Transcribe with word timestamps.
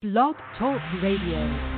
Blog 0.00 0.36
Talk 0.56 0.80
Radio. 1.02 1.77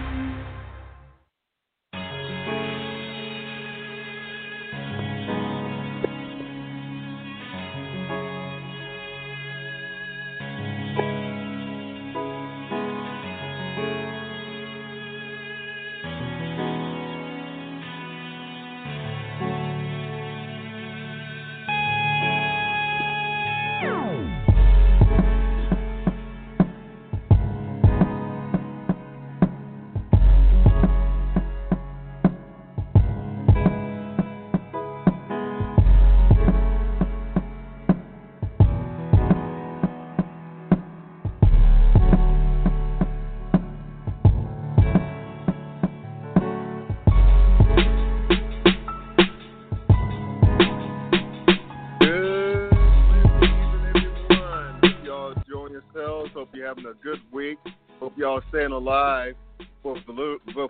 Having 56.70 56.86
a 56.86 56.94
good 57.02 57.20
week. 57.32 57.58
Hope 57.98 58.16
y'all 58.16 58.40
staying 58.48 58.70
alive, 58.70 59.34
both, 59.82 59.98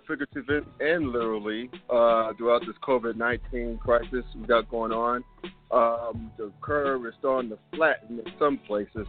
figuratively 0.07 0.61
and 0.79 1.11
literally, 1.11 1.69
uh, 1.91 2.33
throughout 2.33 2.61
this 2.65 2.75
COVID 2.83 3.15
19 3.15 3.77
crisis 3.77 4.25
we 4.35 4.47
got 4.47 4.67
going 4.69 4.91
on. 4.91 5.23
Um, 5.71 6.31
the 6.37 6.51
curve 6.59 7.05
is 7.05 7.13
starting 7.19 7.51
to 7.51 7.59
flatten 7.75 8.17
in 8.17 8.25
some 8.39 8.59
places. 8.65 9.05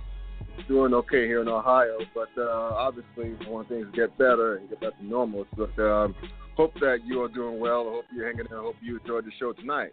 Doing 0.68 0.92
okay 0.92 1.26
here 1.26 1.40
in 1.40 1.48
Ohio, 1.48 1.98
but 2.14 2.28
uh, 2.36 2.74
obviously, 2.76 3.32
we 3.40 3.46
want 3.46 3.70
things 3.70 3.86
to 3.90 3.96
get 3.96 4.18
better 4.18 4.56
and 4.56 4.68
get 4.68 4.80
back 4.80 4.98
to 4.98 5.04
normal. 5.04 5.46
But 5.56 5.78
um, 5.82 6.14
hope 6.56 6.74
that 6.80 6.98
you 7.06 7.22
are 7.22 7.28
doing 7.28 7.58
well. 7.58 7.88
I 7.88 7.92
hope 7.92 8.04
you're 8.14 8.26
hanging 8.26 8.46
in. 8.50 8.54
I 8.54 8.60
hope 8.60 8.76
you 8.82 8.98
enjoyed 8.98 9.24
the 9.24 9.30
show 9.40 9.54
tonight. 9.54 9.92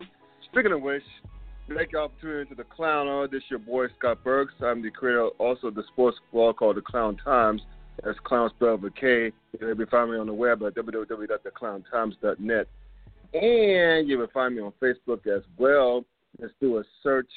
Speaking 0.52 0.74
of 0.74 0.82
which, 0.82 1.04
Y'all 1.70 2.10
for 2.10 2.22
tuning 2.22 2.42
into 2.42 2.56
the 2.56 2.64
Clown 2.64 3.08
Hour. 3.08 3.28
This 3.28 3.44
is 3.44 3.52
your 3.52 3.60
boy 3.60 3.86
Scott 3.98 4.24
Burks. 4.24 4.54
I'm 4.62 4.82
the 4.82 4.90
creator 4.90 5.28
also 5.38 5.68
of 5.68 5.76
the 5.76 5.84
sports 5.94 6.18
blog 6.34 6.58
called 6.58 6.78
The 6.78 6.82
Clown 6.82 7.16
Times. 7.24 7.62
That's 8.04 8.18
clown 8.26 8.50
spelled 8.56 8.82
with 8.82 8.96
K. 8.96 9.32
You 9.54 9.76
can 9.76 9.86
find 9.88 10.12
me 10.12 10.18
on 10.18 10.28
the 10.28 10.34
web 10.34 10.62
at 10.64 10.76
www.theclowntimes.net. 10.76 12.68
And 13.34 14.10
you 14.10 14.18
can 14.18 14.28
find 14.34 14.56
me 14.56 14.62
on 14.62 14.74
Facebook 14.82 15.28
as 15.28 15.44
well. 15.58 16.04
Just 16.42 16.54
do 16.60 16.80
a 16.80 16.84
search. 17.02 17.30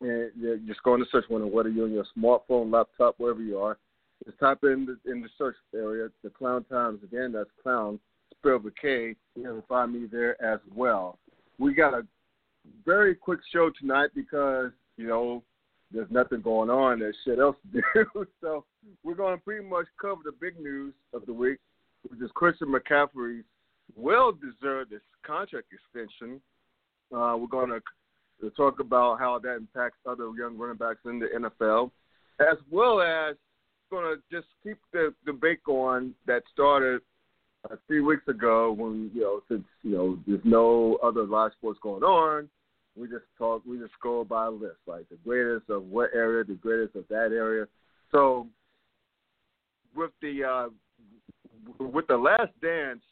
And 0.00 0.32
you're 0.36 0.56
just 0.58 0.82
go 0.82 0.94
in 0.94 1.00
the 1.00 1.06
search 1.12 1.26
window, 1.30 1.46
whether 1.46 1.68
you're 1.68 1.86
on 1.86 1.92
your 1.92 2.06
smartphone, 2.18 2.72
laptop, 2.72 3.14
wherever 3.18 3.42
you 3.42 3.58
are. 3.58 3.78
Just 4.24 4.38
type 4.40 4.64
in 4.64 4.86
the, 4.86 5.10
in 5.10 5.20
the 5.20 5.28
search 5.38 5.56
area, 5.74 6.08
The 6.24 6.30
Clown 6.30 6.64
Times. 6.64 7.00
Again, 7.04 7.32
that's 7.32 7.50
clown 7.62 8.00
spelled 8.38 8.64
with 8.64 8.74
K. 8.80 9.14
You 9.36 9.42
can 9.42 9.62
find 9.68 9.92
me 9.92 10.08
there 10.10 10.42
as 10.42 10.58
well. 10.74 11.18
We 11.58 11.74
got 11.74 11.94
a 11.94 12.06
very 12.84 13.14
quick 13.14 13.40
show 13.52 13.70
tonight 13.80 14.10
because 14.14 14.70
you 14.96 15.06
know 15.06 15.42
there's 15.92 16.10
nothing 16.10 16.40
going 16.40 16.70
on. 16.70 17.00
There's 17.00 17.16
shit 17.24 17.38
else 17.38 17.56
to 17.72 17.82
do. 17.94 18.26
so 18.40 18.64
we're 19.02 19.14
going 19.14 19.36
to 19.36 19.42
pretty 19.42 19.64
much 19.64 19.86
cover 20.00 20.20
the 20.24 20.32
big 20.32 20.58
news 20.58 20.94
of 21.12 21.26
the 21.26 21.32
week, 21.32 21.58
which 22.08 22.20
is 22.20 22.30
Christian 22.34 22.68
McCaffrey's 22.68 23.44
well-deserved 23.94 24.94
contract 25.22 25.66
extension. 25.72 26.40
Uh, 27.14 27.36
we're 27.38 27.46
going 27.46 27.68
to 27.68 28.50
talk 28.50 28.80
about 28.80 29.18
how 29.18 29.38
that 29.38 29.56
impacts 29.56 29.98
other 30.06 30.24
young 30.36 30.56
running 30.56 30.78
backs 30.78 31.00
in 31.04 31.18
the 31.18 31.26
NFL, 31.26 31.90
as 32.40 32.56
well 32.70 33.00
as 33.02 33.36
going 33.90 34.16
to 34.16 34.22
just 34.34 34.48
keep 34.62 34.78
the 34.92 35.12
debate 35.26 35.62
going 35.64 36.14
that 36.26 36.42
started 36.50 37.02
uh, 37.70 37.76
three 37.86 38.00
weeks 38.00 38.26
ago 38.28 38.72
when 38.72 39.10
you 39.14 39.20
know 39.20 39.40
since 39.48 39.64
you 39.82 39.92
know 39.92 40.18
there's 40.26 40.40
no 40.44 40.98
other 41.02 41.24
live 41.24 41.52
sports 41.52 41.78
going 41.82 42.02
on, 42.02 42.48
we 42.96 43.06
just 43.08 43.24
talk 43.38 43.62
we 43.66 43.78
just 43.78 43.92
go 44.02 44.24
by 44.24 44.46
a 44.46 44.50
list 44.50 44.78
like 44.86 45.08
the 45.08 45.18
greatest 45.24 45.70
of 45.70 45.84
what 45.84 46.10
area, 46.14 46.44
the 46.44 46.54
greatest 46.54 46.96
of 46.96 47.06
that 47.08 47.32
area. 47.32 47.66
So 48.10 48.46
with 49.94 50.10
the 50.20 50.44
uh, 50.44 50.68
with 51.78 52.06
the 52.08 52.16
Last 52.16 52.52
Dance 52.60 53.02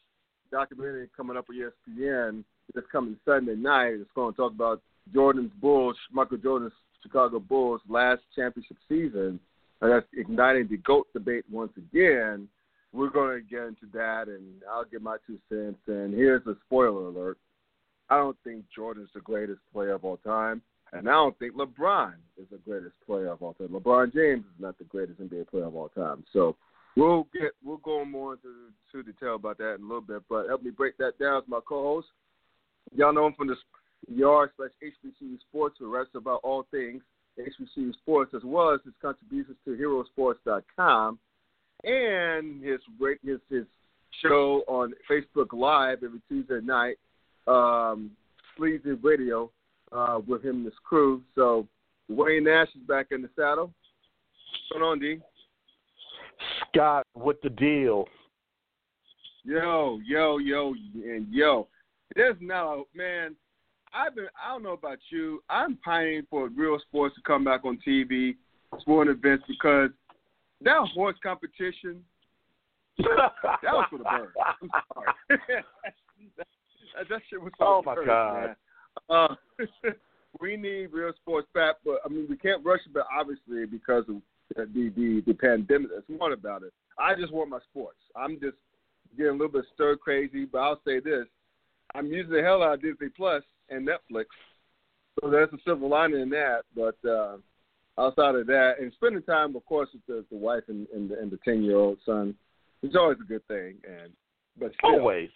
documentary 0.50 1.08
coming 1.16 1.36
up 1.36 1.46
on 1.48 1.56
ESPN 1.56 2.44
this 2.74 2.84
coming 2.90 3.16
Sunday 3.24 3.56
night, 3.56 3.94
it's 3.94 4.10
going 4.14 4.32
to 4.32 4.36
talk 4.36 4.52
about 4.52 4.82
Jordan's 5.12 5.52
Bulls, 5.60 5.96
Michael 6.12 6.38
Jordan's 6.38 6.72
Chicago 7.02 7.40
Bulls 7.40 7.80
last 7.88 8.22
championship 8.36 8.76
season, 8.88 9.40
and 9.80 9.92
that's 9.92 10.06
igniting 10.12 10.68
the 10.68 10.76
GOAT 10.78 11.06
debate 11.12 11.44
once 11.50 11.72
again 11.76 12.48
we're 12.92 13.10
going 13.10 13.38
to 13.38 13.48
get 13.48 13.62
into 13.62 13.86
that, 13.92 14.28
and 14.28 14.62
I'll 14.70 14.84
give 14.84 15.02
my 15.02 15.16
two 15.26 15.38
cents. 15.48 15.78
And 15.86 16.14
here's 16.14 16.46
a 16.46 16.56
spoiler 16.66 17.08
alert: 17.08 17.38
I 18.08 18.16
don't 18.16 18.36
think 18.44 18.64
Jordan's 18.74 19.10
the 19.14 19.20
greatest 19.20 19.60
player 19.72 19.92
of 19.92 20.04
all 20.04 20.18
time, 20.18 20.62
and 20.92 21.08
I 21.08 21.12
don't 21.12 21.38
think 21.38 21.54
LeBron 21.54 22.14
is 22.36 22.46
the 22.50 22.58
greatest 22.58 22.94
player 23.06 23.28
of 23.28 23.42
all 23.42 23.54
time. 23.54 23.68
LeBron 23.68 24.12
James 24.12 24.44
is 24.44 24.60
not 24.60 24.76
the 24.78 24.84
greatest 24.84 25.20
NBA 25.20 25.48
player 25.48 25.66
of 25.66 25.76
all 25.76 25.88
time. 25.90 26.24
So 26.32 26.56
we'll 26.96 27.28
get 27.32 27.52
we'll 27.64 27.78
go 27.78 28.04
more 28.04 28.34
into 28.34 28.72
to 28.92 29.02
detail 29.02 29.36
about 29.36 29.58
that 29.58 29.74
in 29.74 29.82
a 29.82 29.86
little 29.86 30.00
bit. 30.00 30.22
But 30.28 30.48
help 30.48 30.62
me 30.62 30.70
break 30.70 30.96
that 30.98 31.18
down 31.18 31.38
as 31.38 31.48
my 31.48 31.60
co-host. 31.66 32.08
Y'all 32.92 33.14
know 33.14 33.26
him 33.26 33.34
from 33.34 33.46
the 33.46 33.56
Yard 34.08 34.50
slash 34.56 34.70
HBCU 34.82 35.38
Sports, 35.48 35.76
who 35.78 35.94
writes 35.94 36.10
about 36.14 36.40
all 36.42 36.66
things 36.70 37.02
HBCU 37.38 37.92
Sports, 37.94 38.32
as 38.34 38.42
well 38.44 38.74
as 38.74 38.80
his 38.84 38.94
contributions 39.00 39.56
to 39.64 39.76
HeroSports.com 39.76 41.18
and 41.84 42.62
his 42.62 42.80
his 43.24 43.40
his 43.48 43.64
show 44.22 44.62
on 44.66 44.92
Facebook 45.10 45.52
Live 45.52 46.02
every 46.04 46.20
Tuesday 46.28 46.60
night, 46.62 46.96
um, 47.46 48.10
Sleazy 48.56 48.92
Radio, 49.02 49.50
uh, 49.92 50.20
with 50.26 50.44
him 50.44 50.56
and 50.56 50.64
his 50.64 50.74
crew. 50.84 51.22
So 51.34 51.66
Wayne 52.08 52.44
Nash 52.44 52.68
is 52.74 52.82
back 52.86 53.06
in 53.10 53.22
the 53.22 53.30
saddle. 53.36 53.72
What's 54.70 54.80
going 54.80 54.82
on, 54.82 54.98
D? 54.98 55.18
Scott, 56.68 57.06
what 57.14 57.40
the 57.42 57.50
deal? 57.50 58.06
Yo, 59.44 60.00
yo, 60.04 60.38
yo, 60.38 60.74
and 60.94 61.26
yo. 61.32 61.68
There's 62.14 62.36
now, 62.40 62.84
man. 62.94 63.36
I've 63.92 64.14
been. 64.14 64.28
I 64.40 64.52
don't 64.52 64.62
know 64.62 64.72
about 64.72 64.98
you. 65.10 65.42
I'm 65.48 65.76
pining 65.76 66.22
for 66.30 66.48
real 66.48 66.78
sports 66.86 67.14
to 67.16 67.22
come 67.22 67.44
back 67.44 67.64
on 67.64 67.78
TV, 67.86 68.36
sporting 68.80 69.14
events, 69.14 69.44
because 69.48 69.90
that 70.62 70.78
was 70.80 70.90
horse 70.94 71.16
competition, 71.22 72.02
that 72.98 73.72
was 73.72 73.86
for 73.90 73.98
the 73.98 74.04
birds. 74.04 74.32
I'm 74.62 74.70
sorry. 74.94 75.06
that, 76.36 76.46
that 77.08 77.20
shit 77.28 77.40
was 77.40 77.52
Oh, 77.60 77.82
my 77.84 77.94
birds, 77.94 78.06
God. 78.06 78.56
Uh, 79.08 79.34
we 80.40 80.56
need 80.56 80.92
real 80.92 81.12
sports 81.20 81.48
back, 81.54 81.76
but 81.84 81.98
I 82.04 82.08
mean 82.08 82.26
we 82.28 82.36
can't 82.36 82.64
rush 82.64 82.80
it, 82.86 82.92
but 82.92 83.06
obviously 83.12 83.66
because 83.66 84.04
of 84.08 84.16
the 84.56 84.92
the 84.96 85.22
the 85.26 85.34
pandemic. 85.34 85.90
That's 85.94 86.20
one 86.20 86.32
about 86.32 86.62
it. 86.62 86.72
I 86.98 87.14
just 87.14 87.32
want 87.32 87.50
my 87.50 87.60
sports. 87.70 87.98
I'm 88.16 88.38
just 88.40 88.56
getting 89.16 89.30
a 89.30 89.32
little 89.32 89.48
bit 89.48 89.64
stir 89.74 89.96
crazy, 89.96 90.44
but 90.44 90.58
I'll 90.58 90.80
say 90.84 91.00
this: 91.00 91.26
I'm 91.94 92.06
using 92.06 92.32
the 92.32 92.42
hell 92.42 92.62
out 92.62 92.74
of 92.74 92.82
Disney 92.82 93.08
Plus 93.16 93.42
and 93.68 93.86
Netflix, 93.86 94.26
so 95.20 95.30
there's 95.30 95.52
a 95.52 95.58
silver 95.64 95.86
lining 95.86 96.20
in 96.20 96.30
that. 96.30 96.62
But 96.74 96.96
uh, 97.08 97.38
outside 98.00 98.34
of 98.34 98.46
that, 98.46 98.74
and 98.80 98.92
spending 98.94 99.22
time, 99.22 99.54
of 99.54 99.64
course, 99.66 99.88
with 99.92 100.04
the, 100.06 100.24
the 100.30 100.36
wife 100.36 100.62
and, 100.68 100.86
and 100.94 101.10
the 101.10 101.18
and 101.20 101.30
the 101.30 101.38
ten 101.44 101.62
year 101.62 101.76
old 101.76 101.98
son, 102.06 102.34
is 102.82 102.96
always 102.96 103.18
a 103.20 103.24
good 103.28 103.46
thing. 103.46 103.74
And 103.86 104.12
but 104.58 104.72
still, 104.78 104.90
Always. 104.98 105.30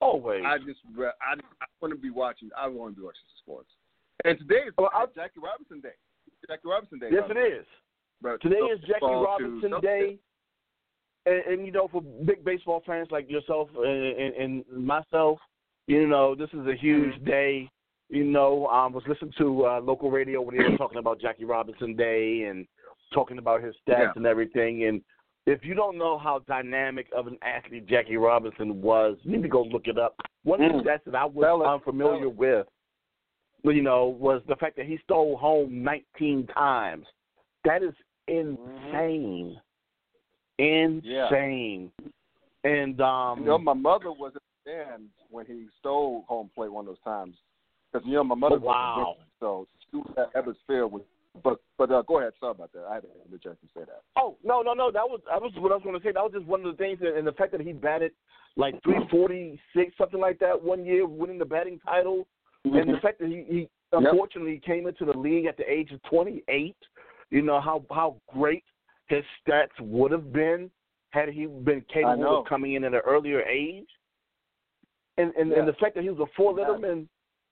Always. 0.00 0.42
I 0.46 0.58
just 0.58 0.80
I, 0.98 1.34
I 1.34 1.66
want 1.80 1.94
to 1.94 1.98
be 2.00 2.10
watching. 2.10 2.50
I 2.58 2.66
want 2.68 2.94
to 2.94 3.00
be 3.00 3.04
watching 3.04 3.22
sports. 3.42 3.68
And 4.24 4.38
today 4.38 4.62
is 4.68 4.74
Well, 4.78 4.90
I'll- 4.94 5.10
Jackie 5.14 5.40
Robinson 5.42 5.80
Day. 5.80 5.94
Jackie 6.48 6.62
Robinson 6.68 6.98
Day. 6.98 7.08
yes, 7.12 7.22
it 7.30 7.38
is. 7.38 7.66
But 8.20 8.40
Today 8.40 8.56
so- 8.60 8.72
is 8.72 8.80
Jackie 8.80 9.00
to 9.00 9.06
Robinson. 9.06 9.72
Day. 9.80 10.18
And, 11.24 11.36
and, 11.46 11.66
you 11.66 11.70
know, 11.70 11.86
for 11.86 12.02
big 12.02 12.44
baseball 12.44 12.82
fans 12.84 13.06
like 13.12 13.30
yourself 13.30 13.68
and, 13.76 13.86
and, 13.86 14.34
and 14.34 14.84
myself, 14.84 15.38
you 15.86 16.08
know, 16.08 16.34
this 16.34 16.48
is 16.52 16.66
a 16.66 16.74
huge 16.74 17.14
Mm-hmm. 17.14 17.24
day. 17.24 17.70
You 18.12 18.24
know, 18.24 18.66
I 18.66 18.84
um, 18.84 18.92
was 18.92 19.02
listening 19.08 19.32
to 19.38 19.64
uh, 19.64 19.80
local 19.80 20.10
radio 20.10 20.42
when 20.42 20.54
they 20.54 20.62
were 20.62 20.76
talking 20.76 20.98
about 20.98 21.18
Jackie 21.18 21.46
Robinson 21.46 21.96
Day 21.96 22.42
and 22.42 22.66
talking 23.14 23.38
about 23.38 23.62
his 23.62 23.74
stats 23.88 24.00
Yeah. 24.00 24.12
and 24.16 24.26
everything. 24.26 24.84
And 24.84 25.00
if 25.46 25.64
you 25.64 25.72
don't 25.72 25.96
know 25.96 26.18
how 26.18 26.40
dynamic 26.46 27.06
of 27.16 27.26
an 27.26 27.38
athlete 27.40 27.86
Jackie 27.86 28.18
Robinson 28.18 28.82
was, 28.82 29.16
you 29.22 29.32
need 29.32 29.42
to 29.42 29.48
go 29.48 29.62
look 29.62 29.86
it 29.86 29.96
up. 29.98 30.14
One 30.44 30.62
of 30.62 30.72
Mm. 30.72 30.84
the 30.84 30.90
stats 30.90 31.04
that 31.06 31.14
I 31.14 31.24
was 31.24 31.42
Tell 31.42 31.62
it. 31.62 31.66
unfamiliar 31.66 32.18
Tell 32.20 32.28
it. 32.28 32.68
with, 33.64 33.76
you 33.76 33.82
know, 33.82 34.08
was 34.08 34.42
the 34.46 34.56
fact 34.56 34.76
that 34.76 34.84
he 34.84 34.98
stole 34.98 35.38
home 35.38 35.82
19 35.82 36.46
times. 36.48 37.06
That 37.64 37.82
is 37.82 37.94
insane. 38.28 39.58
insane. 40.58 41.02
Yeah. 41.02 42.08
And 42.64 43.00
um, 43.00 43.40
you 43.40 43.46
know, 43.46 43.58
my 43.58 43.72
mother 43.72 44.12
was 44.12 44.34
a 44.36 44.40
fan 44.66 45.08
when 45.30 45.46
he 45.46 45.66
stole 45.78 46.24
home 46.28 46.50
plate 46.54 46.70
one 46.70 46.82
of 46.86 46.88
those 46.94 47.00
times 47.00 47.36
because 47.92 48.06
you 48.06 48.14
know 48.14 48.24
my 48.24 48.34
mother 48.34 48.56
oh, 48.56 48.66
wow. 48.66 48.96
was 48.98 49.16
so 49.40 49.66
she 49.90 49.96
was 49.98 50.12
at 50.16 50.32
Ebbets 50.34 50.56
Field 50.66 50.92
with. 50.92 51.02
But 51.42 51.60
but 51.78 51.90
uh, 51.90 52.02
go 52.02 52.18
ahead. 52.18 52.34
Sorry 52.38 52.50
about 52.50 52.72
that. 52.74 52.84
I 52.90 52.96
had 52.96 53.04
to 53.04 53.38
chance 53.38 53.56
to 53.62 53.66
say 53.74 53.86
that. 53.86 54.02
Oh 54.16 54.36
no 54.44 54.60
no 54.60 54.74
no. 54.74 54.90
That 54.92 55.08
was 55.08 55.20
that 55.30 55.40
was 55.40 55.50
what 55.56 55.72
I 55.72 55.76
was 55.76 55.82
going 55.82 55.98
to 55.98 56.06
say. 56.06 56.12
That 56.12 56.22
was 56.22 56.32
just 56.34 56.44
one 56.44 56.60
of 56.60 56.76
the 56.76 56.76
things, 56.76 56.98
and 57.00 57.26
the 57.26 57.32
fact 57.32 57.52
that 57.52 57.62
he 57.62 57.72
batted 57.72 58.12
like 58.56 58.74
three 58.82 59.00
forty 59.10 59.58
six 59.74 59.94
something 59.96 60.20
like 60.20 60.38
that 60.40 60.62
one 60.62 60.84
year, 60.84 61.06
winning 61.06 61.38
the 61.38 61.46
batting 61.46 61.78
title, 61.78 62.26
mm-hmm. 62.66 62.76
and 62.76 62.90
the 62.90 63.00
fact 63.00 63.18
that 63.20 63.28
he, 63.28 63.46
he 63.48 63.68
unfortunately 63.92 64.54
yep. 64.54 64.62
came 64.62 64.86
into 64.86 65.06
the 65.06 65.16
league 65.16 65.46
at 65.46 65.56
the 65.56 65.64
age 65.70 65.90
of 65.90 66.02
twenty 66.02 66.42
eight. 66.48 66.76
You 67.30 67.40
know 67.40 67.62
how 67.62 67.82
how 67.90 68.16
great 68.30 68.64
his 69.06 69.24
stats 69.40 69.80
would 69.80 70.12
have 70.12 70.34
been 70.34 70.70
had 71.12 71.30
he 71.30 71.46
been 71.46 71.82
capable 71.92 72.40
of 72.40 72.46
coming 72.46 72.74
in 72.74 72.84
at 72.84 72.92
an 72.92 73.00
earlier 73.06 73.40
age. 73.42 73.88
And 75.16 75.32
and, 75.34 75.50
yeah. 75.50 75.60
and 75.60 75.68
the 75.68 75.74
fact 75.74 75.94
that 75.94 76.02
he 76.02 76.10
was 76.10 76.20
a 76.20 76.30
four 76.36 76.54
letterman 76.54 77.06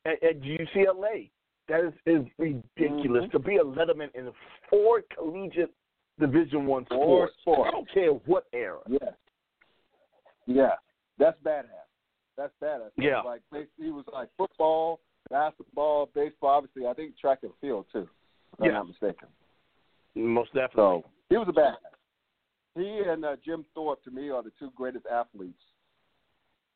at, 0.05 0.23
at 0.23 0.41
UCLA, 0.41 1.31
that 1.69 1.85
is, 1.85 1.93
is 2.07 2.27
ridiculous. 2.39 3.25
Mm-hmm. 3.25 3.31
To 3.31 3.39
be 3.39 3.57
a 3.57 3.65
letterman 3.65 4.15
in 4.15 4.31
four 4.69 5.03
collegiate 5.17 5.73
Division 6.19 6.67
One 6.67 6.85
sports, 6.87 7.33
sports, 7.41 7.63
I 7.69 7.71
don't 7.71 7.91
care 7.93 8.11
what 8.11 8.45
era. 8.53 8.79
Yeah, 8.89 8.99
yeah, 10.47 10.71
that's 11.19 11.39
badass. 11.45 11.65
That's 12.37 12.53
badass. 12.63 12.91
Yeah, 12.97 13.21
like 13.23 13.41
he 13.53 13.91
was 13.91 14.05
like 14.13 14.29
football, 14.37 15.01
basketball, 15.31 16.11
baseball. 16.15 16.51
Obviously, 16.59 16.87
I 16.87 16.93
think 16.93 17.19
track 17.19 17.39
and 17.43 17.53
field 17.61 17.87
too. 17.93 18.09
If 18.59 18.61
yeah. 18.61 18.67
I'm 18.67 18.73
not 18.75 18.89
mistaken. 18.89 19.29
Most 20.15 20.53
definitely. 20.53 20.75
So 20.77 21.05
he 21.29 21.37
was 21.37 21.49
a 21.49 21.53
badass. 21.53 21.77
He 22.77 23.03
and 23.07 23.25
uh, 23.25 23.37
Jim 23.45 23.65
Thorpe, 23.75 24.03
to 24.05 24.11
me, 24.11 24.31
are 24.31 24.43
the 24.43 24.53
two 24.59 24.71
greatest 24.77 25.07
athletes. 25.11 25.63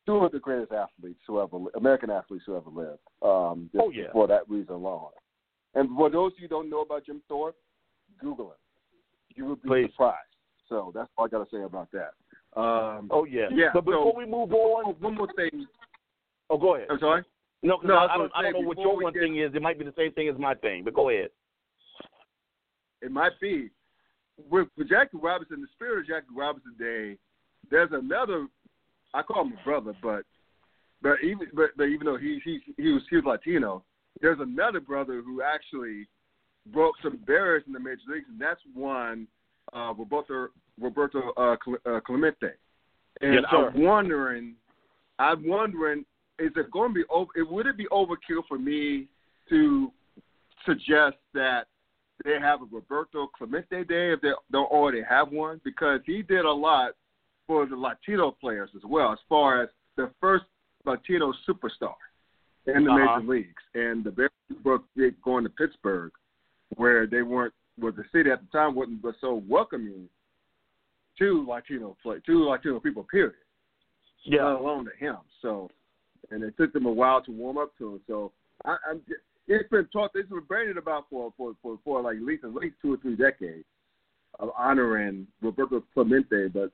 Two 0.05 0.17
of 0.17 0.31
the 0.31 0.39
greatest 0.39 0.71
athletes 0.71 1.19
who 1.25 1.41
ever, 1.41 1.57
American 1.75 2.11
athletes 2.11 2.43
who 2.45 2.55
ever 2.55 2.69
lived. 2.69 2.99
Um, 3.21 3.69
oh 3.79 3.89
yeah. 3.91 4.11
For 4.11 4.27
that 4.27 4.47
reason 4.47 4.75
alone. 4.75 5.09
And 5.73 5.89
for 5.95 6.09
those 6.09 6.31
of 6.33 6.39
you 6.39 6.47
who 6.47 6.55
don't 6.55 6.69
know 6.69 6.81
about 6.81 7.05
Jim 7.05 7.21
Thorpe, 7.27 7.55
Google 8.21 8.47
him. 8.47 8.57
You 9.35 9.45
would 9.47 9.61
be 9.63 9.67
Please. 9.67 9.89
surprised. 9.91 10.19
So 10.69 10.91
that's 10.93 11.09
all 11.17 11.25
I 11.25 11.27
got 11.29 11.49
to 11.49 11.55
say 11.55 11.63
about 11.63 11.89
that. 11.91 12.13
Um, 12.59 13.09
oh 13.11 13.25
yeah. 13.25 13.47
Yeah. 13.51 13.69
But 13.73 13.85
before 13.85 14.13
so, 14.13 14.17
we 14.17 14.25
move 14.25 14.53
on, 14.53 14.95
one 14.99 15.15
more 15.15 15.27
thing. 15.35 15.65
Oh, 16.49 16.57
go 16.57 16.75
ahead. 16.75 16.87
I'm 16.89 16.99
sorry. 16.99 17.23
No, 17.63 17.79
no, 17.83 17.95
I, 17.95 18.05
I, 18.05 18.13
I 18.13 18.17
don't, 18.17 18.31
I 18.35 18.41
don't 18.43 18.53
know 18.53 18.67
what 18.67 18.77
your 18.77 19.01
one 19.01 19.13
get, 19.13 19.23
thing 19.23 19.39
is. 19.39 19.51
It 19.55 19.61
might 19.61 19.79
be 19.79 19.85
the 19.85 19.93
same 19.97 20.11
thing 20.11 20.29
as 20.29 20.37
my 20.37 20.53
thing, 20.53 20.83
but 20.83 20.93
go 20.93 21.09
ahead. 21.09 21.29
It 23.01 23.11
might 23.11 23.31
be 23.41 23.71
with, 24.49 24.67
with 24.77 24.89
Jackie 24.89 25.17
Robinson, 25.21 25.61
the 25.61 25.67
spirit 25.73 26.01
of 26.01 26.07
Jackie 26.07 26.35
Robinson 26.35 26.75
Day, 26.77 27.17
there's 27.71 27.89
another. 27.91 28.47
I 29.15 29.23
call 29.23 29.45
him 29.45 29.53
a 29.59 29.63
brother, 29.63 29.93
but 30.03 30.23
but 31.01 31.23
even 31.23 31.47
but, 31.53 31.69
but 31.77 31.85
even 31.85 32.05
though 32.05 32.17
he 32.17 32.41
he 32.43 32.59
he 32.77 32.91
was 32.91 33.01
he 33.09 33.15
was 33.15 33.25
Latino, 33.25 33.83
there's 34.21 34.39
another 34.41 34.81
brother 34.81 35.21
who 35.25 35.41
actually 35.41 36.07
broke 36.73 36.95
some 37.01 37.17
barriers 37.25 37.63
in 37.65 37.73
the 37.73 37.79
major 37.79 38.01
leagues, 38.09 38.25
and 38.29 38.39
that's 38.39 38.59
one 38.73 39.27
uh, 39.73 39.93
Roberto 39.97 40.49
Roberto 40.79 41.31
uh, 41.37 41.55
uh, 41.89 41.99
Clemente. 42.01 42.51
And 43.21 43.35
yes, 43.35 43.43
I'm 43.49 43.81
wondering, 43.81 44.55
I'm 45.17 45.47
wondering, 45.47 46.03
is 46.37 46.51
it 46.57 46.69
going 46.71 46.89
to 46.89 46.95
be 46.95 47.03
over? 47.09 47.31
Would 47.37 47.67
it 47.67 47.77
be 47.77 47.87
overkill 47.91 48.43
for 48.49 48.59
me 48.59 49.07
to 49.49 49.91
suggest 50.65 51.15
that 51.33 51.67
they 52.25 52.37
have 52.39 52.61
a 52.61 52.65
Roberto 52.69 53.27
Clemente 53.27 53.85
Day 53.85 54.11
if 54.11 54.21
they 54.21 54.31
don't 54.51 54.71
already 54.71 55.01
have 55.07 55.31
one 55.31 55.61
because 55.63 56.01
he 56.05 56.21
did 56.21 56.43
a 56.43 56.51
lot 56.51 56.91
for 57.47 57.65
the 57.65 57.75
Latino 57.75 58.31
players 58.31 58.69
as 58.75 58.81
well, 58.87 59.11
as 59.11 59.19
far 59.29 59.63
as 59.63 59.69
the 59.97 60.11
first 60.19 60.45
Latino 60.85 61.33
superstar 61.47 61.95
in 62.67 62.83
the 62.83 62.91
uh-huh. 62.91 63.19
major 63.19 63.31
leagues. 63.31 63.63
And 63.73 64.03
the 64.03 64.11
Bears 64.11 64.31
were 64.63 64.79
going 65.23 65.43
to 65.43 65.49
Pittsburgh, 65.49 66.11
where 66.75 67.07
they 67.07 67.21
weren't, 67.21 67.53
where 67.77 67.91
the 67.91 68.03
city 68.13 68.31
at 68.31 68.41
the 68.41 68.57
time 68.57 68.75
wasn't 68.75 69.03
was 69.03 69.15
so 69.21 69.43
welcoming 69.47 70.07
to 71.19 71.45
Latino 71.47 71.95
play, 72.03 72.17
to 72.25 72.43
Latino 72.43 72.79
people, 72.79 73.05
period. 73.09 73.33
Yeah. 74.23 74.45
Let 74.45 74.61
alone 74.61 74.85
to 74.85 75.05
him. 75.05 75.17
So, 75.41 75.69
and 76.31 76.43
it 76.43 76.57
took 76.57 76.73
them 76.73 76.85
a 76.85 76.91
while 76.91 77.21
to 77.23 77.31
warm 77.31 77.57
up 77.57 77.77
to 77.77 77.95
him. 77.95 78.01
So 78.07 78.31
I, 78.65 78.77
I'm 78.89 79.01
it's 79.47 79.69
been 79.69 79.87
talked, 79.93 80.15
It's 80.15 80.29
been 80.29 80.39
branded 80.47 80.77
about 80.77 81.05
for 81.09 81.31
for 81.37 81.53
for, 81.61 81.77
for 81.83 82.01
like 82.01 82.17
at 82.17 82.23
least 82.23 82.43
at 82.43 82.53
least 82.53 82.75
two 82.81 82.93
or 82.93 82.97
three 82.97 83.15
decades 83.15 83.65
of 84.39 84.49
honoring 84.57 85.27
Roberto 85.41 85.83
Clemente, 85.93 86.47
but 86.47 86.71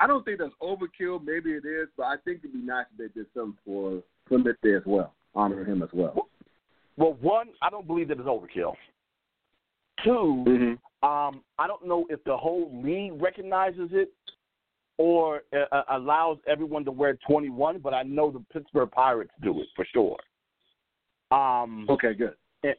I 0.00 0.06
don't 0.06 0.24
think 0.24 0.38
that's 0.38 0.50
overkill. 0.62 1.22
Maybe 1.22 1.52
it 1.52 1.66
is, 1.66 1.88
but 1.96 2.04
I 2.04 2.16
think 2.24 2.38
it'd 2.38 2.54
be 2.54 2.60
nice 2.60 2.86
if 2.92 2.98
they 2.98 3.20
did 3.20 3.26
something 3.34 3.58
for 3.64 4.02
Clemente 4.26 4.74
as 4.74 4.82
well, 4.86 5.12
honoring 5.34 5.66
him 5.66 5.82
as 5.82 5.90
well. 5.92 6.28
Well, 6.96 7.16
one, 7.20 7.48
I 7.62 7.68
don't 7.70 7.86
believe 7.86 8.08
that 8.08 8.18
it's 8.18 8.26
overkill. 8.26 8.74
2 10.04 10.10
mm-hmm. 10.10 11.08
um, 11.08 11.42
I 11.58 11.66
don't 11.66 11.86
know 11.86 12.06
if 12.08 12.24
the 12.24 12.34
whole 12.34 12.70
league 12.82 13.20
recognizes 13.20 13.90
it 13.92 14.10
or 14.96 15.42
uh, 15.52 15.82
allows 15.90 16.38
everyone 16.46 16.86
to 16.86 16.90
wear 16.90 17.18
21, 17.28 17.80
but 17.80 17.92
I 17.92 18.02
know 18.02 18.30
the 18.30 18.42
Pittsburgh 18.52 18.90
Pirates 18.90 19.32
do 19.42 19.60
it 19.60 19.66
for 19.76 19.86
sure. 19.92 20.16
Um, 21.30 21.86
okay, 21.90 22.14
good. 22.14 22.34
And 22.62 22.74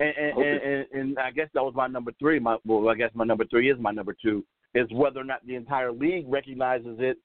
and, 0.00 0.16
and, 0.16 0.62
and, 0.62 0.86
and 0.92 1.18
I 1.18 1.30
guess 1.30 1.48
that 1.52 1.62
was 1.62 1.74
my 1.74 1.86
number 1.86 2.12
three. 2.18 2.38
My 2.38 2.56
well, 2.64 2.88
I 2.88 2.94
guess 2.94 3.10
my 3.14 3.24
number 3.24 3.44
three 3.44 3.70
is 3.70 3.78
my 3.78 3.90
number 3.90 4.16
two. 4.22 4.44
Is 4.74 4.86
whether 4.92 5.20
or 5.20 5.24
not 5.24 5.44
the 5.46 5.56
entire 5.56 5.90
league 5.90 6.26
recognizes 6.28 6.96
it, 7.00 7.18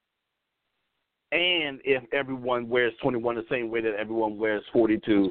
and 1.32 1.80
if 1.84 2.02
everyone 2.12 2.68
wears 2.68 2.92
21 3.02 3.36
the 3.36 3.44
same 3.48 3.70
way 3.70 3.80
that 3.80 3.94
everyone 3.94 4.36
wears 4.36 4.64
42 4.72 5.30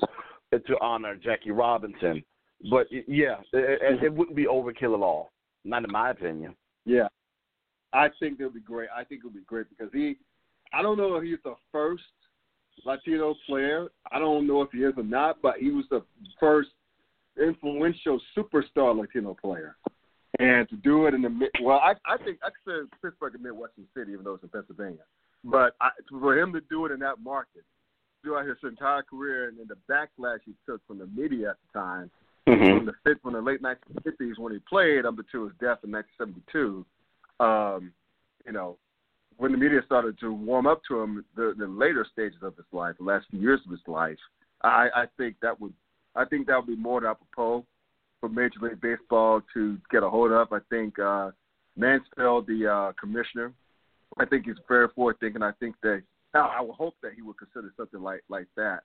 to 0.52 0.80
honor 0.82 1.16
Jackie 1.16 1.52
Robinson. 1.52 2.24
But 2.70 2.88
yeah, 2.90 3.36
it, 3.54 4.04
it 4.04 4.14
wouldn't 4.14 4.36
be 4.36 4.46
overkill 4.46 4.96
at 4.96 5.02
all. 5.02 5.32
Not 5.64 5.84
in 5.84 5.92
my 5.92 6.12
opinion. 6.12 6.56
Yeah, 6.86 7.08
I 7.94 8.10
think 8.20 8.40
it 8.40 8.44
would 8.44 8.54
be 8.54 8.60
great. 8.60 8.90
I 8.96 9.04
think 9.04 9.22
it 9.24 9.26
would 9.26 9.34
be 9.34 9.42
great 9.42 9.68
because 9.70 9.92
he, 9.94 10.18
I 10.74 10.82
don't 10.82 10.98
know 10.98 11.16
if 11.16 11.24
he's 11.24 11.40
the 11.44 11.56
first 11.72 12.04
Latino 12.86 13.36
player. 13.48 13.88
I 14.12 14.20
don't 14.20 14.48
know 14.48 14.62
if 14.62 14.72
he 14.72 14.80
is 14.80 14.94
or 14.98 15.04
not, 15.04 15.42
but 15.42 15.56
he 15.58 15.72
was 15.72 15.86
the 15.90 16.04
first 16.40 16.70
influential 17.42 18.20
superstar 18.38 18.98
Latino 18.98 19.36
player. 19.42 19.78
And 20.40 20.68
to 20.70 20.76
do 20.78 21.06
it 21.06 21.14
in 21.14 21.22
the 21.22 21.30
mid, 21.30 21.50
well, 21.62 21.80
I 21.80 21.94
I 22.06 22.18
think 22.18 22.40
I 22.44 22.50
consider 22.50 22.88
Pittsburgh 23.02 23.36
a 23.36 23.38
Midwestern 23.38 23.86
city, 23.96 24.12
even 24.12 24.26
though 24.26 24.34
it's 24.34 24.44
in 24.44 24.50
Pennsylvania. 24.50 25.04
But 25.44 25.76
I, 25.80 25.90
for 26.10 26.38
him 26.38 26.52
to 26.54 26.62
do 26.70 26.86
it 26.86 26.92
in 26.92 27.00
that 27.00 27.20
market, 27.24 27.64
throughout 28.22 28.48
his 28.48 28.58
entire 28.64 29.04
career, 29.04 29.48
and, 29.48 29.60
and 29.60 29.70
the 29.70 29.78
backlash 29.90 30.40
he 30.46 30.54
took 30.66 30.82
from 30.88 30.98
the 30.98 31.08
media 31.08 31.52
at 31.52 31.58
the 31.74 31.80
time, 31.80 32.12
mm-hmm. 32.48 32.78
from 32.78 32.86
the 32.86 33.16
from 33.22 33.34
the 33.34 33.42
late 33.42 33.62
1950s 33.62 34.38
when 34.38 34.54
he 34.54 34.60
played 34.68 35.06
up 35.06 35.18
until 35.18 35.46
his 35.46 35.54
death 35.62 35.80
in 35.84 35.92
1972, 35.92 36.86
um, 37.40 37.92
you 38.46 38.52
know, 38.52 38.78
when 39.38 39.52
the 39.52 39.58
media 39.58 39.82
started 39.86 40.20
to 40.20 40.34
warm 40.34 40.66
up 40.68 40.82
to 40.88 41.00
him, 41.00 41.26
the, 41.36 41.54
the 41.58 41.68
later 41.68 42.06
stages 42.12 42.40
of 42.42 42.56
his 42.56 42.66
life, 42.72 42.96
the 42.98 43.04
last 43.04 43.26
few 43.30 43.40
years 43.40 43.60
of 43.66 43.72
his 43.72 43.82
life, 43.88 44.18
I, 44.64 44.88
I 44.96 45.06
think 45.18 45.36
that 45.42 45.60
would, 45.60 45.74
I 46.16 46.26
think 46.26 46.48
that 46.48 46.58
would 46.58 46.68
be 46.68 46.82
more 46.82 47.02
than 47.02 47.10
apropos 47.10 47.66
for 48.20 48.30
Major 48.30 48.60
League 48.62 48.82
Baseball 48.82 49.42
to 49.54 49.78
get 49.92 50.04
a 50.04 50.10
hold 50.10 50.32
of. 50.32 50.52
I 50.52 50.60
think 50.70 50.98
uh, 51.00 51.32
Manfred, 51.76 52.48
the 52.48 52.68
uh, 52.72 52.92
commissioner, 53.00 53.54
I 54.18 54.26
think 54.26 54.46
he's 54.46 54.56
very 54.68 54.88
forward 54.96 55.18
thinking. 55.20 55.44
I 55.44 55.52
think 55.60 55.76
that 55.84 56.04
I 56.34 56.62
would 56.62 56.76
hope 56.76 56.96
that 57.02 57.14
he 57.16 57.22
would 57.22 57.38
consider 57.38 57.72
something 57.78 58.02
like 58.02 58.24
like 58.30 58.48
that, 58.56 58.84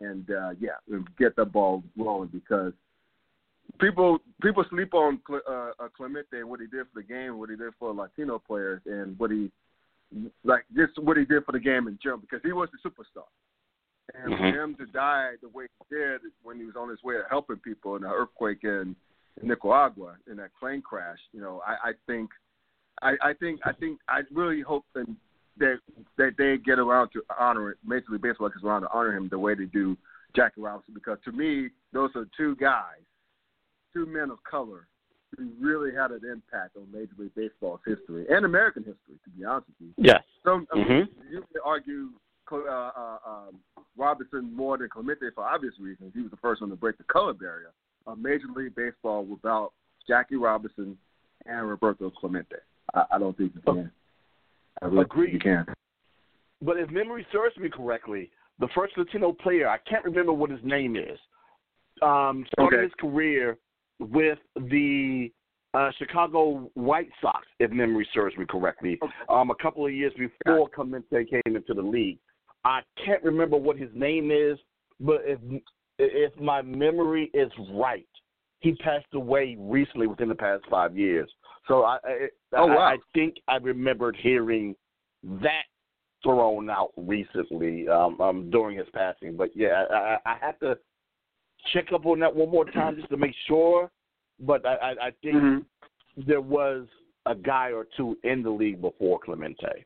and 0.00 0.30
uh, 0.30 0.50
yeah, 0.58 0.98
get 1.18 1.36
the 1.36 1.44
ball 1.44 1.82
rolling 1.96 2.30
because 2.32 2.72
people 3.80 4.18
people 4.42 4.64
sleep 4.70 4.94
on 4.94 5.20
uh, 5.48 5.70
Clemente 5.96 6.42
what 6.42 6.60
he 6.60 6.66
did 6.66 6.86
for 6.92 7.00
the 7.00 7.06
game, 7.06 7.38
what 7.38 7.50
he 7.50 7.56
did 7.56 7.72
for 7.78 7.92
Latino 7.92 8.38
players, 8.38 8.80
and 8.86 9.18
what 9.18 9.30
he 9.30 9.50
like 10.44 10.64
just 10.74 10.98
what 10.98 11.16
he 11.16 11.24
did 11.24 11.44
for 11.44 11.52
the 11.52 11.60
game 11.60 11.88
in 11.88 11.98
general 12.02 12.20
because 12.20 12.40
he 12.44 12.52
was 12.52 12.68
the 12.72 12.88
superstar. 12.88 13.24
And 14.14 14.32
mm-hmm. 14.32 14.42
for 14.42 14.62
him 14.62 14.74
to 14.76 14.86
die 14.86 15.32
the 15.42 15.48
way 15.48 15.66
he 15.88 15.96
did 15.96 16.20
when 16.42 16.58
he 16.58 16.64
was 16.64 16.76
on 16.76 16.88
his 16.88 17.02
way 17.02 17.14
to 17.14 17.24
helping 17.28 17.56
people 17.56 17.96
in 17.96 18.02
the 18.02 18.08
earthquake 18.08 18.60
in, 18.62 18.94
in 19.40 19.48
Nicaragua 19.48 20.16
in 20.30 20.36
that 20.36 20.50
plane 20.58 20.80
crash, 20.80 21.18
you 21.32 21.40
know, 21.40 21.60
I, 21.66 21.90
I 21.90 21.92
think, 22.06 22.30
I, 23.02 23.14
I 23.22 23.32
think, 23.34 23.60
I 23.64 23.72
think, 23.72 23.98
I 24.08 24.20
really 24.32 24.62
hope 24.62 24.84
that 24.94 25.06
that 25.58 25.78
that 26.18 26.32
they 26.38 26.56
get 26.58 26.78
around 26.78 27.10
to 27.10 27.22
honor. 27.38 27.76
Major 27.84 28.06
League 28.10 28.22
Baseball 28.22 28.48
gets 28.48 28.64
around 28.64 28.82
to 28.82 28.88
honor 28.92 29.16
him 29.16 29.28
the 29.30 29.38
way 29.38 29.54
they 29.54 29.64
do 29.64 29.96
Jackie 30.34 30.60
Robinson 30.60 30.94
because 30.94 31.18
to 31.24 31.32
me, 31.32 31.68
those 31.92 32.10
are 32.14 32.26
two 32.36 32.56
guys, 32.56 33.00
two 33.92 34.06
men 34.06 34.30
of 34.30 34.38
color 34.48 34.86
who 35.36 35.48
really 35.60 35.94
had 35.94 36.10
an 36.10 36.20
impact 36.30 36.76
on 36.76 36.86
Major 36.92 37.12
League 37.18 37.34
Baseball's 37.34 37.80
history 37.86 38.26
and 38.28 38.44
American 38.44 38.82
history, 38.82 39.18
to 39.24 39.30
be 39.30 39.44
honest 39.44 39.66
with 39.68 39.88
you. 39.88 40.04
Yes. 40.04 40.22
So 40.44 40.64
I 40.72 40.76
mean, 40.76 40.86
mm-hmm. 40.86 41.32
you 41.32 41.40
could 41.52 41.60
argue 41.64 42.10
uh, 42.52 42.56
uh, 42.96 43.18
um, 43.26 43.56
Robinson 43.96 44.54
more 44.54 44.78
than 44.78 44.88
Clemente 44.88 45.26
for 45.34 45.44
obvious 45.44 45.74
reasons. 45.80 46.12
He 46.14 46.22
was 46.22 46.30
the 46.30 46.36
first 46.38 46.60
one 46.60 46.70
to 46.70 46.76
break 46.76 46.98
the 46.98 47.04
color 47.04 47.32
barrier 47.32 47.72
of 48.06 48.18
Major 48.18 48.46
League 48.54 48.74
Baseball 48.74 49.24
without 49.24 49.72
Jackie 50.06 50.36
Robinson 50.36 50.96
and 51.46 51.68
Roberto 51.68 52.10
Clemente. 52.10 52.56
I, 52.94 53.04
I 53.12 53.18
don't 53.18 53.36
think 53.36 53.52
you 53.54 53.60
can. 53.62 53.90
I 54.82 54.86
really 54.86 55.02
Agreed. 55.02 55.32
you 55.32 55.38
can. 55.38 55.66
But 56.62 56.78
if 56.78 56.90
memory 56.90 57.26
serves 57.32 57.56
me 57.56 57.68
correctly, 57.68 58.30
the 58.58 58.68
first 58.74 58.96
Latino 58.96 59.32
player, 59.32 59.68
I 59.68 59.78
can't 59.88 60.04
remember 60.04 60.32
what 60.32 60.50
his 60.50 60.60
name 60.62 60.96
is, 60.96 61.18
um, 62.02 62.46
started 62.52 62.76
Okay. 62.76 62.84
his 62.84 62.92
career 62.98 63.58
with 63.98 64.38
the 64.56 65.30
uh, 65.74 65.90
Chicago 65.98 66.70
White 66.74 67.10
Sox, 67.20 67.46
if 67.58 67.70
memory 67.70 68.08
serves 68.14 68.36
me 68.36 68.46
correctly, 68.48 68.98
um, 69.28 69.50
a 69.50 69.54
couple 69.56 69.84
of 69.84 69.92
years 69.92 70.12
before 70.18 70.68
Clemente 70.68 71.24
came 71.24 71.56
into 71.56 71.74
the 71.74 71.82
league. 71.82 72.18
I 72.66 72.82
can't 73.04 73.22
remember 73.22 73.56
what 73.56 73.78
his 73.78 73.90
name 73.94 74.32
is, 74.32 74.58
but 74.98 75.20
if 75.24 75.38
if 75.98 76.38
my 76.38 76.60
memory 76.62 77.30
is 77.32 77.50
right, 77.70 78.08
he 78.58 78.74
passed 78.74 79.06
away 79.14 79.56
recently 79.58 80.08
within 80.08 80.28
the 80.28 80.34
past 80.34 80.64
five 80.68 80.98
years. 80.98 81.30
So 81.68 81.84
I, 81.84 81.98
I, 82.04 82.28
Oh, 82.54 82.66
wow. 82.66 82.78
I, 82.78 82.92
I 82.94 82.96
think 83.14 83.36
I 83.46 83.56
remembered 83.56 84.16
hearing 84.20 84.74
that 85.22 85.62
thrown 86.24 86.68
out 86.68 86.90
recently 86.96 87.88
um, 87.88 88.20
um, 88.20 88.50
during 88.50 88.76
his 88.76 88.88
passing. 88.92 89.36
But 89.36 89.50
yeah, 89.54 89.84
I, 89.88 89.94
I, 89.94 90.18
I 90.32 90.36
have 90.40 90.58
to 90.58 90.76
check 91.72 91.92
up 91.94 92.04
on 92.04 92.18
that 92.20 92.34
one 92.34 92.50
more 92.50 92.64
time 92.64 92.96
just 92.96 93.08
to 93.10 93.16
make 93.16 93.34
sure. 93.46 93.90
But 94.40 94.66
I, 94.66 94.74
I, 94.74 94.90
I 95.06 95.10
think 95.22 95.36
Mhm. 95.36 95.64
there 96.26 96.40
was 96.40 96.88
a 97.26 97.34
guy 97.34 97.70
or 97.70 97.86
two 97.96 98.18
in 98.24 98.42
the 98.42 98.50
league 98.50 98.80
before 98.80 99.20
Clemente. 99.20 99.84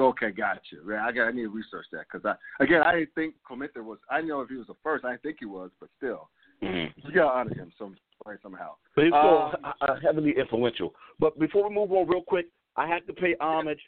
Okay, 0.00 0.30
gotcha. 0.30 0.76
Yeah, 0.88 1.04
I 1.04 1.12
got. 1.12 1.28
I 1.28 1.30
need 1.32 1.42
to 1.42 1.48
research 1.50 1.86
that 1.92 2.06
because 2.10 2.24
I 2.24 2.62
again 2.64 2.82
I 2.82 2.92
didn't 2.92 3.14
think 3.14 3.34
Clemente 3.46 3.80
was. 3.80 3.98
I 4.10 4.20
know 4.20 4.40
if 4.40 4.48
he 4.48 4.56
was 4.56 4.66
the 4.66 4.74
first, 4.82 5.04
I 5.04 5.10
didn't 5.10 5.22
think 5.22 5.36
he 5.40 5.46
was, 5.46 5.70
but 5.80 5.88
still, 5.96 6.28
Mm-hmm. 6.62 7.06
you 7.08 7.14
gotta 7.14 7.30
honor 7.30 7.54
him 7.54 7.72
some 7.78 7.96
way 8.26 8.34
somehow. 8.42 8.74
But 8.94 9.04
he's 9.04 9.12
still 9.14 9.52
Um, 9.64 9.74
uh, 9.80 9.96
heavily 10.02 10.34
influential. 10.38 10.94
But 11.18 11.38
before 11.38 11.68
we 11.68 11.74
move 11.74 11.90
on, 11.92 12.06
real 12.06 12.22
quick, 12.22 12.46
I 12.76 12.86
have 12.86 13.06
to 13.06 13.12
pay 13.14 13.34
homage 13.40 13.80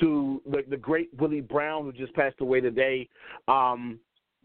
to 0.00 0.40
the, 0.46 0.62
the 0.68 0.76
great 0.76 1.10
Willie 1.18 1.40
Brown, 1.40 1.84
who 1.84 1.92
just 1.92 2.14
passed 2.14 2.40
away 2.40 2.60
today. 2.60 3.08
Um, 3.48 3.98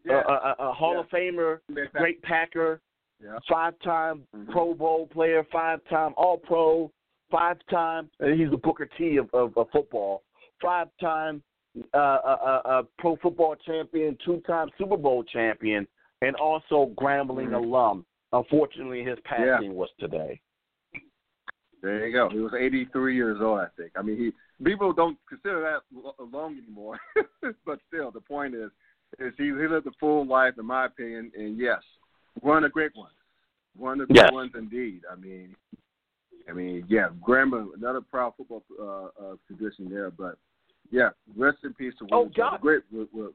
Yeah, 0.04 0.22
a, 0.28 0.34
a, 0.34 0.56
a 0.70 0.74
Hall 0.74 0.94
Yeah. 0.94 1.00
of 1.02 1.10
Famer, 1.10 1.60
great 1.94 2.22
Packer, 2.24 2.82
Yeah. 3.24 3.38
five-time 3.48 4.26
Mhm. 4.36 4.52
Pro 4.52 4.74
Bowl 4.74 5.06
player, 5.08 5.44
five-time 5.52 6.14
All-Pro, 6.18 6.92
five-time. 7.32 8.10
And 8.20 8.40
he's 8.40 8.50
the 8.50 8.58
Booker 8.58 8.88
T 8.98 9.18
of, 9.18 9.30
of, 9.34 9.56
of 9.58 9.68
football. 9.72 10.24
Five-time 10.62 11.44
uh, 11.94 11.98
uh, 11.98 12.38
uh, 12.66 12.68
uh, 12.70 12.84
Pro 12.98 13.18
Football 13.18 13.56
champion, 13.66 14.18
two-time 14.24 14.70
Super 14.78 14.96
Bowl 14.98 15.24
champion, 15.24 15.86
and 16.22 16.36
also 16.38 16.94
Grambling 16.98 17.50
Mhm. 17.50 17.56
alum. 17.56 18.06
Unfortunately, 18.32 19.04
his 19.04 19.20
passing 19.26 19.76
was 19.76 19.90
today. 20.00 20.40
There 21.82 22.08
you 22.08 22.14
go. 22.14 22.30
He 22.30 22.40
was 22.40 22.54
83 22.54 23.16
years 23.16 23.42
old, 23.42 23.60
I 23.60 23.68
think. 23.78 23.92
I 23.96 24.02
mean, 24.02 24.18
he 24.18 24.34
people 24.64 24.94
don't 24.94 25.18
consider 25.28 25.62
that 25.62 25.82
long 26.32 26.58
anymore, 26.58 27.00
but 27.66 27.80
still, 27.88 28.10
the 28.12 28.22
point 28.22 28.56
is, 28.56 28.72
is 29.20 29.34
he, 29.38 29.46
he 29.46 29.52
lived 29.52 29.86
a 29.86 29.92
full 30.00 30.26
life, 30.26 30.58
in 30.58 30.66
my 30.66 30.86
opinion, 30.86 31.32
and 31.38 31.58
yes, 31.58 31.82
one 32.42 32.58
of 32.58 32.64
the 32.64 32.70
great 32.70 32.96
ones, 32.96 33.14
one 33.76 34.00
of 34.02 34.08
the 34.08 34.14
Yes. 34.14 34.30
great 34.30 34.34
ones 34.34 34.52
indeed. 34.56 35.02
I 35.12 35.16
mean, 35.16 35.56
I 36.50 36.54
mean, 36.54 36.86
yeah, 36.88 37.10
Grambling, 37.22 37.74
another 37.76 38.02
proud 38.02 38.34
football 38.38 38.64
uh, 38.80 39.24
uh, 39.24 39.36
tradition 39.48 39.90
there, 39.90 40.10
but 40.10 40.38
yeah, 40.92 41.10
rest 41.36 41.58
in 41.64 41.74
peace 41.74 41.94
to 42.00 42.08
Oh, 42.12 42.20
Willie 42.24 42.32
Brown. 42.36 42.52
God. 42.52 42.62
great 42.62 42.84
Willie 42.92 43.08
Will, 43.14 43.32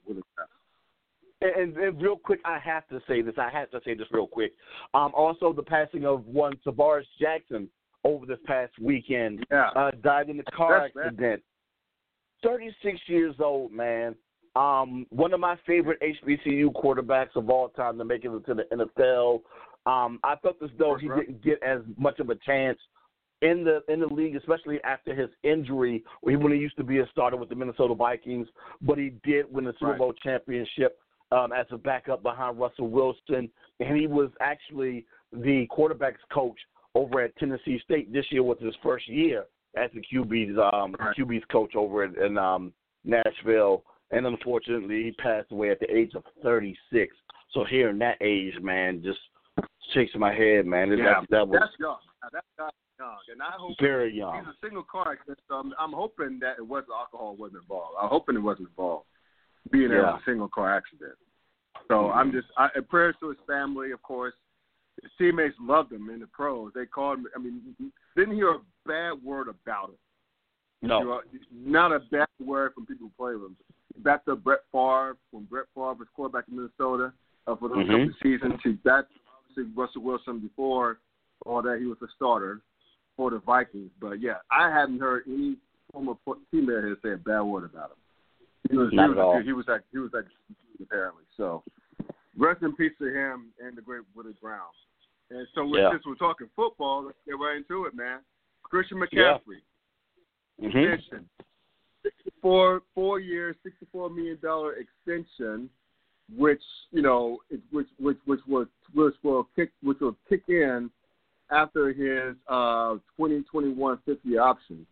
And, 1.43 1.77
and, 1.77 2.01
real 2.03 2.17
quick, 2.17 2.41
I 2.45 2.59
have 2.59 2.87
to 2.89 3.01
say 3.09 3.23
this. 3.23 3.35
I 3.39 3.49
have 3.51 3.71
to 3.71 3.81
say 3.85 3.95
this 3.95 4.07
real 4.13 4.27
quick. 4.27 4.53
Um, 4.95 5.13
also, 5.15 5.53
the 5.53 5.63
passing 5.63 6.05
of 6.05 6.27
one 6.27 6.53
Tarvaris 6.67 7.05
Jackson 7.21 7.69
over 8.05 8.27
this 8.27 8.39
past 8.47 8.73
weekend. 8.81 9.45
Yeah, 9.51 9.69
Uh, 9.71 9.91
died 10.03 10.29
in 10.31 10.39
a 10.41 10.45
car 10.45 10.81
That's 10.83 10.95
bad. 10.95 11.07
accident. 11.07 11.43
Thirty-six 12.43 12.99
years 13.07 13.35
old, 13.39 13.73
man. 13.73 14.15
Um, 14.57 15.07
one 15.11 15.33
of 15.33 15.41
my 15.41 15.57
favorite 15.67 16.01
HBCU 16.03 16.73
quarterbacks 16.73 17.37
of 17.37 17.49
all 17.51 17.69
time 17.69 17.99
to 17.99 18.05
make 18.05 18.25
it 18.25 18.29
into 18.31 18.55
the 18.55 18.65
NFL. 18.73 19.43
Um, 19.87 20.19
I 20.25 20.37
felt 20.37 20.57
as 20.63 20.71
though 20.79 20.97
he 20.97 21.09
didn't 21.09 21.43
get 21.43 21.63
as 21.63 21.81
much 21.97 22.19
of 22.19 22.31
a 22.31 22.35
chance 22.37 22.79
in 23.43 23.65
the 23.65 23.83
in 23.93 24.01
the 24.01 24.07
league, 24.07 24.37
especially 24.37 24.83
after 24.85 25.15
his 25.15 25.31
injury 25.43 26.05
when 26.21 26.37
he, 26.37 26.43
when 26.43 26.53
he 26.53 26.59
used 26.59 26.77
to 26.77 26.85
be 26.85 26.99
a 26.99 27.09
starter 27.11 27.37
with 27.37 27.49
the 27.49 27.55
Minnesota 27.55 27.95
Vikings. 27.95 28.49
But 28.83 28.99
he 28.99 29.13
did 29.25 29.53
win 29.53 29.65
the 29.65 29.73
Super 29.75 29.93
Right. 29.93 29.99
Bowl 29.99 30.13
championship 30.23 30.99
um, 31.33 31.53
as 31.53 31.67
a 31.71 31.79
backup 31.79 32.23
behind 32.23 32.59
Russell 32.59 32.89
Wilson, 32.89 33.51
and 33.81 33.97
he 33.97 34.07
was 34.07 34.31
actually 34.41 35.07
the 35.33 35.67
quarterbacks 35.71 36.19
coach 36.33 36.59
over 36.95 37.21
at 37.21 37.37
Tennessee 37.37 37.81
State. 37.85 38.13
This 38.13 38.27
year 38.31 38.43
was 38.43 38.59
his 38.61 38.75
first 38.83 39.09
year 39.09 39.45
as 39.77 39.91
the 39.95 40.01
QB's 40.01 40.59
um, 40.59 40.97
Right. 40.99 41.17
QB's 41.17 41.45
coach 41.51 41.77
over 41.77 42.05
in, 42.05 42.21
in 42.21 42.37
um, 42.37 42.73
Nashville. 43.05 43.85
And 44.11 44.27
unfortunately, 44.27 45.05
he 45.05 45.13
passed 45.13 45.53
away 45.53 45.71
at 45.71 45.79
the 45.79 45.89
age 45.95 46.13
of 46.17 46.25
36. 46.43 47.15
So 47.53 47.65
hearing 47.65 47.99
that 47.99 48.17
age, 48.21 48.55
man, 48.61 49.03
just 49.05 49.21
shakes 49.95 50.13
my 50.17 50.35
head, 50.35 50.67
man. 50.67 50.91
yeah, 50.91 51.21
that, 51.21 51.31
that 51.31 51.49
was 51.49 51.61
that's 51.61 51.73
young. 51.79 51.97
Now, 52.23 52.29
That's 52.33 52.47
not 52.59 52.75
young, 52.99 53.17
and 53.33 53.43
I 53.43 53.53
hope 53.57 53.77
very 53.81 54.13
He's 54.13 54.47
a 54.47 54.57
single 54.67 54.83
car 54.83 55.13
accident, 55.13 55.39
so 55.49 55.55
I'm, 55.55 55.73
I'm 55.79 55.93
hoping 55.93 56.39
that 56.41 56.59
it 56.59 56.67
wasn't 56.67 56.93
alcohol 56.99 57.37
wasn't 57.37 57.63
involved. 57.63 57.97
I'm 58.01 58.09
hoping 58.11 58.37
it 58.37 58.41
wasn't 58.41 58.69
involved, 58.69 59.07
being 59.71 59.91
Yeah. 59.91 60.13
was 60.13 60.21
a 60.23 60.25
single 60.31 60.49
car 60.49 60.75
accident. 60.77 61.17
So 61.89 61.95
Mhm. 61.95 62.17
I'm 62.17 62.33
just 62.33 62.49
I, 62.57 62.69
and 62.75 62.87
prayers 62.89 63.17
to 63.21 63.29
his 63.31 63.39
family, 63.47 63.93
of 63.93 64.03
course. 64.03 64.35
His 65.03 65.11
teammates 65.17 65.57
loved 65.61 65.93
him 65.93 66.11
in 66.11 66.21
the 66.21 66.27
pros. 66.27 66.73
They 66.75 66.85
called 66.85 67.21
him. 67.21 67.27
I 67.35 67.39
mean, 67.39 67.75
didn't 68.17 68.35
hear 68.35 68.51
a 68.51 68.61
bad 68.85 69.23
word 69.23 69.49
about 69.49 69.91
him. 69.91 69.97
You 70.83 70.89
No. 70.89 71.01
know, 71.03 71.23
not 71.53 71.93
a 71.93 72.01
bad 72.01 72.29
word 72.39 72.75
from 72.75 72.85
people 72.85 73.07
who 73.07 73.13
play 73.17 73.35
with 73.35 73.51
him. 73.51 73.57
Back 73.99 74.25
to 74.27 74.37
Brett 74.37 74.61
Favre 74.73 75.17
when 75.31 75.45
Brett 75.45 75.67
Favre 75.75 75.95
was 75.95 76.09
quarterback 76.15 76.49
in 76.49 76.57
Minnesota 76.57 77.13
uh, 77.47 77.57
for 77.57 77.69
those 77.71 77.79
Mhm. 77.79 77.87
couple 77.89 78.09
of 78.09 78.17
seasons. 78.23 78.61
He 78.63 78.73
back 78.73 79.07
obviously 79.39 79.65
Russell 79.75 80.03
Wilson 80.03 80.39
before 80.39 80.99
all 81.47 81.63
that 81.63 81.79
he 81.81 81.87
was 81.87 81.99
a 82.03 82.07
starter 82.17 82.61
for 83.17 83.31
the 83.31 83.39
Vikings. 83.39 83.91
But 84.01 84.21
yeah, 84.21 84.37
I 84.51 84.71
hadn't 84.71 85.01
heard 85.01 85.25
any 85.27 85.57
former 85.93 86.15
teammate 86.29 86.85
here 86.85 86.97
say 87.03 87.13
a 87.13 87.17
bad 87.17 87.43
word 87.43 87.65
about 87.65 87.91
him. 87.91 87.97
He 88.71 88.77
was, 88.77 88.91
Not 88.93 89.05
he 89.05 89.09
was, 89.09 89.19
at 89.19 89.23
all. 89.25 89.43
He 89.43 89.53
was 89.53 89.65
like 89.69 89.83
he 89.93 89.99
was 89.99 90.11
like 90.13 90.27
apparently. 90.83 91.25
So 91.37 91.63
rest 92.37 92.63
in 92.63 92.75
peace 92.77 92.93
to 92.99 93.07
him 93.07 93.53
and 93.65 93.77
the 93.77 93.83
great 93.83 94.03
Willie 94.15 94.35
Brown. 94.41 94.61
And 95.31 95.47
so 95.55 95.65
with 95.67 95.81
Yeah. 95.81 95.93
since 95.93 96.05
we're 96.07 96.15
talking 96.17 96.49
football, 96.57 97.05
let's 97.05 97.19
get 97.27 97.39
right 97.39 97.57
into 97.57 97.85
it, 97.87 97.95
man. 97.95 98.21
Christian 98.63 98.99
Yeah. 99.13 99.39
McCaffrey 99.39 99.63
hmm 100.61 100.67
extension. 100.79 101.29
Four 102.41 102.83
four 102.95 103.21
years, 103.21 103.57
sixty 103.63 103.87
four 103.93 104.09
million 104.09 104.39
dollar 104.41 104.75
extension, 104.75 105.69
which 106.37 106.63
you 106.91 107.03
know, 107.03 107.39
it- 107.51 107.61
which 107.71 107.89
which 107.99 108.19
which 108.25 108.41
will 108.47 108.67
which 108.95 109.15
will 109.23 109.45
kick 109.57 109.73
which 109.83 110.01
will 110.01 110.17
kick 110.29 110.49
in 110.49 110.91
after 111.51 111.93
his 111.93 112.37
uh 112.49 112.95
2021 113.17 113.99
50 114.07 114.39
option. 114.39 114.87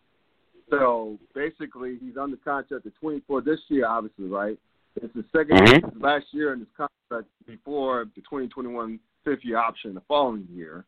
So 0.71 1.19
basically, 1.35 1.97
he's 2.01 2.17
under 2.19 2.37
contract 2.37 2.85
to 2.85 2.91
24 3.01 3.41
this 3.41 3.61
year, 3.69 3.87
obviously, 3.87 4.27
right? 4.27 4.59
It's 4.97 5.15
the 5.15 5.25
2nd 5.33 5.57
Mhm. 5.57 6.03
last 6.03 6.27
year 6.33 6.53
in 6.53 6.61
his 6.61 6.69
contract 6.77 7.31
before 7.47 8.05
the 8.15 8.21
2021 8.23 9.01
fifth 9.25 9.45
year 9.45 9.57
option 9.59 9.95
the 9.95 10.01
following 10.03 10.47
year. 10.53 10.85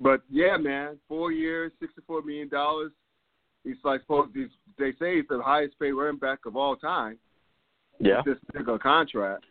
But 0.00 0.22
yeah, 0.28 0.56
man, 0.58 0.98
four 1.08 1.32
years, 1.32 1.72
64 1.80 2.22
million 2.22 2.48
dollars. 2.48 2.92
He's 3.64 3.76
like 3.84 4.02
supposed. 4.02 4.34
He's, 4.34 4.50
they 4.78 4.92
say 4.92 5.16
he's 5.16 5.28
the 5.28 5.42
highest 5.42 5.78
paid 5.78 5.92
running 5.92 6.18
back 6.18 6.46
of 6.46 6.56
all 6.56 6.76
time. 6.76 7.18
Yeah. 7.98 8.20
This 8.24 8.38
particular 8.46 8.78
contract, 8.78 9.44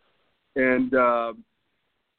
and 0.55 0.93
uh, 0.93 1.33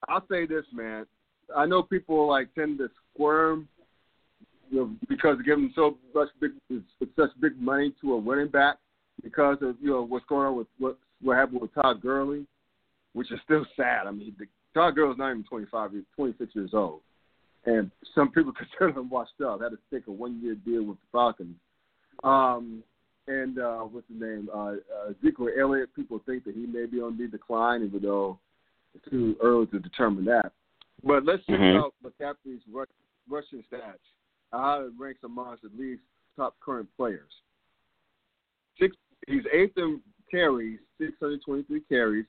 I'll 0.09 0.27
say 0.29 0.45
this, 0.45 0.65
man. 0.73 1.07
I 1.55 1.67
know 1.67 1.83
people 1.83 2.29
like 2.29 2.55
tend 2.55 2.79
to 2.79 2.89
squirm 3.15 3.69
you 4.71 4.79
know, 4.79 4.91
because 5.09 5.39
giving 5.45 5.73
so 5.75 5.97
much 6.15 6.29
big, 6.41 6.53
such 7.17 7.31
big 7.41 7.61
money 7.61 7.95
to 8.01 8.15
a 8.15 8.21
running 8.21 8.49
back 8.49 8.77
because 9.23 9.59
of 9.63 9.77
you 9.81 9.91
know 9.91 10.03
what's 10.03 10.27
going 10.27 10.47
on 10.47 10.57
with 10.57 10.67
what 10.79 10.99
what 11.23 11.37
happened 11.37 11.61
with 11.61 11.75
Todd 11.75 12.01
Gurley, 12.03 12.47
which 13.13 13.31
is 13.33 13.39
still 13.45 13.65
sad. 13.77 14.07
I 14.07 14.11
mean, 14.11 14.35
the, 14.39 14.47
Todd 14.75 14.95
Gurley's 14.95 15.19
not 15.19 15.31
even 15.31 15.45
25, 15.45 15.93
he's 15.93 16.03
26 16.17 16.55
years 16.55 16.71
old, 16.75 17.01
and 17.65 17.91
some 18.15 18.31
people 18.31 18.53
consider 18.59 18.99
him 18.99 19.09
washed 19.09 19.41
up. 19.45 19.63
Had 19.63 19.71
to 19.71 19.79
stick 19.89 20.05
a 20.09 20.13
one 20.13 20.41
year 20.43 20.55
deal 20.55 20.85
with 20.85 20.99
the 20.99 21.07
Falcons. 21.13 21.57
Um, 22.25 22.83
and 23.29 23.59
uh, 23.59 23.81
what's 23.81 24.07
his 24.09 24.21
name? 24.21 24.49
Uh, 24.55 24.75
uh, 24.75 25.11
Ezekiel 25.11 25.49
Elliott. 25.59 25.95
People 25.95 26.21
think 26.27 26.45
that 26.45 26.55
he 26.55 26.67
may 26.67 26.87
be 26.87 27.01
on 27.01 27.19
the 27.19 27.27
decline, 27.27 27.85
even 27.85 28.03
though 28.03 28.39
it's 28.95 29.05
too 29.11 29.37
early 29.43 29.67
to 29.67 29.79
determine 29.79 30.25
that. 30.27 30.53
But 31.03 31.25
let's 31.25 31.45
check 31.47 31.59
Mhm. 31.61 31.79
out 31.79 31.95
McCaffrey's 32.03 32.63
rush, 32.69 32.89
rushing 33.29 33.63
stats. 33.65 33.99
How 34.53 34.85
it 34.87 34.93
ranks 34.97 35.23
amongst 35.25 35.65
at 35.65 35.75
least 35.77 36.03
top 36.37 36.59
current 36.61 36.89
players. 36.97 37.43
Six, 38.79 38.97
he's 39.27 39.47
eighth 39.53 39.77
in 39.79 40.03
carries, 40.31 40.81
623 40.99 41.81
carries. 41.81 42.27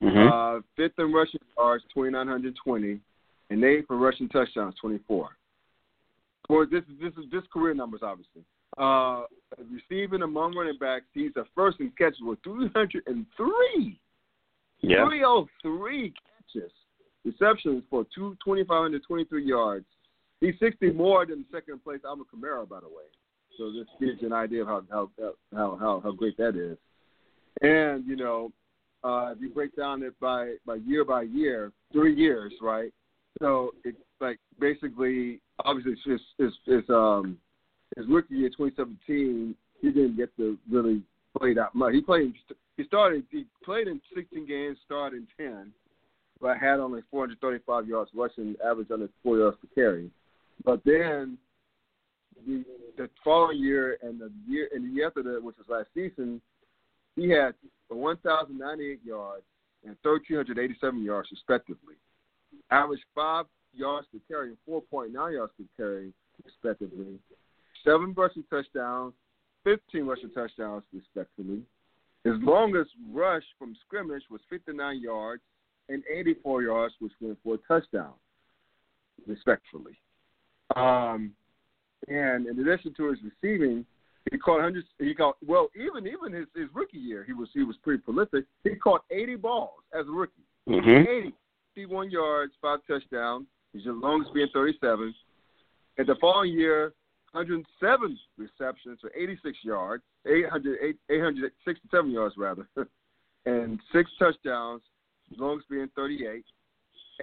hmm 0.00 0.28
Uh, 0.28 0.60
fifth 0.76 0.98
in 0.98 1.12
rushing 1.12 1.40
yards, 1.56 1.84
2,920. 1.92 3.00
And 3.50 3.64
eighth 3.64 3.90
in 3.90 3.98
rushing 3.98 4.28
touchdowns, 4.28 4.74
24. 4.76 5.36
or 6.48 6.66
this 6.66 6.82
is 6.88 6.98
this 6.98 7.16
is 7.16 7.26
just 7.30 7.48
career 7.50 7.74
numbers, 7.74 8.02
obviously. 8.02 8.44
Uh, 8.76 9.24
receiving 9.70 10.22
among 10.22 10.54
running 10.56 10.76
backs, 10.78 11.06
he's 11.12 11.32
the 11.34 11.44
first 11.54 11.78
in 11.80 11.90
catches 11.92 12.20
with 12.22 12.42
303. 12.42 14.00
Yeah. 14.80 15.06
303 15.06 16.10
catches, 16.10 16.72
receptions 17.24 17.82
for 17.90 18.04
two 18.14 18.36
2,523 18.44 19.44
yards. 19.44 19.86
He's 20.40 20.54
60 20.58 20.92
more 20.92 21.26
than 21.26 21.44
second 21.52 21.84
place 21.84 22.00
Alvin 22.04 22.24
Kamara, 22.32 22.68
by 22.68 22.80
the 22.80 22.88
way. 22.88 23.04
So 23.58 23.72
this 23.72 23.86
gives 24.00 24.22
you 24.22 24.28
an 24.28 24.32
idea 24.32 24.62
of 24.62 24.68
how 24.68 24.82
how 24.90 25.32
how 25.54 25.78
how, 25.78 26.00
how 26.02 26.12
great 26.12 26.36
that 26.38 26.56
is. 26.56 26.78
And 27.60 28.06
you 28.06 28.16
know, 28.16 28.52
uh, 29.04 29.32
if 29.32 29.40
you 29.40 29.50
break 29.50 29.76
down 29.76 30.02
it 30.02 30.18
by 30.20 30.54
by 30.66 30.76
year 30.76 31.04
by 31.04 31.22
year, 31.22 31.72
three 31.92 32.14
years, 32.14 32.52
right? 32.60 32.92
So 33.40 33.72
it's 33.84 33.98
like 34.20 34.38
basically, 34.58 35.40
obviously, 35.64 35.92
it's 35.92 36.04
just 36.04 36.24
it's, 36.38 36.56
it's 36.66 36.90
um 36.90 37.38
his 37.96 38.06
rookie 38.08 38.36
year, 38.36 38.50
2017, 38.50 39.54
he 39.80 39.88
didn't 39.88 40.16
get 40.16 40.34
to 40.36 40.56
really 40.70 41.02
play 41.36 41.54
that 41.54 41.74
much. 41.74 41.92
He 41.92 42.00
played. 42.00 42.32
He 42.76 42.84
started. 42.84 43.24
He 43.30 43.46
played 43.64 43.88
in 43.88 44.00
16 44.14 44.46
games, 44.46 44.78
started 44.84 45.26
in 45.38 45.44
10, 45.44 45.72
but 46.40 46.58
had 46.58 46.80
only 46.80 47.02
435 47.10 47.86
yards 47.86 48.10
rushing, 48.14 48.56
average 48.64 48.90
under 48.90 49.08
four 49.22 49.38
yards 49.38 49.56
per 49.60 49.68
carry. 49.74 50.10
But 50.64 50.82
then 50.84 51.38
the 52.46 52.64
the 52.96 53.08
following 53.24 53.58
year 53.58 53.98
and 54.02 54.20
the 54.20 54.30
year 54.48 54.68
and 54.72 54.84
the 54.84 54.94
year 54.94 55.06
after 55.08 55.22
that, 55.22 55.42
which 55.42 55.56
was 55.56 55.66
last 55.68 55.88
season, 55.94 56.40
he 57.16 57.30
had 57.30 57.54
1,098 57.88 59.00
yards 59.04 59.42
and 59.84 59.96
1,387 60.02 61.02
yards 61.02 61.28
respectively. 61.30 61.94
Averaged 62.70 63.04
five 63.14 63.46
yards 63.74 64.06
per 64.12 64.18
carry 64.28 64.48
and 64.48 64.58
4.9 64.68 65.12
yards 65.12 65.52
per 65.56 65.64
carry 65.76 66.12
respectively 66.44 67.18
seven 67.84 68.14
rushing 68.16 68.44
touchdowns, 68.50 69.14
15 69.64 70.04
rushing 70.04 70.30
touchdowns, 70.30 70.82
respectively. 70.92 71.62
His 72.24 72.34
longest 72.40 72.90
rush 73.12 73.42
from 73.58 73.76
scrimmage 73.86 74.22
was 74.30 74.40
59 74.50 75.00
yards 75.00 75.42
and 75.90 76.02
84 76.12 76.62
yards, 76.62 76.94
which 77.00 77.12
went 77.20 77.38
for 77.42 77.54
a 77.54 77.58
touchdown, 77.68 78.12
respectfully. 79.26 79.98
Um, 80.76 81.32
and 82.08 82.46
in 82.46 82.58
addition 82.58 82.94
to 82.94 83.10
his 83.10 83.18
receiving, 83.22 83.84
he 84.30 84.38
caught 84.38 84.60
hundreds. 84.60 84.86
He 84.98 85.14
caught 85.14 85.36
well, 85.46 85.68
even 85.74 86.06
even 86.06 86.32
his, 86.32 86.46
his 86.54 86.68
rookie 86.72 86.98
year, 86.98 87.24
he 87.24 87.32
was 87.32 87.48
he 87.52 87.64
was 87.64 87.76
pretty 87.82 88.02
prolific. 88.02 88.44
He 88.64 88.76
caught 88.76 89.02
80 89.10 89.36
balls 89.36 89.80
as 89.98 90.06
a 90.06 90.10
rookie. 90.10 90.32
Mm-hmm. 90.68 91.08
80, 91.10 91.32
51 91.74 92.10
yards, 92.10 92.52
five 92.60 92.80
touchdowns. 92.86 93.46
He's 93.72 93.84
His 93.84 93.94
longest 93.94 94.34
being 94.34 94.48
37. 94.52 95.14
And 95.98 96.06
the 96.06 96.16
following 96.20 96.52
year, 96.52 96.92
107 97.32 98.18
receptions 98.36 98.98
for 99.00 99.10
86 99.16 99.58
yards, 99.62 100.02
800, 100.26 100.96
867 101.08 102.10
yards 102.10 102.34
rather, 102.36 102.68
and 103.46 103.78
six 103.92 104.10
touchdowns, 104.18 104.82
longest 105.36 105.68
being 105.68 105.88
38. 105.94 106.44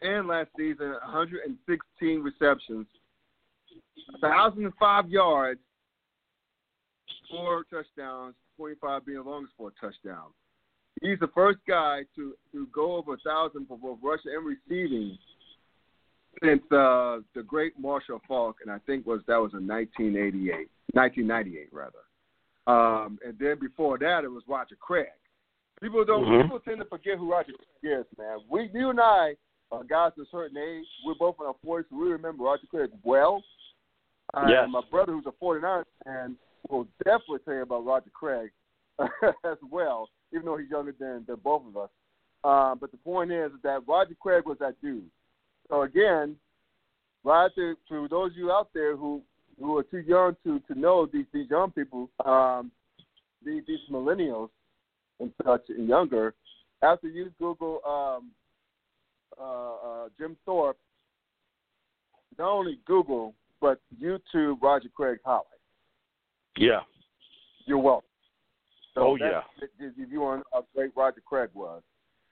And 0.01 0.27
last 0.27 0.49
season, 0.57 0.91
116 0.91 2.19
receptions, 2.21 2.85
1,005 4.19 5.09
yards, 5.09 5.59
four 7.29 7.63
touchdowns, 7.69 8.35
25 8.57 9.05
being 9.05 9.17
the 9.17 9.29
longest 9.29 9.53
for 9.57 9.69
a 9.69 9.85
touchdown. 9.85 10.27
He's 11.01 11.19
the 11.19 11.29
first 11.33 11.59
guy 11.67 12.01
to, 12.15 12.33
to 12.51 12.67
go 12.73 12.95
over 12.95 13.13
a 13.13 13.17
thousand 13.17 13.67
for 13.67 13.77
both 13.77 13.99
rushing 14.01 14.31
and 14.35 14.45
receiving 14.45 15.17
since 16.43 16.61
uh, 16.71 17.19
the 17.35 17.43
great 17.45 17.73
Marshall 17.79 18.21
Faulk, 18.27 18.57
and 18.61 18.71
I 18.71 18.79
think 18.85 19.05
was 19.05 19.21
that 19.27 19.37
was 19.37 19.53
in 19.53 19.67
1988, 19.67 20.69
1998 20.93 21.69
rather. 21.71 21.97
Um, 22.67 23.17
and 23.25 23.37
then 23.39 23.57
before 23.59 23.97
that, 23.99 24.23
it 24.23 24.27
was 24.27 24.43
Roger 24.47 24.75
Craig. 24.79 25.07
People 25.81 26.05
don't. 26.05 26.23
Mm-hmm. 26.23 26.41
People 26.43 26.59
tend 26.59 26.79
to 26.79 26.85
forget 26.85 27.17
who 27.17 27.31
Roger 27.31 27.53
Craig 27.81 27.99
is, 27.99 28.05
man. 28.17 28.39
We, 28.49 28.69
you 28.73 28.89
and 28.89 28.99
I, 28.99 29.35
are 29.71 29.83
guys 29.83 30.11
of 30.17 30.25
a 30.25 30.29
certain 30.31 30.57
age. 30.57 30.85
We're 31.05 31.15
both 31.15 31.35
in 31.39 31.45
our 31.45 31.55
40s, 31.65 31.85
so 31.89 31.97
we 31.97 32.09
remember 32.09 32.43
Roger 32.43 32.67
Craig 32.69 32.89
well. 33.03 33.43
Uh, 34.33 34.45
yes. 34.47 34.59
And 34.63 34.71
my 34.71 34.81
brother, 34.89 35.13
who's 35.13 35.25
a 35.25 35.33
49 35.39 35.83
fan, 36.03 36.35
will 36.69 36.87
definitely 37.03 37.39
tell 37.45 37.53
you 37.55 37.61
about 37.61 37.85
Roger 37.85 38.09
Craig 38.13 38.51
as 38.99 39.57
well, 39.69 40.09
even 40.33 40.45
though 40.45 40.57
he's 40.57 40.69
younger 40.69 40.93
than, 40.99 41.25
than 41.27 41.37
both 41.43 41.63
of 41.67 41.77
us. 41.77 41.89
Uh, 42.43 42.75
but 42.75 42.91
the 42.91 42.97
point 42.97 43.31
is 43.31 43.51
that 43.63 43.81
Roger 43.87 44.15
Craig 44.19 44.43
was 44.45 44.57
that 44.59 44.79
dude. 44.81 45.03
So 45.69 45.83
again, 45.83 46.35
Roger, 47.23 47.75
to 47.89 48.07
those 48.09 48.31
of 48.31 48.37
you 48.37 48.51
out 48.51 48.69
there 48.73 48.95
who 48.95 49.21
who 49.59 49.75
are 49.77 49.83
too 49.83 49.99
young 49.99 50.35
to 50.43 50.59
to 50.71 50.79
know 50.79 51.07
these 51.11 51.25
these 51.33 51.49
young 51.49 51.71
people, 51.71 52.09
um, 52.23 52.71
these 53.43 53.63
these 53.67 53.79
millennials 53.91 54.49
and 55.19 55.31
such 55.45 55.63
and 55.69 55.87
younger, 55.87 56.33
after 56.81 57.07
you 57.07 57.31
Google 57.39 57.79
um, 57.87 58.31
uh, 59.39 59.87
uh, 60.05 60.09
Jim 60.17 60.37
Thorpe, 60.45 60.77
not 62.37 62.49
only 62.49 62.79
Google 62.85 63.33
but 63.59 63.79
YouTube 63.99 64.57
Roger 64.61 64.89
Craig 64.95 65.17
highlights. 65.25 65.47
Yeah. 66.57 66.81
You're 67.65 67.79
welcome. 67.79 68.07
So 68.93 69.01
Oh, 69.01 69.17
that's- 69.17 69.43
If 69.79 70.11
you 70.11 70.21
want 70.21 70.45
how 70.53 70.65
great 70.75 70.91
Roger 70.95 71.21
Craig 71.21 71.49
was, 71.53 71.81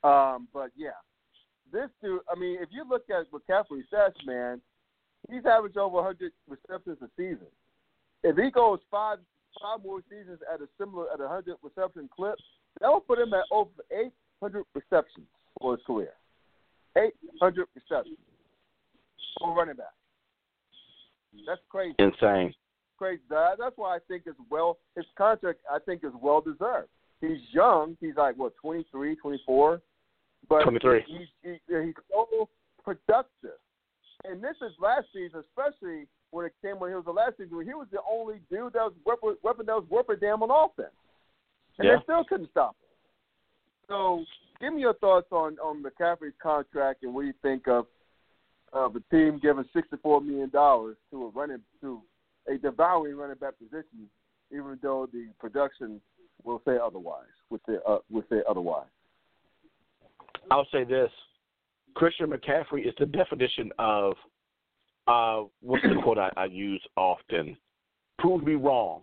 um, 0.04 0.48
but 0.54 0.72
yeah, 0.76 0.92
this 1.72 1.90
dude. 2.02 2.22
I 2.32 2.40
mean, 2.40 2.58
if 2.62 2.70
you 2.72 2.84
look 2.88 3.10
at 3.10 3.26
what 3.32 3.42
McCaffrey's 3.48 3.86
stats, 3.92 4.24
man, 4.26 4.62
he's 5.30 5.46
averaged 5.46 5.78
over 5.78 5.96
100 5.98 6.32
receptions 6.48 6.98
a 7.02 7.10
season. 7.18 7.48
If 8.24 8.38
he 8.38 8.50
goes 8.52 8.80
five 8.90 9.20
five 9.62 9.84
more 9.84 10.02
seasons 10.10 10.40
at 10.52 10.62
a 10.62 10.68
similar 10.80 11.06
at 11.14 11.20
a 11.20 11.24
100 11.24 11.56
reception 11.62 12.10
clip, 12.16 12.36
that 12.82 12.88
will 12.88 13.00
put 13.00 13.20
him 13.20 13.34
at 13.34 13.46
over 13.52 13.70
800 13.92 14.64
receptions 14.74 15.28
for 15.60 15.76
his 15.76 15.86
career. 15.86 16.14
800 16.98 17.68
receptions 17.76 18.18
for 19.40 19.56
running 19.56 19.76
back. 19.76 19.94
That's 21.46 21.62
crazy 21.70 21.96
Insane. 22.00 22.54
crazy. 22.98 23.22
That's 23.30 23.76
why 23.76 23.96
I 23.96 24.00
think 24.08 24.24
it's 24.26 24.38
well 24.50 24.78
his 24.96 25.06
contract 25.18 25.60
I 25.70 25.80
think 25.80 26.04
is 26.04 26.14
well 26.22 26.42
deserved. 26.42 26.88
He's 27.22 27.40
young. 27.52 27.98
He's 28.00 28.16
like 28.16 28.38
what 28.38 28.54
23, 28.62 29.16
24, 29.16 29.82
but 30.50 30.64
23. 30.64 31.04
He's 31.08 31.28
he, 31.44 31.60
he's 31.68 31.94
so 32.10 32.50
productive. 32.84 33.60
And 34.24 34.42
this 34.42 34.56
is 34.62 34.72
last 34.82 35.08
season, 35.14 35.44
especially 35.50 36.08
when 36.32 36.46
it 36.46 36.54
came 36.62 36.80
when 36.80 36.92
he 36.92 36.96
was 36.96 37.06
the 37.06 37.12
last 37.12 37.38
season. 37.38 37.58
When 37.58 37.68
he 37.68 37.74
was 37.74 37.88
the 37.92 38.00
only 38.10 38.40
dude 38.50 38.74
that 38.74 38.84
was 38.84 38.94
weapon, 39.06 39.36
weapon 39.44 39.66
that 39.68 39.76
was 39.76 39.86
worth 39.90 40.10
a 40.10 40.16
damn 40.16 40.42
on 40.42 40.50
offense, 40.50 40.96
and 41.78 41.88
Yeah. 41.88 41.98
they 41.98 42.04
still 42.04 42.24
couldn't 42.24 42.50
stop 42.52 42.76
him. 42.82 42.90
So, 43.88 44.26
give 44.60 44.74
me 44.74 44.82
your 44.82 44.94
thoughts 44.96 45.28
on 45.32 45.58
on 45.60 45.84
McCaffrey's 45.84 46.34
contract 46.42 47.04
and 47.04 47.14
what 47.14 47.26
you 47.26 47.34
think 47.42 47.68
of 47.68 47.88
of 48.74 48.96
a 48.96 49.00
team 49.12 49.40
giving 49.40 49.66
sixty 49.74 49.98
four 49.98 50.22
million 50.22 50.50
dollars 50.50 50.98
to 51.12 51.26
a 51.26 51.30
running 51.30 51.62
to 51.82 52.02
a 52.48 52.58
devouring 52.58 53.16
running 53.16 53.38
back 53.38 53.58
position, 53.58 54.10
even 54.52 54.78
though 54.82 55.08
the 55.12 55.28
production 55.40 56.02
will 56.44 56.62
say 56.66 56.78
otherwise. 56.84 57.26
Would 57.50 57.62
say 57.68 57.76
uh, 57.88 58.00
would 58.10 58.28
say 58.30 58.42
otherwise. 58.48 58.88
I'll 60.52 60.68
say 60.72 60.84
this: 60.84 61.12
Christian 61.96 62.32
McCaffrey 62.32 62.88
is 62.88 62.94
the 63.00 63.06
definition 63.06 63.72
of 63.80 64.14
uh, 65.08 65.44
what's 65.62 65.84
the 65.84 66.02
quote 66.02 66.18
I, 66.18 66.32
I 66.38 66.46
use 66.46 66.82
often? 66.96 67.56
Prove 68.20 68.44
me 68.44 68.54
wrong. 68.56 69.02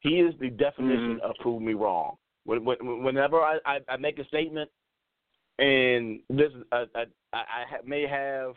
He 0.00 0.20
is 0.20 0.34
the 0.40 0.50
definition 0.50 1.16
mm-hmm. 1.16 1.30
of 1.30 1.36
prove 1.36 1.62
me 1.62 1.74
wrong. 1.74 2.16
When, 2.44 2.64
when, 2.64 3.02
whenever 3.02 3.40
I, 3.40 3.58
I, 3.66 3.78
I 3.88 3.96
make 3.96 4.18
a 4.18 4.24
statement, 4.24 4.70
and 5.58 6.20
this 6.30 6.50
I, 6.72 6.84
I, 6.94 7.04
I 7.34 7.64
may 7.84 8.06
have, 8.06 8.54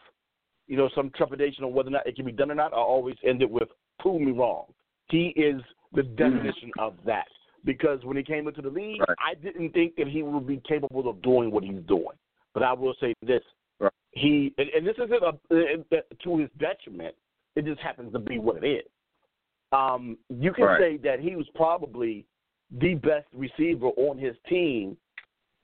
you 0.68 0.78
know, 0.78 0.90
some 0.96 1.12
trepidation 1.16 1.66
on 1.66 1.74
whether 1.74 1.90
or 1.90 1.92
not 1.92 2.08
it 2.08 2.16
can 2.16 2.26
be 2.26 2.32
done 2.32 2.50
or 2.50 2.56
not, 2.56 2.74
I 2.74 2.78
always 2.78 3.16
end 3.26 3.42
it 3.42 3.50
with 3.50 3.68
prove 4.00 4.22
me 4.22 4.32
wrong. 4.32 4.66
He 5.10 5.28
is 5.36 5.62
the 5.94 6.02
mm-hmm. 6.02 6.16
definition 6.16 6.72
of 6.80 6.96
that. 7.06 7.28
Because 7.66 8.04
when 8.04 8.18
he 8.18 8.24
came 8.24 8.48
into 8.48 8.62
the 8.62 8.70
league, 8.70 9.00
Right. 9.00 9.18
I 9.20 9.34
didn't 9.36 9.72
think 9.72 9.96
that 9.96 10.08
he 10.08 10.22
would 10.22 10.46
be 10.46 10.62
capable 10.68 11.10
of 11.10 11.22
doing 11.22 11.50
what 11.50 11.64
he's 11.64 11.82
doing. 11.88 12.18
But 12.54 12.64
I 12.64 12.74
will 12.74 12.94
say 13.00 13.14
this: 13.26 13.42
Right. 13.80 13.92
he 14.12 14.54
and, 14.58 14.70
and 14.70 14.86
this 14.86 14.96
isn't 14.98 15.24
a, 15.24 16.16
to 16.24 16.38
his 16.38 16.50
detriment. 16.60 17.16
It 17.56 17.66
just 17.66 17.80
happens 17.80 18.12
to 18.14 18.20
be 18.20 18.38
what 18.40 18.64
it 18.64 18.68
is. 18.68 18.86
Um, 19.74 20.18
you 20.30 20.54
can 20.54 20.66
Right. 20.66 20.80
say 20.80 20.98
that 20.98 21.20
he 21.20 21.36
was 21.36 21.50
probably 21.56 22.26
the 22.72 22.94
best 22.96 23.28
receiver 23.34 23.88
on 23.88 24.18
his 24.18 24.36
team. 24.48 24.98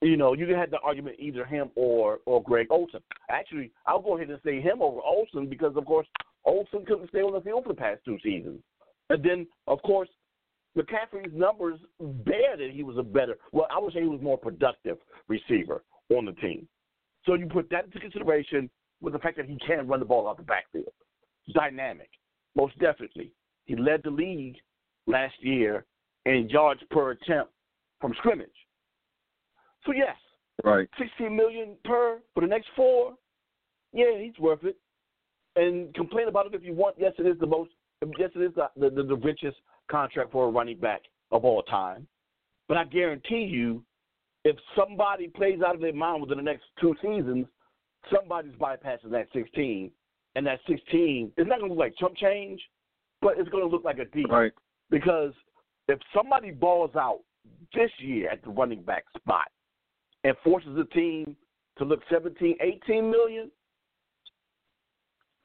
You 0.02 0.16
know, 0.16 0.32
you 0.32 0.46
can 0.46 0.56
have 0.56 0.70
the 0.70 0.80
argument 0.80 1.16
either 1.18 1.44
him 1.44 1.70
or 1.76 2.20
or 2.26 2.42
Greg 2.42 2.66
Olsen. 2.70 3.02
Actually, 3.28 3.70
I'll 3.86 4.00
go 4.00 4.16
ahead 4.16 4.30
and 4.30 4.40
say 4.42 4.60
him 4.60 4.82
over 4.82 5.00
Olsen 5.00 5.46
because, 5.46 5.76
of 5.76 5.84
course, 5.84 6.08
Olsen 6.44 6.84
couldn't 6.86 7.08
stay 7.08 7.20
on 7.22 7.32
the 7.32 7.40
field 7.40 7.64
for 7.64 7.68
the 7.68 7.74
past 7.80 8.04
two 8.04 8.18
seasons. 8.20 8.62
And 9.10 9.22
then, 9.22 9.46
of 9.66 9.80
course, 9.82 10.08
McCaffrey's 10.76 11.32
numbers 11.34 11.80
bear 12.00 12.56
that 12.56 12.70
he 12.72 12.82
was 12.82 12.96
a 12.96 13.02
better, 13.02 13.38
well, 13.52 13.66
I 13.70 13.78
would 13.78 13.92
say 13.92 14.00
he 14.00 14.08
was 14.08 14.20
more 14.22 14.38
productive 14.38 14.98
receiver 15.28 15.84
on 16.10 16.24
the 16.24 16.32
team. 16.32 16.66
So 17.26 17.34
you 17.34 17.46
put 17.46 17.68
that 17.70 17.84
into 17.86 17.98
consideration 18.00 18.70
with 19.00 19.12
the 19.12 19.18
fact 19.18 19.36
that 19.36 19.46
he 19.46 19.56
can 19.66 19.86
run 19.86 20.00
the 20.00 20.06
ball 20.06 20.28
out 20.28 20.36
the 20.36 20.42
backfield. 20.42 20.92
Dynamic. 21.52 22.08
most 22.56 22.78
definitely. 22.78 23.32
He 23.70 23.76
led 23.76 24.00
the 24.02 24.10
league 24.10 24.56
last 25.06 25.34
year 25.38 25.84
in 26.26 26.48
yards 26.48 26.80
per 26.90 27.12
attempt 27.12 27.52
from 28.00 28.12
scrimmage. 28.18 28.48
So 29.86 29.92
yes, 29.92 30.16
right, 30.64 30.88
sixteen 30.98 31.36
million 31.36 31.76
per 31.84 32.18
for 32.34 32.40
the 32.40 32.48
next 32.48 32.66
four. 32.74 33.14
Yeah, 33.92 34.18
he's 34.18 34.36
worth 34.40 34.64
it. 34.64 34.76
And 35.54 35.94
complain 35.94 36.26
about 36.26 36.46
it 36.46 36.54
if 36.54 36.64
you 36.64 36.74
want. 36.74 36.96
Yes, 36.98 37.12
it 37.20 37.28
is 37.28 37.38
the 37.38 37.46
most. 37.46 37.70
Yes, 38.18 38.30
it 38.34 38.40
is 38.40 38.52
the 38.56 38.70
the, 38.76 38.90
the, 38.90 39.04
the 39.04 39.14
richest 39.14 39.58
contract 39.88 40.32
for 40.32 40.48
a 40.48 40.50
running 40.50 40.80
back 40.80 41.02
of 41.30 41.44
all 41.44 41.62
time. 41.62 42.08
But 42.66 42.76
I 42.76 42.82
guarantee 42.82 43.44
you, 43.44 43.84
if 44.44 44.56
somebody 44.76 45.28
plays 45.28 45.60
out 45.64 45.76
of 45.76 45.80
their 45.80 45.94
mind 45.94 46.22
within 46.22 46.38
the 46.38 46.42
next 46.42 46.64
two 46.80 46.96
seasons, 47.00 47.46
somebody's 48.12 48.54
bypassing 48.54 49.12
that 49.12 49.28
16, 49.32 49.92
and 50.34 50.44
that 50.44 50.58
16 50.66 51.30
is 51.36 51.46
not 51.46 51.60
going 51.60 51.70
to 51.70 51.74
look 51.76 51.78
like 51.78 51.96
chump 51.98 52.16
change, 52.16 52.60
but 53.20 53.38
it's 53.38 53.48
going 53.48 53.62
to 53.62 53.68
look 53.68 53.84
like 53.84 53.98
a 53.98 54.04
D. 54.06 54.24
Right. 54.28 54.52
Because 54.90 55.32
if 55.88 55.98
somebody 56.14 56.50
balls 56.50 56.94
out 56.96 57.20
this 57.74 57.90
year 57.98 58.30
at 58.30 58.42
the 58.42 58.50
running 58.50 58.82
back 58.82 59.04
spot 59.16 59.48
and 60.24 60.34
forces 60.44 60.76
the 60.76 60.84
team 60.84 61.36
to 61.78 61.84
look 61.84 62.00
17, 62.10 62.56
18 62.60 63.10
million, 63.10 63.50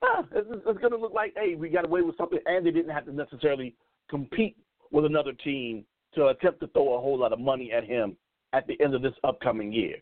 ah, 0.03 0.23
it's, 0.31 0.47
it's 0.51 0.79
going 0.79 0.91
to 0.91 0.97
look 0.97 1.13
like, 1.13 1.33
hey, 1.35 1.55
we 1.55 1.69
got 1.69 1.85
away 1.85 2.01
with 2.01 2.17
something, 2.17 2.39
and 2.45 2.65
they 2.65 2.71
didn't 2.71 2.93
have 2.93 3.05
to 3.05 3.13
necessarily 3.13 3.75
compete 4.09 4.57
with 4.91 5.05
another 5.05 5.33
team 5.33 5.85
to 6.13 6.27
attempt 6.27 6.61
to 6.61 6.67
throw 6.67 6.95
a 6.95 7.01
whole 7.01 7.17
lot 7.17 7.33
of 7.33 7.39
money 7.39 7.71
at 7.71 7.83
him 7.83 8.15
at 8.53 8.65
the 8.67 8.79
end 8.81 8.95
of 8.95 9.01
this 9.01 9.13
upcoming 9.23 9.71
year. 9.71 9.95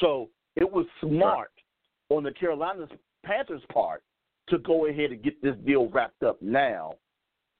So 0.00 0.30
it 0.56 0.70
was 0.70 0.86
smart 1.00 1.50
on 2.08 2.22
the 2.22 2.32
Carolina 2.32 2.86
Panthers' 3.24 3.62
part 3.72 4.02
to 4.48 4.58
go 4.58 4.86
ahead 4.86 5.10
and 5.10 5.22
get 5.22 5.40
this 5.42 5.54
deal 5.66 5.88
wrapped 5.88 6.22
up 6.22 6.40
now 6.40 6.94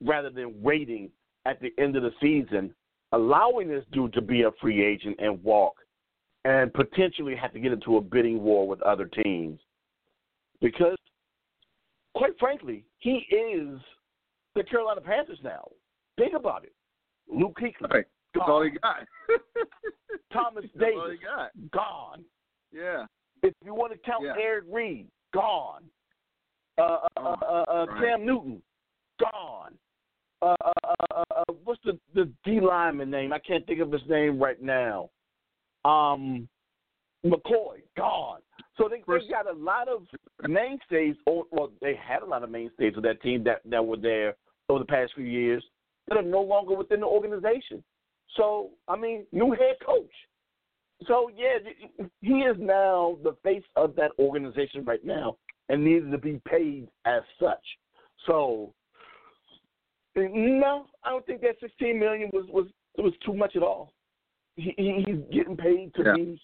rather 0.03 0.31
than 0.31 0.61
waiting 0.63 1.11
at 1.47 1.61
the 1.61 1.73
end 1.79 1.97
of 1.97 2.03
the 2.03 2.13
season, 2.21 2.75
allowing 3.13 3.69
this 3.69 3.85
dude 3.93 4.13
to 4.13 4.21
be 4.21 4.43
a 4.43 4.51
free 4.61 4.85
agent 4.85 5.17
and 5.19 5.43
walk 5.43 5.75
and 6.45 6.73
potentially 6.73 7.35
have 7.35 7.53
to 7.53 7.61
get 7.61 7.73
into 7.73 7.97
a 7.97 8.01
bidding 8.01 8.43
war 8.43 8.67
with 8.69 8.81
other 8.83 9.07
teams. 9.25 9.59
Because, 10.61 10.97
quite 12.15 12.39
frankly, 12.39 12.85
he 12.99 13.27
is 13.31 13.79
the 14.55 14.65
Carolina 14.65 15.01
Panthers 15.01 15.39
now. 15.43 15.69
Think 16.17 16.35
about 16.35 16.65
it. 16.65 16.73
Luke 17.29 17.57
Kuechly. 17.61 17.91
Right. 17.91 18.05
That's 18.35 18.47
all 18.49 18.63
he 18.63 18.71
got. 18.71 18.97
Thomas 20.33 20.65
That's 20.75 20.91
Davis. 20.91 21.01
all 21.01 21.11
he 21.11 21.17
got. 21.19 21.71
Gone. 21.71 22.25
Yeah. 22.73 23.07
If 23.43 23.55
you 23.65 23.75
want 23.75 23.93
to 23.93 23.99
count 23.99 24.25
Yeah. 24.25 24.35
Eric 24.41 24.65
Reid, 24.71 25.07
gone. 25.33 25.83
Uh, 26.77 26.83
uh, 26.83 27.09
uh, 27.17 27.21
uh, 27.21 27.65
uh, 27.69 27.87
right. 27.87 28.03
Cam 28.03 28.27
Newton, 28.27 28.63
gone. 29.21 29.75
Uh, 30.41 30.55
uh, 30.65 30.95
uh, 31.11 31.25
uh, 31.35 31.53
what's 31.65 31.81
the 31.85 31.99
the 32.15 32.31
D 32.45 32.61
lineman 32.61 33.11
name? 33.11 33.33
I 33.33 33.39
can't 33.39 33.67
think 33.67 33.81
of 33.81 33.91
his 33.93 34.03
name 34.09 34.41
right 34.41 34.61
now. 34.63 35.11
Um, 35.85 36.49
McCoy, 37.25 37.83
gone. 37.97 38.41
So 38.77 38.89
they, 38.89 38.99
they 38.99 39.29
got 39.29 39.51
a 39.51 39.59
lot 39.59 39.89
of 39.89 40.03
mainstays. 40.49 41.17
Or, 41.27 41.45
well, 41.51 41.73
they 41.83 41.95
had 41.97 42.23
a 42.23 42.27
lot 42.27 42.45
of 42.45 42.51
mainstays 42.51 42.97
of 42.97 43.03
that 43.03 43.21
team 43.23 43.43
that 43.45 43.63
that 43.69 43.85
were 43.85 43.97
there 43.97 44.37
over 44.69 44.79
the 44.79 44.85
past 44.85 45.13
few 45.15 45.25
years 45.25 45.65
that 46.07 46.17
are 46.17 46.23
no 46.23 46.41
longer 46.43 46.75
within 46.75 47.01
the 47.01 47.07
organization. 47.07 47.83
So 48.37 48.71
I 48.87 48.97
mean, 48.97 49.27
new 49.33 49.51
head 49.53 49.77
coach. 49.85 50.13
So 51.07 51.31
yeah, 51.37 52.07
he 52.21 52.35
is 52.35 52.57
now 52.59 53.19
the 53.25 53.37
face 53.43 53.65
of 53.77 53.97
that 53.97 54.13
organization 54.19 54.85
right 54.85 55.05
now, 55.05 55.37
and 55.69 55.85
needs 55.85 56.11
to 56.11 56.19
be 56.19 56.41
paid 56.49 56.89
as 57.05 57.23
such. 57.41 57.65
So 58.27 58.73
no, 60.27 60.87
I 61.05 61.11
don't 61.11 61.27
think 61.27 61.41
that 61.43 61.57
sixteen 61.61 61.99
million 61.99 62.31
was 62.33 62.47
was 62.49 62.67
was 62.97 63.13
too 63.25 63.35
much 63.35 63.57
at 63.57 63.63
all. 63.63 63.93
He, 64.57 64.75
he 64.77 65.05
he's 65.07 65.21
getting 65.33 65.57
paid 65.57 65.95
to 65.95 66.03
Yeah. 66.05 66.15
be 66.15 66.41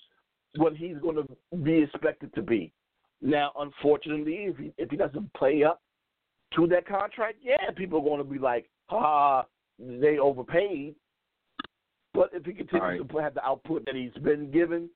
what 0.57 0.77
he's 0.77 0.99
going 0.99 1.17
to 1.17 1.57
be 1.57 1.83
expected 1.83 2.33
to 2.35 2.43
be. 2.43 2.73
Now, 3.21 3.53
unfortunately, 3.59 4.45
if 4.45 4.57
he 4.57 4.73
if 4.79 4.91
he 4.91 4.97
doesn't 4.97 5.33
play 5.35 5.65
up 5.65 5.81
to 6.55 6.67
that 6.69 6.87
contract, 6.87 7.39
yeah, 7.43 7.71
people 7.77 7.99
are 8.01 8.05
going 8.05 8.19
to 8.19 8.25
be 8.25 8.39
like, 8.39 8.69
"Ha, 8.89 9.45
they 9.79 10.19
overpaid." 10.19 10.95
But 12.13 12.31
if 12.33 12.45
he 12.45 12.53
continues 12.53 13.01
Right. 13.01 13.09
to 13.09 13.19
have 13.19 13.35
the 13.35 13.45
output 13.45 13.85
that 13.87 13.97
he's 13.97 14.13
been 14.23 14.51
given, 14.53 14.89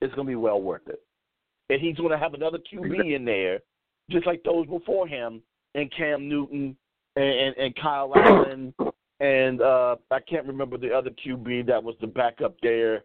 it's 0.00 0.14
going 0.14 0.26
to 0.26 0.30
be 0.30 0.36
well 0.36 0.62
worth 0.62 0.88
it. 0.88 1.02
And 1.68 1.80
he's 1.80 1.96
going 1.96 2.10
to 2.10 2.16
have 2.18 2.32
another 2.32 2.58
QB 2.58 3.14
in 3.14 3.26
there, 3.26 3.60
just 4.10 4.26
like 4.26 4.42
those 4.44 4.66
before 4.66 5.06
him, 5.06 5.42
and 5.74 5.92
Cam 5.92 6.26
Newton 6.26 6.74
and, 7.22 7.56
and, 7.56 7.76
Kyle 7.76 8.12
Allen, 8.14 8.74
and 9.20 9.60
uh, 9.60 9.96
I 10.10 10.20
can't 10.20 10.46
remember 10.46 10.78
the 10.78 10.92
other 10.92 11.10
QB 11.10 11.66
that 11.66 11.82
was 11.82 11.94
the 12.00 12.06
backup 12.06 12.56
there, 12.62 13.04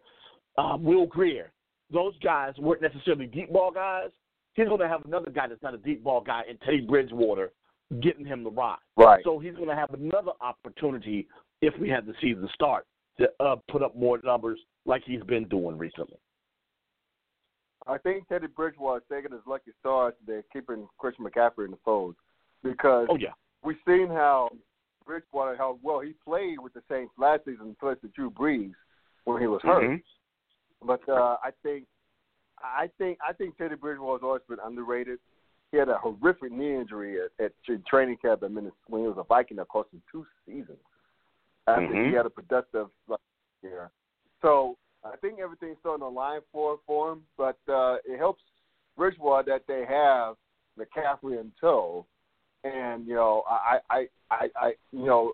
uh, 0.58 0.76
Will 0.78 1.06
Grier. 1.06 1.52
Those 1.92 2.14
guys 2.22 2.54
weren't 2.58 2.82
necessarily 2.82 3.26
deep 3.26 3.52
ball 3.52 3.70
guys. 3.70 4.10
He's 4.54 4.68
going 4.68 4.80
to 4.80 4.88
have 4.88 5.04
another 5.04 5.30
guy 5.30 5.48
that's 5.48 5.62
not 5.62 5.74
a 5.74 5.78
deep 5.78 6.04
ball 6.04 6.20
guy 6.20 6.42
in 6.48 6.56
Teddy 6.58 6.80
Bridgewater 6.80 7.52
getting 8.00 8.24
him 8.24 8.44
the 8.44 8.50
rock. 8.50 8.80
Right. 8.96 9.22
So 9.24 9.38
he's 9.38 9.54
going 9.54 9.68
to 9.68 9.74
have 9.74 9.92
another 9.92 10.32
opportunity 10.40 11.28
if 11.60 11.74
we 11.80 11.88
have 11.90 12.06
the 12.06 12.14
season 12.20 12.48
start 12.54 12.86
to 13.18 13.28
uh, 13.40 13.56
put 13.70 13.82
up 13.82 13.96
more 13.96 14.20
numbers 14.24 14.58
like 14.86 15.02
he's 15.04 15.22
been 15.22 15.46
doing 15.48 15.76
recently. 15.76 16.18
I 17.86 17.98
think 17.98 18.28
Teddy 18.28 18.46
Bridgewater 18.46 18.98
is 18.98 19.04
taking 19.10 19.32
his 19.32 19.42
lucky 19.46 19.72
stars 19.80 20.14
today, 20.24 20.42
keeping 20.52 20.88
Christian 20.98 21.24
McCaffrey 21.24 21.66
in 21.66 21.72
the 21.72 21.78
fold 21.84 22.14
because 22.62 23.06
Oh 23.10 23.16
yeah, 23.16 23.32
we've 23.64 23.76
seen 23.86 24.08
how 24.08 24.50
Bridgewater, 25.06 25.56
how 25.56 25.78
well 25.82 26.00
he 26.00 26.14
played 26.24 26.58
with 26.58 26.72
the 26.74 26.82
Saints 26.88 27.12
last 27.18 27.44
season, 27.44 27.76
plus 27.78 27.98
the 28.02 28.08
Drew 28.08 28.30
Brees 28.30 28.72
when 29.24 29.40
he 29.40 29.46
was 29.46 29.60
hurt. 29.62 29.82
Mhm. 29.82 30.02
But 30.82 31.06
uh, 31.08 31.36
I 31.42 31.50
think, 31.62 31.86
I 32.58 32.88
think, 32.98 33.18
I 33.26 33.32
think 33.32 33.56
Teddy 33.56 33.74
Bridgewater's 33.74 34.22
always 34.22 34.42
been 34.48 34.58
underrated. 34.64 35.18
He 35.70 35.78
had 35.78 35.88
a 35.88 35.98
horrific 35.98 36.52
knee 36.52 36.74
injury 36.74 37.18
at, 37.20 37.44
at 37.44 37.52
training 37.86 38.18
camp 38.18 38.42
at 38.42 38.50
Minnesota 38.50 38.76
when 38.88 39.02
he 39.02 39.08
was 39.08 39.18
a 39.18 39.24
Viking 39.24 39.56
that 39.56 39.68
cost 39.68 39.88
him 39.92 40.02
two 40.10 40.24
seasons 40.46 40.78
after 41.66 41.86
Mhm. 41.86 42.08
he 42.08 42.14
had 42.14 42.26
a 42.26 42.30
productive 42.30 42.90
year. 43.62 43.90
So 44.40 44.76
I 45.02 45.16
think 45.16 45.38
everything's 45.38 45.78
starting 45.80 46.00
to 46.00 46.06
align 46.06 46.40
for 46.52 46.78
for 46.86 47.12
him, 47.12 47.26
but 47.36 47.58
uh, 47.68 47.98
it 48.04 48.18
helps 48.18 48.42
Bridgewater 48.96 49.50
that 49.50 49.66
they 49.66 49.84
have 49.84 50.36
McCaffrey 50.78 51.40
in 51.40 51.52
tow, 51.60 52.06
and 52.64 53.06
you 53.06 53.14
know 53.14 53.44
I 53.48 53.78
I 53.90 54.06
I, 54.30 54.48
I 54.56 54.72
you 54.92 55.04
know 55.04 55.32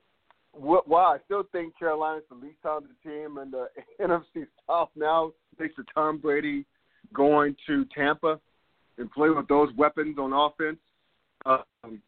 while 0.53 1.07
I 1.07 1.19
still 1.25 1.45
think 1.53 1.79
Carolina's 1.79 2.25
the 2.29 2.35
least 2.35 2.57
talented 2.63 2.91
team 3.03 3.39
in 3.39 3.51
the 3.51 3.69
NFC 4.01 4.47
South 4.67 4.91
now, 4.97 5.33
thanks 5.59 5.77
to 5.77 5.85
Tom 5.95 6.19
Brady 6.19 6.67
going 7.15 7.57
to 7.67 7.85
Tampa 7.95 8.41
and 8.99 9.11
play 9.13 9.31
with 9.31 9.49
those 9.49 9.69
weapons 9.77 10.17
on 10.19 10.33
offense. 10.33 10.79
Um, 11.47 12.03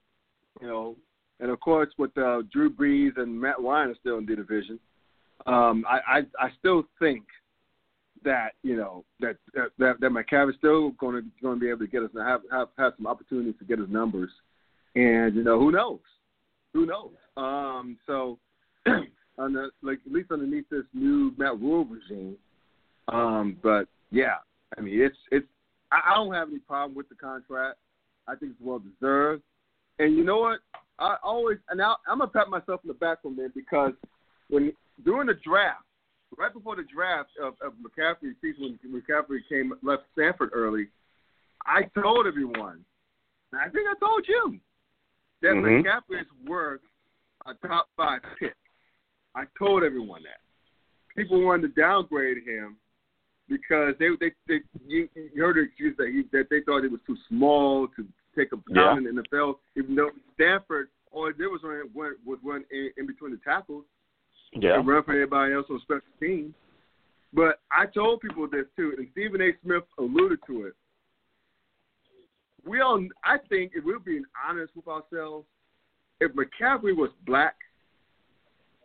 you 0.60 0.66
know, 0.66 0.96
and 1.40 1.50
of 1.50 1.60
course 1.60 1.88
with 1.98 2.16
uh, 2.18 2.42
Drew 2.52 2.70
Brees 2.70 3.16
and 3.16 3.40
Matt 3.40 3.60
Ryan 3.60 3.90
are 3.90 3.96
still 4.00 4.18
in 4.18 4.26
the 4.26 4.36
division. 4.36 4.78
Um, 5.46 5.84
I, 5.88 6.18
I 6.18 6.46
I 6.46 6.50
still 6.58 6.84
think 6.98 7.24
that 8.24 8.50
you 8.62 8.76
know 8.76 9.04
that 9.20 9.36
that 9.54 9.70
that, 9.78 10.00
that 10.00 10.10
McCaffrey's 10.10 10.56
still 10.58 10.90
going 10.92 11.16
to 11.16 11.28
going 11.42 11.56
to 11.56 11.60
be 11.60 11.68
able 11.68 11.80
to 11.80 11.86
get 11.86 12.02
us 12.02 12.10
have 12.16 12.42
have 12.50 12.68
have 12.78 12.92
some 12.96 13.06
opportunities 13.06 13.54
to 13.58 13.64
get 13.64 13.78
his 13.78 13.88
numbers, 13.88 14.30
and 14.94 15.34
you 15.34 15.42
know 15.42 15.58
who 15.58 15.72
knows, 15.72 16.00
who 16.72 16.86
knows. 16.86 17.12
Um, 17.36 17.98
so 18.06 18.38
the 18.84 19.70
like 19.82 19.98
at 20.06 20.12
least 20.12 20.30
underneath 20.30 20.68
this 20.70 20.84
new 20.94 21.32
Matt 21.36 21.60
Rhule 21.60 21.84
regime, 21.84 22.36
um, 23.08 23.56
but 23.62 23.88
yeah, 24.10 24.36
I 24.76 24.80
mean 24.80 25.00
it's 25.00 25.16
it's 25.30 25.46
I, 25.90 26.12
I 26.12 26.14
don't 26.14 26.34
have 26.34 26.48
any 26.48 26.58
problem 26.58 26.96
with 26.96 27.08
the 27.08 27.14
contract. 27.14 27.78
I 28.28 28.34
think 28.36 28.52
it's 28.52 28.60
well 28.60 28.80
deserved, 28.80 29.42
and 29.98 30.16
you 30.16 30.24
know 30.24 30.38
what? 30.38 30.60
I 30.98 31.16
always 31.22 31.58
and 31.68 31.78
now 31.78 31.96
I'm 32.06 32.18
gonna 32.18 32.30
pat 32.30 32.48
myself 32.48 32.80
in 32.84 32.88
the 32.88 32.94
back 32.94 33.18
on 33.24 33.36
that 33.36 33.54
because 33.54 33.92
when 34.48 34.72
during 35.04 35.26
the 35.26 35.34
draft, 35.42 35.84
right 36.38 36.52
before 36.52 36.76
the 36.76 36.84
draft 36.94 37.30
of, 37.42 37.54
of 37.64 37.72
McCaffrey's 37.82 38.36
season 38.40 38.78
when 38.82 39.02
McCaffrey 39.02 39.38
came 39.48 39.72
left 39.82 40.02
Stanford 40.12 40.50
early, 40.52 40.88
I 41.66 41.82
told 42.00 42.26
everyone, 42.26 42.84
I 43.54 43.68
think 43.68 43.86
I 43.88 43.98
told 43.98 44.26
you, 44.28 44.58
that 45.42 45.54
Mhm. 45.54 45.84
McCaffrey 45.84 46.20
is 46.22 46.32
worth 46.46 46.80
a 47.46 47.54
top 47.66 47.88
five 47.96 48.22
pick. 48.38 48.54
I 49.34 49.44
told 49.58 49.82
everyone 49.82 50.22
that. 50.22 50.40
People 51.16 51.42
wanted 51.42 51.74
to 51.74 51.80
downgrade 51.80 52.42
him 52.46 52.76
because 53.48 53.94
they 53.98 54.08
they, 54.20 54.32
they 54.48 54.60
you, 54.86 55.08
you 55.14 55.42
heard 55.42 55.56
the 55.56 55.60
excuse 55.60 55.96
that 55.98 56.08
he 56.08 56.22
that 56.36 56.48
they 56.48 56.62
thought 56.62 56.84
it 56.84 56.90
was 56.90 57.00
too 57.06 57.16
small 57.28 57.88
to 57.88 58.06
take 58.34 58.52
a 58.52 58.58
Yeah. 58.68 58.74
down 58.74 59.06
in 59.06 59.16
the 59.16 59.22
NFL, 59.22 59.60
even 59.76 59.94
though 59.94 60.10
Stanford 60.34 60.88
all 61.10 61.30
did 61.32 61.46
was 61.48 61.62
run 61.62 61.90
was 62.24 62.38
run 62.42 62.64
in, 62.70 62.90
in 62.96 63.06
between 63.06 63.32
the 63.32 63.38
tackles 63.38 63.84
yeah, 64.52 64.78
and 64.78 64.86
run 64.86 65.02
for 65.02 65.12
everybody 65.12 65.52
else 65.52 65.66
on 65.68 65.80
special 65.80 66.02
teams. 66.20 66.54
But 67.34 67.60
I 67.70 67.86
told 67.86 68.20
people 68.20 68.46
this 68.46 68.66
too, 68.76 68.94
and 68.96 69.08
Stephen 69.12 69.40
A. 69.42 69.52
Smith 69.62 69.84
alluded 69.98 70.38
to 70.46 70.66
it. 70.66 70.74
We 72.66 72.80
all, 72.80 73.04
I 73.24 73.38
think, 73.48 73.72
if 73.74 73.84
we're 73.84 73.98
being 73.98 74.24
honest 74.48 74.72
with 74.76 74.86
ourselves, 74.86 75.46
if 76.20 76.32
McCaffrey 76.32 76.96
was 76.96 77.10
black, 77.26 77.56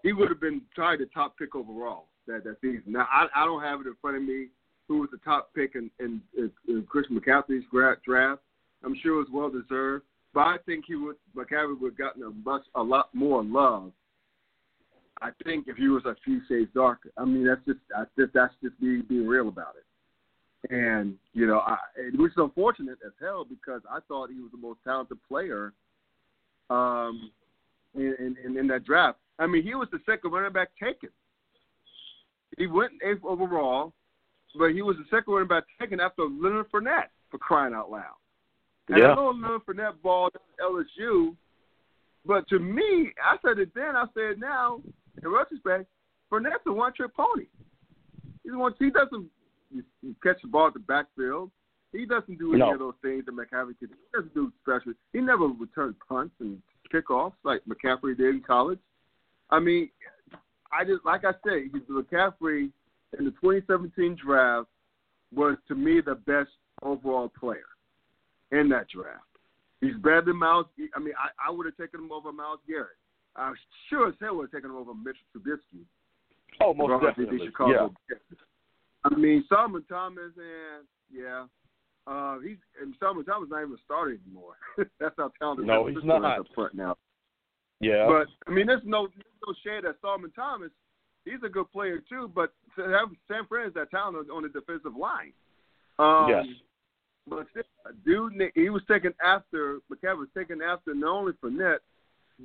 he 0.04 0.13
would 0.13 0.30
have 0.30 0.42
been 0.42 0.62
probably 0.74 1.06
the 1.06 1.12
top 1.13 1.38
pick 1.38 1.56
overall 1.56 2.06
that 2.28 2.44
that 2.44 2.58
season. 2.62 2.84
Now 2.88 3.08
I 3.12 3.28
I 3.36 3.46
don't 3.46 3.62
have 3.62 3.82
it 3.82 3.88
in 3.88 3.96
front 4.02 4.18
of 4.18 4.24
me 4.24 4.48
who 4.88 5.00
was 5.00 5.10
the 5.12 5.18
top 5.18 5.54
pick 5.56 5.76
in 5.76 5.90
in, 6.00 6.22
in, 6.38 6.52
in 6.68 6.84
Christian 6.84 7.20
McCaffrey's 7.20 7.66
draft. 8.06 8.42
I'm 8.84 8.96
sure 9.02 9.16
it 9.16 9.18
was 9.18 9.28
well 9.32 9.50
deserved, 9.50 10.06
but 10.34 10.42
I 10.42 10.58
think 10.66 10.86
he 10.88 10.96
would 10.96 11.16
McCaffrey 11.36 11.80
would 11.80 11.92
have 11.92 11.98
gotten 11.98 12.24
a 12.24 12.30
much 12.48 12.63
a 12.76 12.82
lot 12.82 13.13
more 13.13 13.44
love. 13.44 13.92
I 15.22 15.30
think 15.44 15.68
if 15.68 15.78
he 15.78 15.88
was 15.88 16.06
a 16.06 16.16
few 16.24 16.42
shades 16.48 16.70
darker. 16.76 17.12
I 17.18 17.26
mean 17.26 17.46
that's 17.46 17.66
just 17.66 17.80
that's 17.90 18.10
just 18.18 18.34
that's 18.34 18.54
just 18.62 18.80
me 18.82 19.02
being 19.02 19.28
real 19.28 19.48
about 19.48 19.76
it. 19.78 19.86
And 20.69 21.15
you 21.34 21.47
know, 21.47 21.60
I, 21.60 21.77
which 22.15 22.32
is 22.32 22.38
unfortunate 22.38 22.97
as 23.06 23.13
hell 23.21 23.45
because 23.45 23.82
I 23.89 23.99
thought 24.08 24.30
he 24.30 24.41
was 24.41 24.51
the 24.51 24.58
most 24.58 24.80
talented 24.84 25.17
player 25.27 25.73
um, 26.69 27.32
in, 27.95 28.36
in, 28.43 28.58
in 28.58 28.67
that 28.67 28.84
draft. 28.84 29.17
I 29.39 29.47
mean, 29.47 29.63
he 29.63 29.75
was 29.75 29.88
the 29.91 29.99
second 30.06 30.32
running 30.32 30.51
back 30.51 30.69
taken. 30.82 31.10
He 32.58 32.67
went 32.67 32.93
eighth 33.03 33.23
overall, 33.23 33.93
but 34.58 34.71
he 34.71 34.82
was 34.82 34.97
the 34.97 35.06
second 35.15 35.34
running 35.34 35.47
back 35.47 35.63
taken 35.80 35.99
after 35.99 36.23
Leonard 36.23 36.71
Fournette 36.71 37.10
for 37.30 37.38
crying 37.38 37.73
out 37.73 37.91
loud. 37.91 38.15
And 38.89 38.97
yeah. 38.97 39.12
I 39.12 39.15
know 39.15 39.30
Leonard 39.30 39.65
Fournette 39.65 40.01
balled 40.01 40.34
LSU, 40.62 41.36
but 42.25 42.47
to 42.49 42.60
me, 42.60 43.12
I 43.23 43.38
said 43.45 43.60
it 43.60 43.69
then, 43.75 43.95
I 43.95 44.06
said 44.13 44.32
it 44.32 44.39
now, 44.39 44.82
in 45.23 45.30
retrospect, 45.30 45.86
Fournette's 46.32 46.65
a 46.67 46.73
one-trick 46.73 47.15
pony. 47.15 47.45
He's 48.43 48.53
one. 48.53 48.73
He 48.80 48.89
doesn't 48.89 49.30
catch 50.23 50.41
the 50.41 50.47
ball 50.47 50.67
at 50.67 50.73
the 50.73 50.80
backfield. 50.80 51.51
He 51.93 52.06
doesn't 52.06 52.38
do 52.38 52.51
any 52.51 52.60
no. 52.60 52.73
of 52.73 52.80
those 52.80 52.93
things 53.01 53.25
that 53.25 53.36
McCaffrey 53.36 53.77
could. 53.80 53.89
He 53.89 53.95
doesn't 54.13 54.34
do 54.34 54.51
special. 54.62 54.93
He 55.13 55.19
never 55.19 55.47
returned 55.47 55.95
punts 56.08 56.36
and 56.39 56.62
kickoffs 56.93 57.34
like 57.43 57.62
McCaffrey 57.65 58.17
did 58.17 58.36
in 58.36 58.41
college. 58.45 58.80
I 59.49 59.60
mean, 59.60 59.89
I 60.71 60.84
just 60.84 61.06
like 61.06 61.23
I 61.23 61.32
said, 61.43 61.71
McCaffrey 61.89 62.71
in 63.17 63.25
the 63.25 63.32
2017 63.32 64.17
draft 64.23 64.67
was 65.34 65.58
to 65.67 65.75
me 65.75 66.01
the 66.01 66.15
best 66.15 66.49
overall 66.82 67.32
player 67.39 67.67
in 68.51 68.69
that 68.69 68.88
draft. 68.89 69.23
He's 69.82 69.95
better 69.95 70.23
than 70.23 70.38
Myles. 70.38 70.65
I 70.95 70.99
mean, 70.99 71.13
I, 71.17 71.49
I 71.49 71.51
would 71.51 71.65
have 71.65 71.77
taken 71.77 72.01
him 72.01 72.12
over 72.12 72.32
Myles 72.32 72.60
Garrett. 72.67 72.97
I 73.36 73.53
sure 73.89 74.10
as 74.10 74.15
hell 74.19 74.36
would 74.38 74.49
have 74.51 74.51
taken 74.51 74.71
him 74.71 74.77
over 74.77 74.93
Mitchell 74.93 75.21
Trubisky. 75.36 75.86
Oh, 76.60 76.73
most 76.73 77.03
definitely. 77.03 77.45
Chicago. 77.45 77.93
Yeah. 78.10 78.17
I 79.12 79.15
mean, 79.15 79.43
Solomon 79.50 79.84
Thomas, 79.89 80.32
and 80.38 80.86
yeah, 81.12 81.46
uh, 82.06 82.39
he's 82.39 82.58
and 82.82 82.93
Solomon 83.00 83.26
Thomas 83.26 83.50
not 83.50 83.63
even 83.63 83.78
starting 83.86 84.20
anymore. 84.26 84.56
That's 85.00 85.15
how 85.17 85.32
talented. 85.39 85.67
No, 85.67 85.88
he's 85.88 85.98
not 86.04 86.24
up 86.24 86.48
front 86.54 86.74
now. 86.74 86.96
Yeah, 87.80 88.08
but 88.08 88.28
I 88.48 88.56
mean, 88.56 88.67
there's 88.67 88.82
no 88.86 89.08
there's 89.08 89.41
no 89.46 89.54
shade 89.63 89.86
at 89.86 89.96
Solomon 90.02 90.32
Thomas. 90.36 90.72
He's 91.26 91.43
a 91.46 91.50
good 91.50 91.72
player 91.72 92.02
too, 92.10 92.32
but 92.34 92.54
to 92.78 92.84
have 92.84 93.10
San 93.28 93.46
Fran 93.48 93.67
is 93.67 93.74
that 93.74 93.91
talent 93.91 94.30
on 94.32 94.43
the 94.43 94.50
defensive 94.50 94.96
line. 94.96 95.34
Um, 96.00 96.28
yes. 96.30 96.46
But 97.30 97.48
a 97.56 97.93
dude, 98.06 98.34
he 98.56 98.70
was 98.70 98.82
taken 98.89 99.13
after 99.24 99.80
McCaffrey 99.91 100.20
was 100.20 100.30
taken 100.36 100.62
after 100.62 100.93
not 100.96 101.12
only 101.12 101.34
Fournette, 101.43 101.80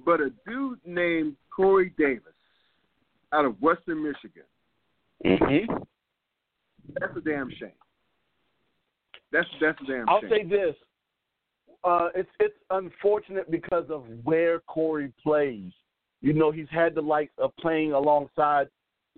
but 0.04 0.20
a 0.20 0.30
dude 0.46 0.80
named 0.84 1.36
Corey 1.54 1.92
Davis 1.96 2.32
out 3.32 3.44
of 3.44 3.60
Western 3.62 4.02
Michigan. 4.02 4.42
Mm-hmm. 5.24 5.72
That's 7.00 7.16
a 7.16 7.20
damn 7.20 7.50
shame. 7.58 7.70
That's 9.30 9.48
that's 9.60 9.78
a 9.82 9.86
damn 9.86 9.96
shame. 9.96 10.04
I'll 10.08 10.20
shame. 10.20 10.30
say 10.30 10.44
this. 10.44 10.74
Uh, 11.84 12.08
it's 12.14 12.30
it's 12.38 12.56
unfortunate 12.70 13.50
because 13.50 13.84
of 13.90 14.04
where 14.24 14.60
Corey 14.60 15.12
plays. 15.22 15.72
You 16.20 16.32
know, 16.32 16.52
he's 16.52 16.68
had 16.70 16.94
the 16.94 17.00
likes 17.00 17.32
of 17.38 17.54
playing 17.56 17.92
alongside 17.92 18.68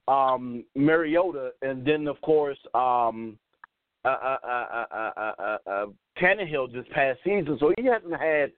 um, 0.08 0.64
Mariota, 0.74 1.50
and 1.62 1.84
then 1.86 2.08
of 2.08 2.20
course 2.22 2.58
um, 2.74 3.38
uh, 4.04 4.08
uh, 4.08 4.36
uh, 4.46 4.84
uh, 4.90 5.10
uh, 5.16 5.56
uh, 5.66 5.86
Tannehill 6.20 6.72
this 6.72 6.86
past 6.92 7.18
season. 7.24 7.56
So 7.60 7.72
he 7.76 7.84
hasn't 7.86 8.18
had 8.20 8.52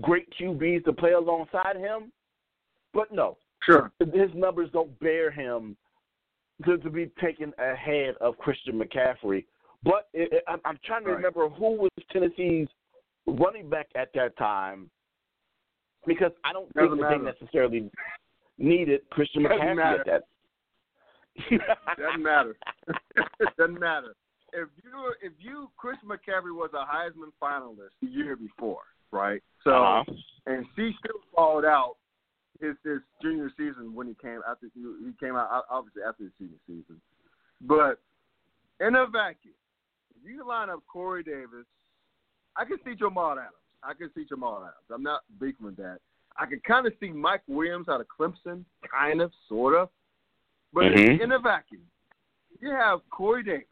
great 0.00 0.28
QBs 0.38 0.84
to 0.84 0.92
play 0.92 1.12
alongside 1.12 1.76
him. 1.76 2.12
But 2.92 3.12
no, 3.12 3.36
sure, 3.62 3.92
his 4.00 4.30
numbers 4.34 4.70
don't 4.72 4.98
bear 5.00 5.30
him 5.30 5.76
to, 6.64 6.78
to 6.78 6.90
be 6.90 7.10
taken 7.22 7.52
ahead 7.58 8.14
of 8.20 8.36
Christian 8.38 8.78
McCaffrey. 8.80 9.44
But 9.82 10.08
it, 10.12 10.32
it, 10.32 10.44
I'm, 10.46 10.60
I'm 10.64 10.78
trying 10.84 11.04
to 11.04 11.10
right. 11.10 11.16
remember 11.16 11.48
who 11.48 11.72
was 11.76 11.90
Tennessee's 12.12 12.68
running 13.26 13.68
back 13.70 13.88
at 13.96 14.10
that 14.14 14.36
time, 14.36 14.90
because 16.06 16.32
I 16.44 16.52
don't 16.52 16.72
Doesn't 16.74 16.90
think 16.90 17.00
matter. 17.02 17.18
they 17.18 17.24
necessarily 17.40 17.90
needed 18.58 19.00
Christian 19.10 19.42
Doesn't 19.42 19.58
McCaffrey 19.58 19.76
matter. 19.76 20.00
at 20.00 20.06
that. 20.06 20.22
doesn't 21.98 22.22
matter. 22.22 22.56
doesn't 23.58 23.80
matter. 23.80 24.14
If 24.52 24.68
you 24.82 25.14
if 25.22 25.32
you 25.38 25.70
Chris 25.76 25.96
McCaffrey 26.04 26.52
was 26.54 26.70
a 26.74 26.84
Heisman 26.84 27.30
finalist 27.40 27.90
the 28.02 28.08
year 28.08 28.36
before, 28.36 28.82
right? 29.12 29.40
So 29.62 29.70
Uh-huh. 29.70 30.12
and 30.46 30.66
he 30.76 30.90
still 30.98 31.20
followed 31.34 31.64
out 31.64 31.94
his 32.60 32.76
his 32.84 33.00
junior 33.22 33.50
season 33.56 33.94
when 33.94 34.06
he 34.06 34.14
came 34.14 34.40
after 34.48 34.66
he 34.74 35.12
came 35.18 35.36
out 35.36 35.64
obviously 35.70 36.02
after 36.06 36.24
his 36.24 36.32
senior 36.38 36.58
season. 36.66 37.00
But 37.62 38.00
in 38.80 38.94
a 38.96 39.06
vacuum, 39.06 39.54
if 40.16 40.30
you 40.30 40.46
line 40.46 40.70
up 40.70 40.80
Corey 40.90 41.22
Davis, 41.22 41.66
I 42.56 42.64
can 42.64 42.78
see 42.84 42.94
Jamal 42.94 43.32
Adams. 43.32 43.54
I 43.82 43.94
can 43.94 44.10
see 44.14 44.24
Jamal 44.24 44.58
Adams. 44.58 44.90
I'm 44.92 45.02
not 45.02 45.20
beefing 45.40 45.66
with 45.66 45.76
that. 45.76 45.98
I 46.36 46.46
can 46.46 46.60
kind 46.60 46.86
of 46.86 46.92
see 47.00 47.10
Mike 47.10 47.42
Williams 47.48 47.88
out 47.88 48.00
of 48.00 48.06
Clemson, 48.08 48.64
kind 48.90 49.20
of, 49.20 49.32
sort 49.48 49.74
of. 49.74 49.88
But 50.72 50.92
Mhm. 50.92 51.20
in 51.20 51.32
a 51.32 51.38
vacuum, 51.38 51.82
you 52.60 52.70
have 52.70 53.00
Corey 53.10 53.42
Davis. 53.42 53.66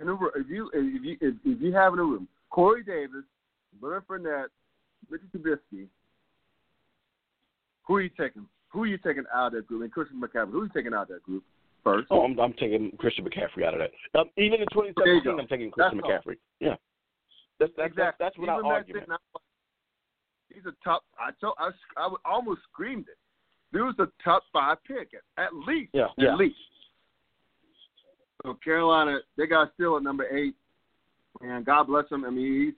In 0.00 0.08
a, 0.08 0.14
room- 0.14 0.32
if 0.34 0.48
you 0.48 0.70
if 0.72 1.04
you 1.04 1.16
if, 1.20 1.34
if 1.44 1.60
you 1.60 1.72
have 1.74 1.92
in 1.92 1.98
a 1.98 2.04
room 2.04 2.26
Corey 2.50 2.82
Davis, 2.82 3.24
Leonard 3.80 4.06
Fournette, 4.06 4.48
Richard 5.08 5.30
Trubisky, 5.32 5.88
who 7.90 7.96
are 7.96 8.02
you 8.02 8.10
taking? 8.10 8.46
Who 8.68 8.84
are 8.84 8.86
you 8.86 8.98
taking 8.98 9.24
out 9.34 9.48
of 9.48 9.52
that 9.54 9.66
group? 9.66 9.82
And 9.82 9.90
Christian 9.90 10.22
McCaffrey, 10.22 10.52
who 10.52 10.60
are 10.60 10.64
you 10.66 10.70
taking 10.72 10.94
out 10.94 11.02
of 11.02 11.08
that 11.08 11.24
group 11.24 11.42
first? 11.82 12.06
Oh, 12.12 12.22
I'm, 12.22 12.38
I'm 12.38 12.52
taking 12.52 12.92
Christian 12.98 13.24
McCaffrey 13.24 13.66
out 13.66 13.74
of 13.74 13.80
that. 13.80 13.90
Um, 14.16 14.30
even 14.36 14.60
in 14.60 14.68
2017. 14.72 15.40
I'm 15.40 15.48
taking 15.48 15.72
Christian 15.72 15.98
That's 15.98 16.04
all. 16.04 16.32
McCaffrey. 16.32 16.36
Yeah, 16.60 16.76
that's 17.58 17.72
that's 17.76 17.90
exactly. 17.90 18.02
that's, 18.24 18.36
that's 18.36 18.38
without 18.38 18.64
argument. 18.64 19.08
he's 20.54 20.64
a 20.66 20.84
top. 20.84 21.02
I 21.18 21.30
told, 21.40 21.54
I, 21.58 21.70
I 21.96 22.14
almost 22.24 22.60
screamed 22.72 23.06
it. 23.08 23.18
He 23.72 23.80
was 23.80 23.96
a 23.98 24.06
top 24.22 24.44
five 24.52 24.76
pick 24.86 25.10
at, 25.36 25.46
at 25.46 25.52
least. 25.66 25.90
Yeah, 25.92 26.04
at 26.04 26.10
yeah. 26.16 26.36
least. 26.36 26.54
So 28.44 28.56
Carolina, 28.62 29.18
they 29.36 29.48
got 29.48 29.72
still 29.74 29.96
at 29.96 30.04
number 30.04 30.28
eight, 30.28 30.54
and 31.40 31.66
God 31.66 31.88
bless 31.88 32.08
him. 32.08 32.24
I 32.24 32.30
mean, 32.30 32.66
he's 32.66 32.74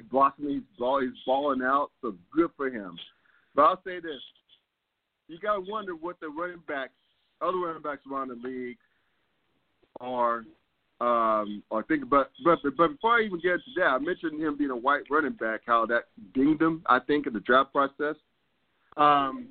he's 0.00 0.06
blossoming. 0.10 0.54
He's 0.54 0.62
ball, 0.76 1.02
he's 1.02 1.10
balling 1.24 1.62
out. 1.62 1.90
So 2.02 2.16
good 2.34 2.50
for 2.56 2.68
him. 2.68 2.98
But 3.54 3.62
I'll 3.62 3.82
say 3.84 4.00
this: 4.00 4.20
you 5.28 5.38
got 5.38 5.54
to 5.54 5.70
wonder 5.70 5.94
what 5.94 6.18
the 6.20 6.28
running 6.28 6.62
backs, 6.68 6.92
other 7.40 7.58
running 7.58 7.82
backs 7.82 8.02
around 8.10 8.28
the 8.28 8.48
league, 8.48 8.78
are. 10.00 10.44
Um, 10.98 11.62
or 11.68 11.82
think 11.82 12.04
about, 12.04 12.30
but, 12.42 12.58
but 12.62 12.74
but 12.74 12.88
before 12.88 13.18
I 13.18 13.24
even 13.24 13.38
get 13.40 13.56
to 13.56 13.70
that, 13.76 13.86
I 13.86 13.98
mentioned 13.98 14.40
him 14.40 14.56
being 14.56 14.70
a 14.70 14.76
white 14.76 15.02
running 15.10 15.34
back, 15.34 15.60
how 15.66 15.84
that 15.86 16.04
dinged 16.32 16.62
him. 16.62 16.82
I 16.86 17.00
think 17.00 17.26
in 17.26 17.34
the 17.34 17.40
draft 17.40 17.70
process. 17.70 18.16
Um, 18.96 19.48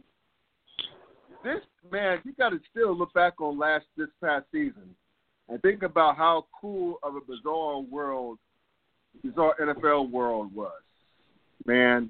this 1.44 1.62
man, 1.92 2.20
you 2.24 2.34
got 2.34 2.50
to 2.50 2.60
still 2.72 2.98
look 2.98 3.14
back 3.14 3.40
on 3.40 3.60
last 3.60 3.86
this 3.96 4.08
past 4.24 4.46
season 4.52 4.96
and 5.48 5.62
think 5.62 5.84
about 5.84 6.18
how 6.18 6.48
cool 6.60 6.98
of 7.04 7.16
a 7.16 7.22
bizarre 7.22 7.80
world, 7.80 8.40
bizarre 9.24 9.56
NFL 9.62 10.10
world 10.10 10.54
was. 10.54 10.72
Man, 11.66 12.10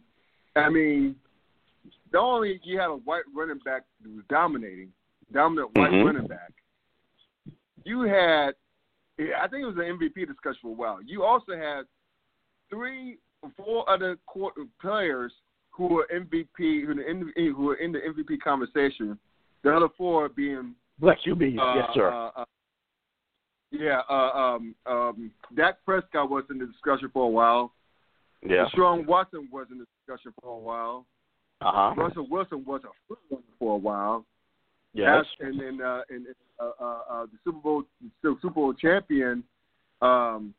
I 0.55 0.69
mean, 0.69 1.15
not 2.15 2.23
only 2.23 2.59
you 2.63 2.79
had 2.79 2.89
a 2.89 2.95
white 2.95 3.23
running 3.33 3.59
back 3.65 3.83
who 4.01 4.15
was 4.15 4.23
dominating, 4.29 4.91
dominant 5.33 5.75
white 5.75 5.91
Mhm. 5.91 6.05
running 6.05 6.27
back, 6.27 6.53
you 7.83 8.01
had, 8.01 8.55
I 9.19 9.47
think 9.47 9.63
it 9.63 9.65
was 9.65 9.75
an 9.77 9.83
MVP 9.83 10.25
discussion 10.25 10.59
for 10.61 10.69
a 10.69 10.71
while. 10.71 11.01
You 11.01 11.23
also 11.23 11.55
had 11.55 11.85
three, 12.69 13.19
four 13.57 13.87
other 13.89 14.15
court 14.27 14.55
players 14.79 15.33
who 15.71 15.87
were 15.87 16.07
MVP, 16.09 16.81
who, 16.81 16.95
were 16.95 17.01
in 17.01 17.19
the, 17.25 17.51
who 17.51 17.63
were 17.63 17.75
in 17.75 17.91
the 17.91 17.99
MVP 17.99 18.37
conversation. 18.37 19.19
The 19.63 19.75
other 19.75 19.89
four 19.89 20.29
being 20.29 20.75
Black 20.99 21.19
QB, 21.19 21.57
uh, 21.59 21.75
yes, 21.75 21.93
sir. 21.93 22.09
Uh, 22.09 22.31
uh, 22.37 22.45
yeah, 23.71 24.01
uh, 24.09 24.31
um, 24.33 24.75
um, 24.85 25.31
Dak 25.53 25.83
Prescott 25.83 26.29
was 26.29 26.45
in 26.49 26.59
the 26.59 26.65
discussion 26.67 27.09
for 27.09 27.25
a 27.25 27.29
while. 27.29 27.73
yeah. 28.41 28.65
Deshaun 28.67 29.05
Watson 29.05 29.49
was 29.51 29.67
in 29.69 29.79
the 29.79 29.85
discussion 29.99 30.33
for 30.41 30.51
a 30.55 30.57
while. 30.59 31.05
Uh 31.61 31.71
huh. 31.71 31.93
Russell 31.97 32.27
Wilson 32.29 32.63
was 32.65 32.81
a 32.83 33.13
runner 33.31 33.43
for 33.59 33.75
a 33.75 33.77
while. 33.77 34.25
Yes. 34.93 35.25
And 35.39 35.59
then 35.59 35.81
uh, 35.85 36.01
and 36.09 36.25
uh, 36.59 36.69
uh, 36.79 36.99
uh, 37.09 37.25
the 37.25 37.37
Super 37.43 37.59
Bowl 37.59 37.83
the 38.23 38.35
Super 38.41 38.49
Bowl 38.53 38.73
champion. 38.73 39.43
Um, 40.01 40.53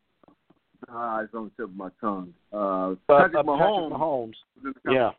ah, 0.88 1.20
it's 1.20 1.34
on 1.34 1.44
the 1.56 1.62
tip 1.62 1.70
of 1.70 1.76
my 1.76 1.90
tongue. 2.00 2.32
Uh, 2.52 2.56
Uh, 2.56 2.94
Patrick 3.08 3.36
uh, 3.36 3.42
Mahomes 3.42 3.58
Patrick 3.58 4.00
Mahomes. 4.00 4.34
was 4.56 4.64
in 4.64 4.74
the 4.84 4.92
Yeah. 4.92 5.10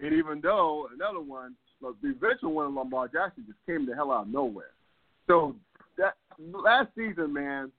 And 0.00 0.14
even 0.14 0.40
though 0.40 0.86
another 0.94 1.20
one, 1.20 1.56
look, 1.80 2.00
the 2.02 2.10
eventual 2.10 2.52
one, 2.52 2.74
Lamar 2.74 3.08
Jackson, 3.08 3.44
just 3.46 3.58
came 3.66 3.84
the 3.84 3.94
hell 3.94 4.12
out 4.12 4.22
of 4.22 4.28
nowhere. 4.28 4.70
So 5.26 5.56
that 5.96 6.14
last 6.38 6.88
season, 6.96 7.32
man, 7.32 7.72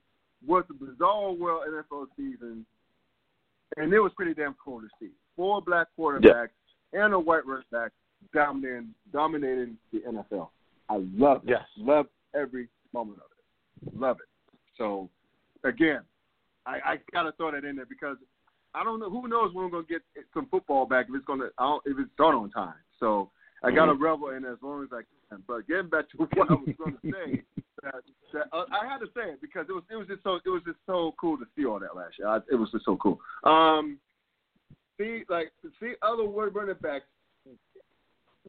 was 0.46 0.66
a 0.70 0.74
bizarre 0.74 1.32
world 1.32 1.64
NFL 1.70 2.08
season, 2.18 2.66
and 3.78 3.94
it 3.94 4.00
was 4.00 4.12
pretty 4.16 4.34
damn 4.34 4.56
cool 4.64 4.82
to 4.82 4.88
see. 5.00 5.12
Four 5.40 5.62
black 5.62 5.88
quarterbacks 5.98 6.50
yeah. 6.92 7.06
and 7.06 7.14
a 7.14 7.20
white 7.20 7.46
running 7.46 7.64
back 7.72 7.92
dominating 8.34 8.94
dominating 9.14 9.78
the 9.94 10.00
NFL. 10.00 10.50
I 10.90 10.98
love 11.16 11.44
it. 11.46 11.52
Yes. 11.52 11.62
Love 11.78 12.08
every 12.36 12.68
moment 12.92 13.20
of 13.20 13.32
it. 13.32 13.98
Love 13.98 14.18
it. 14.18 14.28
So 14.78 15.08
again, 15.64 16.02
I, 16.66 16.80
I 16.84 16.96
gotta 17.14 17.32
throw 17.38 17.54
that 17.54 17.64
in 17.64 17.78
there 17.78 17.86
because 17.86 18.18
I 18.76 18.84
don't 18.84 19.00
know 19.00 19.10
who 19.10 19.30
knows 19.30 19.54
when 19.54 19.64
we're 19.64 19.72
gonna 19.72 19.84
get 19.88 20.02
some 20.34 20.48
football 20.52 20.86
back 20.86 21.06
if 21.08 21.16
it's 21.16 21.26
gonna 21.26 21.48
I 21.58 21.64
don't, 21.64 21.84
if 21.86 21.98
it's 21.98 22.12
done 22.18 22.36
on 22.36 22.52
time. 22.52 22.74
So 23.00 23.32
I 23.64 23.72
gotta 23.72 23.94
mm-hmm. 23.94 24.04
revel 24.04 24.30
in 24.32 24.44
it 24.44 24.52
as 24.52 24.58
long 24.62 24.84
as 24.84 24.90
I 24.92 25.04
can. 25.30 25.42
But 25.48 25.70
getting 25.70 25.88
back 25.88 26.10
to 26.10 26.18
what 26.18 26.52
I 26.52 26.54
was 26.54 26.76
gonna 26.78 26.98
say, 27.02 27.44
that, 27.84 27.96
that 28.34 28.48
uh, 28.52 28.66
I 28.74 28.86
had 28.86 28.98
to 28.98 29.08
say 29.16 29.32
it 29.32 29.40
because 29.40 29.68
it 29.70 29.72
was 29.72 29.84
it 29.90 29.96
was 29.96 30.08
just 30.08 30.22
so 30.24 30.36
it 30.46 30.50
was 30.50 30.64
just 30.66 30.80
so 30.86 31.16
cool 31.18 31.38
to 31.38 31.46
see 31.56 31.66
all 31.66 31.80
that 31.80 31.96
last 31.96 32.20
year. 32.20 32.28
I, 32.28 32.40
it 32.52 32.56
was 32.56 32.70
just 32.72 32.84
so 32.84 32.98
cool. 32.98 33.20
Um, 33.46 34.00
see 35.00 35.24
like 35.30 35.52
see 35.80 35.94
other 36.02 36.24
running 36.24 36.76
backs. 36.82 37.06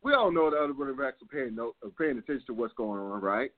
We 0.02 0.14
all 0.14 0.32
know 0.32 0.50
the 0.50 0.56
other 0.56 0.72
running 0.72 0.96
backs 0.96 1.18
are 1.22 1.26
paying 1.26 1.54
no 1.54 1.74
are 1.84 1.90
paying 1.90 2.18
attention 2.18 2.46
to 2.48 2.54
what's 2.54 2.74
going 2.74 3.00
on, 3.00 3.20
right? 3.20 3.50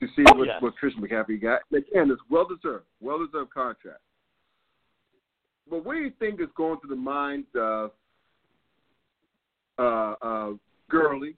To 0.00 0.06
see 0.16 0.24
oh, 0.28 0.36
what 0.36 0.46
yes. 0.46 0.60
what 0.60 0.76
Christian 0.76 1.02
McCaffrey 1.02 1.40
got. 1.40 1.60
Again, 1.72 2.10
it's 2.10 2.20
well 2.28 2.46
deserved, 2.46 2.84
well 3.00 3.24
deserved 3.24 3.52
contract. 3.52 4.00
But 5.68 5.84
what 5.84 5.94
do 5.94 6.00
you 6.00 6.12
think 6.18 6.40
is 6.40 6.48
going 6.56 6.78
through 6.80 6.90
the 6.90 6.96
mind 6.96 7.44
of 7.56 7.92
uh, 9.78 10.14
uh, 10.20 10.50
Gurley, 10.90 11.36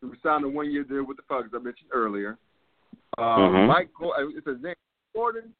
who 0.00 0.12
signed 0.22 0.44
a 0.44 0.48
one-year 0.48 0.84
deal 0.84 1.04
with 1.04 1.16
the 1.16 1.24
Falcons 1.28 1.52
I 1.54 1.58
mentioned 1.58 1.90
earlier? 1.92 2.38
Uh, 3.18 3.22
mm-hmm. 3.22 3.66
Mike, 3.66 3.90
uh, 4.00 4.28
it's 4.36 4.46
his 4.46 4.62
name, 4.62 4.74
Gordon, 5.12 5.52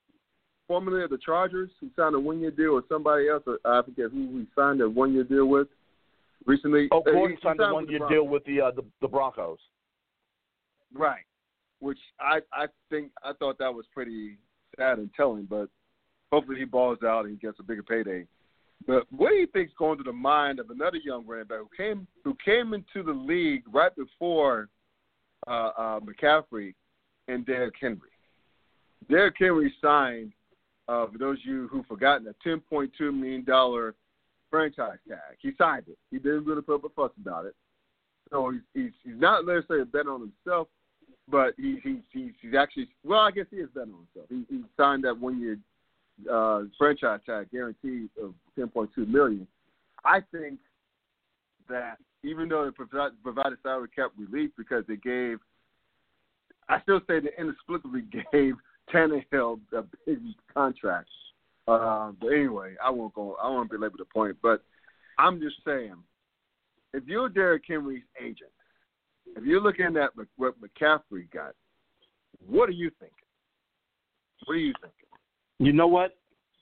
formerly 0.68 1.05
of 1.05 1.11
the 1.11 1.18
Chargers, 1.18 1.70
who 1.81 1.88
signed 1.96 2.14
a 2.14 2.20
one-year 2.20 2.53
deal 2.53 2.75
with 2.75 2.88
somebody 2.88 3.29
else. 3.29 3.42
I 3.64 3.83
forget 3.83 4.11
who 4.11 4.38
he 4.38 4.46
signed 4.57 4.81
a 4.81 4.88
one-year 4.88 5.25
deal 5.25 5.46
with 5.46 5.68
recently. 6.46 6.88
Oh, 6.90 7.03
Gordon 7.03 7.37
uh, 7.42 7.48
signed 7.48 7.61
a 7.61 7.72
one-year 7.72 8.01
deal 8.09 8.27
with 8.27 8.44
the, 8.44 8.61
uh, 8.61 8.70
the 8.70 8.85
the 9.01 9.09
Broncos. 9.09 9.59
Right, 10.94 11.25
which 11.81 11.98
I 12.20 12.40
I 12.53 12.66
think 12.90 13.11
I 13.25 13.33
thought 13.38 13.59
that 13.59 13.72
was 13.72 13.87
pretty 13.94 14.37
sad 14.77 14.98
and 14.98 15.11
telling, 15.14 15.44
but 15.44 15.68
hopefully 16.31 16.59
he 16.59 16.64
balls 16.64 16.98
out 17.05 17.27
and 17.27 17.40
gets 17.40 17.59
a 17.61 17.62
bigger 17.62 17.83
payday. 17.83 18.27
But 18.87 19.07
what 19.12 19.31
do 19.31 19.37
you 19.37 19.46
think 19.46 19.68
is 19.68 19.75
going 19.79 19.96
through 19.96 20.12
the 20.12 20.12
mind 20.12 20.59
of 20.59 20.70
another 20.70 20.98
young 21.05 21.27
running 21.27 21.46
back 21.46 21.59
who 21.59 21.68
came 21.77 22.07
who 22.25 22.37
came 22.44 22.75
into 22.75 23.03
the 23.03 23.12
league 23.12 23.62
right 23.72 23.94
before 23.94 24.68
uh, 25.46 25.70
uh, 25.77 26.01
McCaffrey 26.01 26.75
and 27.29 27.46
Derrick 27.46 27.75
Henry? 27.81 28.11
Derrick 29.09 29.37
Henry 29.38 29.72
signed, 29.81 30.33
uh, 30.92 31.07
for 31.11 31.18
those 31.18 31.38
of 31.38 31.44
you 31.46 31.68
who've 31.68 31.87
forgotten, 31.87 32.26
a 32.26 32.35
ten 32.46 32.61
point 32.61 32.92
two 32.96 33.12
million 33.12 33.44
dollar 33.44 33.94
franchise 34.50 34.98
tag. 35.09 35.38
He 35.40 35.52
signed 35.57 35.85
it. 35.88 35.96
He 36.11 36.18
didn't 36.18 36.44
really 36.44 36.61
put 36.61 36.76
up 36.76 36.85
a 36.85 36.88
fuss 36.90 37.11
about 37.20 37.46
it. 37.46 37.55
So 38.31 38.52
he's 38.74 38.90
he's, 39.02 39.14
not 39.18 39.46
necessarily 39.46 39.83
a 39.83 39.87
betting 39.87 40.09
on 40.09 40.20
himself, 40.20 40.68
but 41.28 41.55
he, 41.57 41.78
he 41.83 42.00
he's 42.11 42.33
he's 42.42 42.55
actually 42.55 42.88
well, 43.05 43.20
I 43.20 43.31
guess 43.31 43.46
he 43.50 43.57
is 43.57 43.70
betting 43.74 43.94
on 43.94 44.07
himself. 44.12 44.28
He, 44.28 44.55
he 44.55 44.62
signed 44.76 45.05
that 45.05 45.18
one 45.18 45.40
year 45.40 45.59
uh, 46.31 46.64
franchise 46.76 47.20
tag 47.24 47.50
guaranteed 47.50 48.11
of 48.22 48.35
10.2 48.59 49.09
million. 49.09 49.46
I 50.05 50.20
think 50.31 50.59
that 51.68 51.96
even 52.22 52.48
though 52.48 52.64
it 52.64 52.74
provided, 52.74 53.22
provided 53.22 53.59
salary 53.62 53.88
cap 53.94 54.12
relief 54.18 54.50
because 54.59 54.85
it 54.88 55.02
gave, 55.02 55.38
I 56.68 56.81
still 56.83 57.00
say 57.09 57.20
they 57.20 57.31
inexplicably 57.38 58.02
gave 58.33 58.55
Tannehill 58.92 59.61
a 59.72 59.83
big 60.07 60.18
contract. 60.52 61.09
Uh, 61.68 62.12
but 62.20 62.28
anyway, 62.28 62.74
I 62.85 62.90
won't 62.90 63.14
go. 63.14 63.37
I 63.42 63.48
won't 63.48 63.70
belabor 63.70 63.96
the 63.98 64.05
point. 64.05 64.37
But 64.42 64.62
I'm 65.18 65.40
just 65.40 65.57
saying, 65.64 65.94
if 66.92 67.05
you're 67.07 67.28
Derrick 67.28 67.62
Henry's 67.66 68.02
agent, 68.20 68.50
if 69.37 69.44
you're 69.44 69.61
looking 69.61 69.96
at 69.96 70.11
what 70.37 70.55
McCaffrey 70.61 71.31
got, 71.33 71.55
what 72.46 72.68
are 72.68 72.72
you 72.72 72.90
thinking? 72.98 73.16
What 74.44 74.55
are 74.55 74.59
you 74.59 74.72
thinking? 74.81 75.09
You 75.59 75.72
know 75.72 75.87
what? 75.87 76.16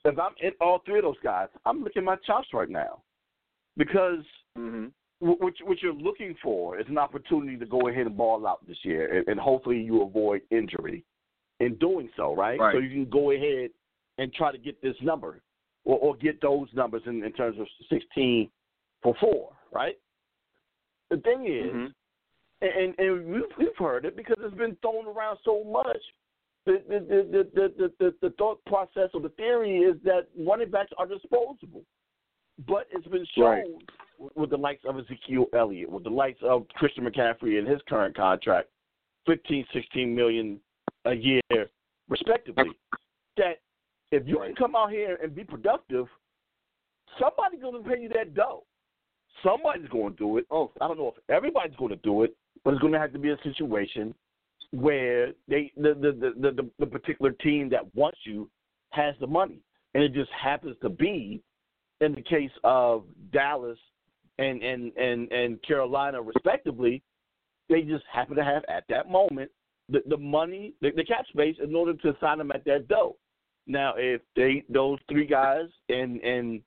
If 0.05 0.17
I'm 0.17 0.33
in 0.41 0.51
all 0.61 0.81
three 0.85 0.99
of 0.99 1.03
those 1.03 1.15
guys, 1.23 1.47
I'm 1.65 1.83
licking 1.83 2.03
my 2.03 2.15
chops 2.25 2.47
right 2.53 2.69
now 2.69 3.01
because 3.77 4.23
mm-hmm. 4.57 4.87
what, 5.19 5.53
what 5.63 5.81
you're 5.81 5.93
looking 5.93 6.35
for 6.41 6.79
is 6.79 6.85
an 6.89 6.97
opportunity 6.97 7.57
to 7.57 7.65
go 7.65 7.87
ahead 7.87 8.07
and 8.07 8.17
ball 8.17 8.47
out 8.47 8.67
this 8.67 8.77
year, 8.83 9.17
and, 9.17 9.27
and 9.27 9.39
hopefully 9.39 9.79
you 9.79 10.01
avoid 10.03 10.41
injury 10.51 11.03
in 11.61 11.75
doing 11.75 12.09
so, 12.17 12.35
right? 12.35 12.59
right? 12.59 12.73
So 12.73 12.79
you 12.79 12.89
can 12.89 13.09
go 13.09 13.31
ahead 13.31 13.69
and 14.17 14.33
try 14.33 14.51
to 14.51 14.57
get 14.57 14.81
this 14.81 14.95
number 15.01 15.41
or, 15.85 15.97
or 15.97 16.15
get 16.15 16.41
those 16.41 16.67
numbers 16.73 17.03
in, 17.05 17.23
in 17.23 17.31
terms 17.33 17.57
of 17.59 17.67
16 17.89 18.49
for 19.01 19.15
four, 19.19 19.53
right? 19.71 19.97
The 21.09 21.17
thing 21.17 21.45
is, 21.45 21.73
mm-hmm. 21.73 21.85
and, 22.61 22.95
and 22.97 23.33
we've, 23.33 23.43
we've 23.57 23.77
heard 23.77 24.05
it 24.05 24.15
because 24.15 24.37
it's 24.39 24.55
been 24.55 24.77
thrown 24.81 25.07
around 25.07 25.37
so 25.43 25.63
much 25.63 25.97
the 26.65 26.81
the, 26.87 27.49
the, 27.53 27.71
the, 27.77 27.91
the, 27.99 28.15
the 28.21 28.29
thought 28.37 28.63
process 28.65 29.09
or 29.13 29.21
the 29.21 29.29
theory 29.29 29.77
is 29.79 29.95
that 30.03 30.27
running 30.37 30.69
backs 30.69 30.91
are 30.97 31.07
disposable. 31.07 31.83
But 32.67 32.87
it's 32.91 33.07
been 33.07 33.25
shown 33.35 33.45
right. 33.45 33.65
with 34.35 34.51
the 34.51 34.57
likes 34.57 34.83
of 34.87 34.99
Ezekiel 34.99 35.47
Elliott, 35.53 35.89
with 35.89 36.03
the 36.03 36.11
likes 36.11 36.39
of 36.43 36.67
Christian 36.75 37.05
McCaffrey 37.05 37.57
and 37.57 37.67
his 37.67 37.79
current 37.89 38.15
contract, 38.15 38.69
15, 39.25 39.65
16 39.73 40.13
million 40.13 40.59
a 41.05 41.13
year, 41.13 41.41
respectively, 42.09 42.71
that 43.37 43.59
if 44.11 44.27
you 44.27 44.37
can 44.37 44.55
come 44.55 44.75
out 44.75 44.91
here 44.91 45.17
and 45.21 45.35
be 45.35 45.43
productive, 45.43 46.07
somebody's 47.19 47.61
going 47.61 47.81
to 47.81 47.89
pay 47.89 48.01
you 48.01 48.09
that 48.09 48.33
dough. 48.33 48.63
Somebody's 49.43 49.87
going 49.89 50.13
to 50.13 50.17
do 50.17 50.37
it. 50.37 50.45
Oh, 50.51 50.71
I 50.81 50.87
don't 50.87 50.97
know 50.97 51.13
if 51.15 51.23
everybody's 51.29 51.75
going 51.77 51.89
to 51.89 51.95
do 51.97 52.23
it, 52.23 52.35
but 52.63 52.73
it's 52.73 52.81
going 52.81 52.93
to 52.93 52.99
have 52.99 53.13
to 53.13 53.19
be 53.19 53.29
a 53.29 53.37
situation 53.43 54.13
where 54.71 55.31
they 55.47 55.71
the 55.75 55.93
the, 55.93 56.33
the 56.39 56.51
the 56.51 56.69
the 56.79 56.85
particular 56.85 57.31
team 57.31 57.69
that 57.69 57.93
wants 57.95 58.19
you 58.23 58.49
has 58.91 59.15
the 59.19 59.27
money, 59.27 59.59
and 59.93 60.03
it 60.03 60.13
just 60.13 60.29
happens 60.31 60.75
to 60.81 60.89
be 60.89 61.41
in 62.01 62.13
the 62.13 62.21
case 62.21 62.51
of 62.63 63.03
Dallas 63.31 63.77
and 64.37 64.61
and 64.61 64.95
and 64.97 65.31
and 65.31 65.61
Carolina 65.63 66.21
respectively, 66.21 67.01
they 67.69 67.81
just 67.81 68.03
happen 68.11 68.35
to 68.35 68.43
have 68.43 68.63
at 68.69 68.83
that 68.89 69.09
moment 69.09 69.51
the 69.91 70.01
the 70.07 70.17
money 70.17 70.73
the, 70.81 70.91
the 70.95 71.03
cap 71.03 71.25
space 71.27 71.55
in 71.61 71.75
order 71.75 71.93
to 71.93 72.15
sign 72.19 72.37
them 72.37 72.51
at 72.51 72.65
that 72.65 72.87
dough. 72.87 73.15
Now, 73.67 73.93
if 73.97 74.21
they 74.35 74.63
those 74.69 74.99
three 75.09 75.27
guys 75.27 75.67
and 75.89 76.19
and 76.21 76.61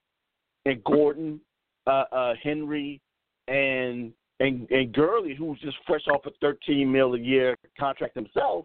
and 0.66 0.82
Gordon, 0.84 1.40
uh, 1.86 2.04
uh, 2.12 2.34
Henry, 2.42 3.00
and 3.48 4.12
and 4.40 4.70
and 4.70 4.92
Gurley, 4.92 5.34
who's 5.34 5.58
just 5.60 5.76
fresh 5.86 6.06
off 6.12 6.26
a 6.26 6.30
13 6.40 6.90
mil 6.90 7.14
a 7.14 7.18
year 7.18 7.56
contract 7.78 8.14
himself, 8.14 8.64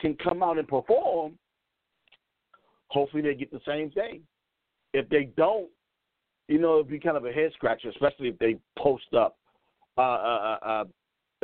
can 0.00 0.16
come 0.16 0.42
out 0.42 0.58
and 0.58 0.66
perform. 0.66 1.38
Hopefully, 2.88 3.22
they 3.22 3.34
get 3.34 3.50
the 3.50 3.60
same 3.66 3.90
thing. 3.90 4.22
If 4.94 5.08
they 5.10 5.30
don't, 5.36 5.68
you 6.48 6.58
know, 6.58 6.76
it'd 6.76 6.88
be 6.88 6.98
kind 6.98 7.16
of 7.16 7.26
a 7.26 7.32
head 7.32 7.52
scratcher, 7.54 7.90
especially 7.90 8.28
if 8.28 8.38
they 8.38 8.56
post 8.78 9.12
up 9.14 9.36
uh, 9.98 10.00
uh, 10.00 10.58
uh, 10.62 10.84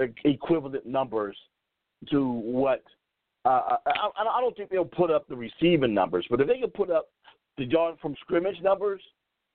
uh 0.01 0.07
equivalent 0.25 0.87
numbers 0.87 1.37
to 2.11 2.25
what. 2.25 2.83
Uh, 3.45 3.77
I, 3.87 4.09
I 4.17 4.41
don't 4.41 4.57
think 4.57 4.71
they'll 4.71 4.87
put 4.87 5.11
up 5.11 5.29
the 5.29 5.37
receiving 5.37 5.93
numbers, 5.93 6.27
but 6.31 6.41
if 6.41 6.49
they 6.49 6.59
can 6.59 6.71
put 6.71 6.91
up 6.91 7.09
the 7.59 7.67
yard 7.67 7.97
from 8.01 8.15
scrimmage 8.23 8.61
numbers 8.63 9.03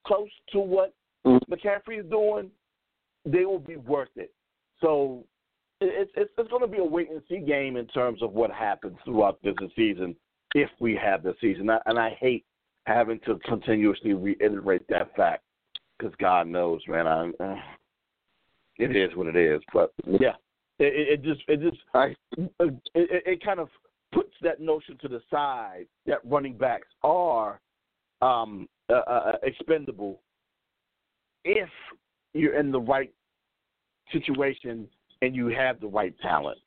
close 0.06 0.30
to 0.52 0.60
what 0.60 0.94
mm-hmm. 1.26 1.52
McCaffrey 1.52 2.00
is 2.00 2.10
doing, 2.10 2.52
they 3.26 3.46
will 3.46 3.60
be 3.60 3.78
worth 3.78 4.10
it. 4.16 4.32
So 4.82 5.24
it's 5.82 6.12
it's, 6.16 6.32
it's 6.38 6.50
going 6.50 6.62
to 6.62 6.68
be 6.68 6.78
a 6.78 6.84
wait 6.84 7.10
and 7.10 7.22
see 7.28 7.40
game 7.40 7.78
in 7.78 7.88
terms 7.88 8.22
of 8.22 8.34
what 8.34 8.52
happens 8.52 8.98
throughout 9.06 9.40
this 9.44 9.56
season 9.76 10.16
if 10.56 10.70
we 10.80 10.96
have 10.96 11.24
the 11.24 11.36
season. 11.42 11.70
And 11.86 12.00
I 12.00 12.18
hate 12.20 12.46
having 12.86 13.20
to 13.26 13.40
continuously 13.46 14.14
reiterate 14.14 14.88
that 14.90 15.16
fact 15.16 15.44
because 15.98 16.14
God 16.20 16.48
knows, 16.48 16.82
man, 16.88 17.08
I 17.08 17.30
uh, 17.44 17.56
it 18.78 18.96
is 18.96 19.16
what 19.16 19.28
it 19.28 19.36
is. 19.36 19.62
But 19.74 19.92
yeah, 20.06 20.36
it, 20.80 21.20
it 21.20 21.24
just 21.24 21.42
it 21.48 21.62
just 21.62 21.82
I, 21.94 22.16
it, 22.38 22.80
it 22.94 23.44
kind 23.44 23.60
of 23.60 23.70
puts 24.12 24.34
that 24.42 24.60
notion 24.60 24.98
to 25.02 25.08
the 25.08 25.22
side 25.30 25.86
that 26.06 26.20
running 26.24 26.58
backs 26.58 26.88
are 27.04 27.60
um, 28.22 28.68
uh, 28.90 28.94
uh, 28.96 29.34
expendable 29.44 30.22
if 31.46 31.70
you're 32.34 32.58
in 32.60 32.72
the 32.72 32.80
right 32.80 33.14
situation 34.12 34.88
and 35.22 35.36
you 35.36 35.48
have 35.48 35.80
the 35.80 35.88
right 35.88 36.16
talent. 36.22 36.58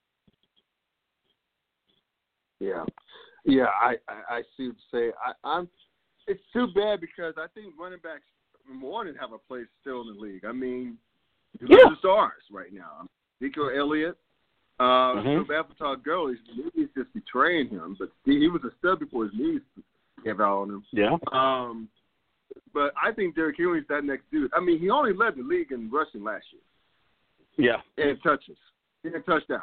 Yeah, 2.61 2.85
yeah, 3.45 3.67
I 3.81 3.97
I, 4.09 4.37
I 4.37 4.43
see 4.57 4.69
what 4.69 4.77
you 4.93 5.11
say. 5.11 5.13
I, 5.25 5.33
I'm. 5.45 5.69
It's 6.29 6.43
too 6.53 6.69
bad 6.73 7.01
because 7.01 7.35
I 7.37 7.47
think 7.53 7.75
running 7.77 7.99
backs 8.01 8.23
more 8.73 9.05
than 9.05 9.17
have 9.17 9.33
a 9.33 9.39
place 9.39 9.67
still 9.81 10.03
in 10.03 10.15
the 10.15 10.21
league. 10.21 10.45
I 10.45 10.53
mean, 10.53 10.97
Look 11.61 11.71
Yeah. 11.71 11.87
at 11.87 11.91
the 11.91 11.97
stars 11.97 12.43
right 12.51 12.73
now. 12.73 13.09
Ezekiel 13.43 13.71
Elliott, 13.75 14.17
uh, 14.79 15.15
Mhm. 15.17 15.47
mm 15.47 15.77
Todd 15.79 16.03
Gurley, 16.03 16.37
his 16.37 16.73
knees 16.75 16.89
just 16.97 17.13
betraying 17.13 17.69
him, 17.69 17.97
but 17.99 18.11
he, 18.25 18.39
he 18.39 18.49
was 18.49 18.63
a 18.65 18.71
stud 18.79 19.01
before 19.01 19.25
his 19.25 19.35
knees 19.35 19.61
gave 20.25 20.41
out 20.41 20.63
on 20.63 20.71
him. 20.71 20.85
Yeah. 20.93 21.17
Um, 21.33 21.89
but 22.73 22.93
I 23.01 23.13
think 23.13 23.35
Derrick 23.35 23.57
Henry's 23.59 23.87
that 23.89 24.05
next 24.05 24.31
dude. 24.31 24.53
I 24.55 24.61
mean, 24.61 24.79
he 24.79 24.91
only 24.91 25.13
led 25.13 25.37
the 25.37 25.43
league 25.43 25.73
in 25.73 25.91
rushing 25.91 26.23
last 26.23 26.47
year 26.53 26.63
Yeah. 27.57 27.83
and 28.03 28.23
touches 28.23 28.59
and 29.05 29.25
touchdowns, 29.27 29.63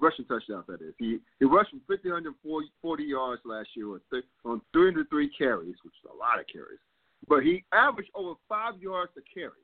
rushing 0.00 0.24
touchdowns. 0.24 0.66
That 0.66 0.82
is, 0.82 0.94
he 0.98 1.20
he 1.38 1.44
rushed 1.44 1.70
for 1.70 1.78
1,540 1.86 3.04
yards 3.04 3.44
last 3.44 3.68
year 3.76 3.88
on, 3.92 4.00
th- 4.10 4.24
on 4.44 4.60
303 4.72 5.28
carries, 5.28 5.76
which 5.84 5.94
is 6.02 6.10
a 6.10 6.14
lot 6.14 6.40
of 6.40 6.46
carries. 6.48 6.80
But 7.28 7.44
he 7.44 7.64
averaged 7.72 8.10
over 8.14 8.34
five 8.48 8.80
yards 8.82 9.12
a 9.16 9.22
carry. 9.22 9.63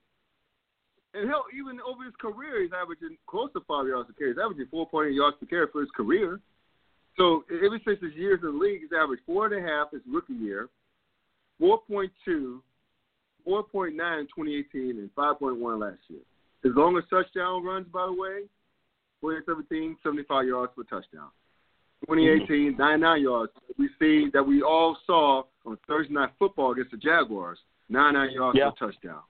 And 1.14 1.28
hell, 1.28 1.44
even 1.56 1.80
over 1.80 2.04
his 2.04 2.14
career, 2.20 2.62
he's 2.62 2.70
averaging 2.72 3.16
close 3.26 3.52
to 3.54 3.60
five 3.66 3.86
yards 3.86 4.08
a 4.10 4.12
carry. 4.14 4.30
He's 4.30 4.38
averaging 4.38 4.66
4.8 4.72 5.14
yards 5.14 5.36
per 5.40 5.46
carry 5.46 5.66
for 5.72 5.80
his 5.80 5.90
career. 5.96 6.40
So 7.16 7.44
ever 7.50 7.80
since 7.84 8.00
his 8.00 8.14
years 8.14 8.40
in 8.42 8.52
the 8.52 8.58
league, 8.58 8.82
he's 8.82 8.96
averaged 8.96 9.22
four 9.26 9.46
and 9.46 9.54
a 9.54 9.68
half 9.68 9.90
his 9.90 10.02
rookie 10.06 10.34
year, 10.34 10.68
4.2, 11.60 12.60
4.9 13.46 13.90
in 13.90 14.26
2018, 14.26 14.98
and 14.98 15.14
5.1 15.14 15.80
last 15.80 15.98
year. 16.08 16.20
His 16.62 16.72
longest 16.76 17.10
touchdown 17.10 17.64
runs, 17.64 17.86
by 17.92 18.06
the 18.06 18.12
way, 18.12 18.42
2017, 19.22 19.96
75 20.02 20.46
yards 20.46 20.72
for 20.74 20.84
touchdown. 20.84 21.28
2018, 22.08 22.72
mm-hmm. 22.72 22.80
99 22.80 23.22
yards. 23.22 23.52
We 23.78 23.88
see 23.98 24.30
that 24.32 24.42
we 24.42 24.62
all 24.62 24.96
saw 25.06 25.42
on 25.66 25.78
Thursday 25.86 26.14
Night 26.14 26.30
Football 26.38 26.72
against 26.72 26.92
the 26.92 26.96
Jaguars, 26.96 27.58
99 27.88 28.30
yards 28.32 28.58
Yeah. 28.58 28.70
for 28.70 28.86
touchdown. 28.90 29.20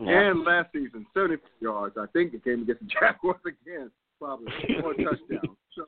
Yeah. 0.00 0.30
And 0.30 0.44
last 0.44 0.72
season, 0.72 1.06
74 1.14 1.48
yards. 1.60 1.96
I 1.98 2.06
think 2.12 2.34
it 2.34 2.44
came 2.44 2.62
against 2.62 2.82
the 2.82 2.88
Jaguars 3.00 3.40
again, 3.46 3.90
probably 4.18 4.46
for 4.80 4.92
a 4.92 4.96
touchdown. 5.04 5.56
So, 5.76 5.84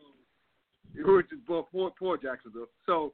which 0.94 1.26
is 1.32 1.38
both 1.46 1.66
poor, 1.72 1.90
poor 1.98 2.16
Jacksonville. 2.16 2.66
So, 2.86 3.12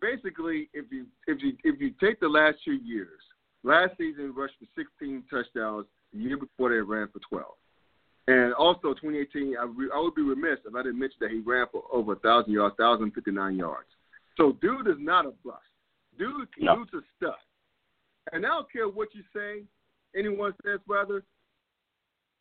basically, 0.00 0.68
if 0.74 0.86
you 0.90 1.06
if 1.26 1.42
you 1.42 1.54
if 1.64 1.80
you 1.80 1.90
take 2.00 2.20
the 2.20 2.28
last 2.28 2.58
two 2.64 2.74
years, 2.74 3.20
last 3.62 3.92
season 3.98 4.24
he 4.24 4.28
rushed 4.28 4.54
for 4.58 4.66
16 4.76 5.24
touchdowns. 5.30 5.86
The 6.12 6.20
year 6.20 6.36
before 6.36 6.68
they 6.70 6.76
ran 6.76 7.08
for 7.08 7.18
12. 7.28 7.44
And 8.28 8.54
also 8.54 8.94
2018, 8.94 9.56
I, 9.58 9.64
re, 9.64 9.88
I 9.92 9.98
would 10.00 10.14
be 10.14 10.22
remiss 10.22 10.60
if 10.64 10.72
I 10.74 10.82
didn't 10.84 11.00
mention 11.00 11.18
that 11.20 11.30
he 11.32 11.40
ran 11.40 11.66
for 11.72 11.82
over 11.92 12.12
a 12.12 12.16
thousand 12.20 12.52
yards, 12.52 12.76
1,059 12.78 13.56
yards. 13.56 13.88
So, 14.36 14.56
dude 14.62 14.86
is 14.86 14.94
not 14.98 15.26
a 15.26 15.32
bust. 15.44 15.58
Dude, 16.16 16.46
No. 16.60 16.76
dude's 16.76 16.94
a 16.94 17.00
stud. 17.16 17.34
And 18.32 18.46
I 18.46 18.50
don't 18.50 18.70
care 18.72 18.88
what 18.88 19.08
you 19.12 19.22
say, 19.34 19.64
anyone 20.16 20.54
says 20.64 20.80
rather, 20.88 21.22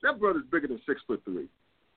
that 0.02 0.20
brother's 0.20 0.44
bigger 0.52 0.68
than 0.68 0.82
six 0.86 1.02
foot 1.08 1.22
three. 1.26 1.48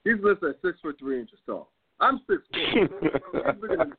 He's 0.05 0.22
listed 0.22 0.51
at 0.51 0.57
six 0.64 0.79
foot 0.81 0.97
three 0.99 1.20
inches 1.20 1.39
tall. 1.47 1.70
I'm 2.01 2.20
six 2.29 2.43
foot. 2.53 2.61
he's 2.72 2.89
bigger 3.61 3.77
than, 3.77 3.93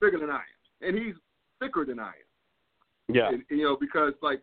bigger 0.00 0.18
than 0.18 0.30
I 0.30 0.40
am, 0.40 0.88
and 0.88 0.98
he's 0.98 1.14
thicker 1.60 1.84
than 1.84 1.98
I 2.00 2.08
am. 2.08 3.14
yeah. 3.14 3.28
And, 3.28 3.42
you 3.50 3.64
know, 3.64 3.76
because 3.78 4.14
like 4.22 4.40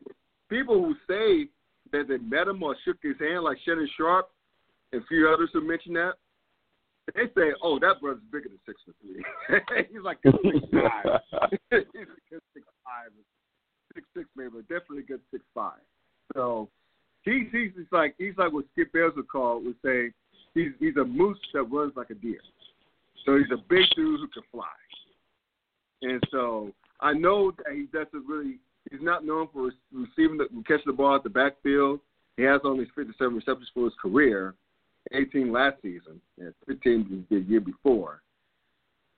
people 0.50 0.84
who 0.84 0.94
say 1.08 1.50
that 1.92 2.08
they 2.08 2.18
met 2.18 2.48
him 2.48 2.64
or 2.64 2.76
shook 2.86 2.98
his 3.02 3.16
hand, 3.20 3.44
like 3.44 3.58
Shannon 3.66 3.90
Sharpe 3.98 4.30
and 4.92 5.02
a 5.02 5.06
few 5.06 5.30
others 5.30 5.50
who 5.54 5.68
mentioned 5.68 5.96
that, 5.96 6.14
they 7.14 7.28
say, 7.38 7.54
"Oh, 7.62 7.78
that 7.80 8.02
brother's 8.02 8.24
bigger 8.32 8.50
than 8.50 8.60
six 8.66 8.82
foot 8.86 8.96
three. 9.02 9.24
he's 9.92 10.02
like 10.02 10.18
six 10.24 10.36
five. 10.72 11.22
he's 11.72 12.10
a 12.10 12.22
good 12.32 12.42
six 12.54 12.66
five, 12.84 13.12
six 13.94 14.08
six 14.16 14.28
maybe, 14.36 14.50
but 14.56 14.68
definitely 14.68 15.00
a 15.00 15.04
good 15.04 15.22
six 15.32 15.44
five. 15.54 15.84
So 16.36 16.70
he's 17.24 17.48
he's 17.52 17.72
just 17.76 17.92
like 17.92 18.14
he's 18.20 18.38
like 18.38 18.54
what 18.54 18.66
Skip 18.74 18.94
Bayless 18.94 19.14
would 19.16 19.28
call 19.28 19.64
would 19.64 19.78
say 19.84 20.12
he's 20.54 20.72
he's 20.80 20.96
a 20.98 21.04
moose 21.04 21.40
that 21.54 21.64
runs 21.64 21.94
like 21.96 22.12
a 22.12 22.16
deer. 22.16 22.40
So 23.26 23.38
he's 23.38 23.52
a 23.52 23.58
big 23.70 23.86
dude 23.96 24.20
who 24.20 24.28
can 24.28 24.44
fly. 24.52 24.66
And 26.04 26.22
so 26.30 26.72
I 27.00 27.14
know 27.14 27.52
that 27.52 27.74
he 27.74 27.88
doesn't 27.92 28.28
really 28.28 28.60
he's 28.92 29.02
not 29.02 29.26
known 29.26 29.48
for 29.52 29.72
receiving 29.92 30.38
the 30.38 30.48
catching 30.68 30.84
the 30.86 30.94
ball 30.94 31.16
at 31.16 31.24
the 31.24 31.30
backfield. 31.30 32.02
He 32.38 32.44
has 32.44 32.62
only 32.66 32.86
57 32.96 33.34
receptions 33.34 33.70
for 33.74 33.86
his 33.86 33.94
career, 34.02 34.56
18 35.14 35.54
last 35.54 35.78
season, 35.82 36.20
and 36.38 36.54
15 36.68 37.26
the 37.30 37.40
year 37.40 37.62
before. 37.62 38.22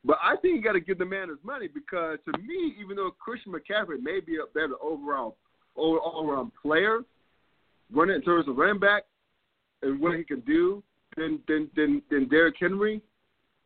But 0.06 0.20
I 0.24 0.36
think 0.38 0.56
you 0.56 0.62
got 0.62 0.74
to 0.74 0.80
give 0.80 1.00
the 1.00 1.06
man 1.06 1.30
his 1.30 1.40
money 1.44 1.68
because 1.68 2.20
to 2.26 2.38
me, 2.40 2.76
even 2.80 2.96
though 2.96 3.12
Christian 3.20 3.52
McCaffrey 3.52 4.00
may 4.00 4.20
be 4.20 4.36
a 4.36 4.46
better 4.54 4.76
overall 4.82 5.36
all 5.78 6.30
around 6.30 6.52
player, 6.62 7.02
running 7.92 8.16
in 8.16 8.22
terms 8.22 8.48
of 8.48 8.58
running 8.58 8.80
back 8.80 9.04
and 9.82 10.00
what 10.00 10.18
he 10.18 10.24
can 10.24 10.42
do 10.42 10.84
than 11.16 11.40
than 11.48 11.70
than, 11.76 12.02
than 12.10 12.28
Derrick 12.28 12.56
Henry. 12.60 13.02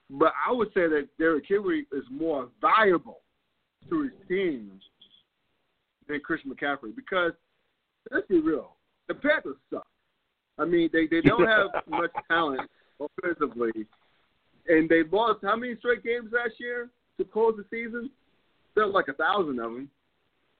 But 0.09 0.33
I 0.45 0.51
would 0.51 0.67
say 0.69 0.87
that 0.87 1.07
Derrick 1.17 1.45
Henry 1.47 1.87
is 1.93 2.03
more 2.11 2.49
valuable 2.59 3.21
to 3.89 4.03
his 4.03 4.11
team 4.27 4.79
than 6.07 6.19
Christian 6.19 6.51
McCaffrey 6.51 6.95
because 6.95 7.31
let's 8.11 8.27
be 8.27 8.39
real, 8.39 8.75
the 9.07 9.13
Panthers 9.13 9.55
suck. 9.71 9.87
I 10.59 10.65
mean, 10.65 10.89
they 10.91 11.07
they 11.07 11.21
don't 11.21 11.47
have 11.47 11.67
much 11.87 12.11
talent 12.29 12.61
offensively, 12.99 13.87
and 14.67 14.89
they 14.89 15.03
lost 15.11 15.39
how 15.43 15.55
many 15.55 15.75
straight 15.77 16.03
games 16.03 16.31
last 16.33 16.59
year 16.59 16.89
to 17.17 17.25
close 17.25 17.55
the 17.57 17.65
season? 17.69 18.09
Felt 18.75 18.93
like 18.93 19.07
a 19.07 19.13
thousand 19.13 19.59
of 19.59 19.71
them 19.71 19.89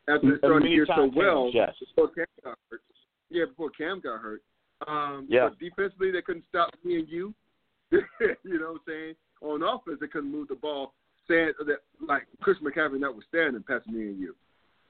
after 0.07 0.31
they 0.31 0.37
started 0.37 0.63
the 0.63 0.69
year 0.69 0.85
so 0.87 1.11
well. 1.15 1.51
yes. 1.53 1.73
Before 1.79 2.09
Cam 2.09 2.25
got 2.43 2.57
hurt. 2.69 2.81
Yeah, 3.29 3.45
before 3.45 3.69
Cam 3.69 3.99
got 4.01 4.19
hurt. 4.19 4.41
Um, 4.87 5.27
Yeah. 5.29 5.49
Defensively, 5.59 6.11
they 6.11 6.21
couldn't 6.21 6.45
stop 6.49 6.73
me 6.83 6.99
and 6.99 7.07
you. 7.09 7.33
you 7.91 7.99
know 8.45 8.71
what 8.71 8.73
I'm 8.73 8.79
saying? 8.87 9.15
On 9.41 9.63
offense, 9.63 9.97
they 9.99 10.07
couldn't 10.07 10.31
move 10.31 10.47
the 10.47 10.55
ball. 10.55 10.93
Saying 11.27 11.53
that, 11.65 11.77
like 12.05 12.23
Chris 12.41 12.57
McCaffrey 12.63 12.99
notwithstanding, 12.99 13.63
passing 13.67 13.93
me 13.93 14.07
and 14.07 14.19
you. 14.19 14.35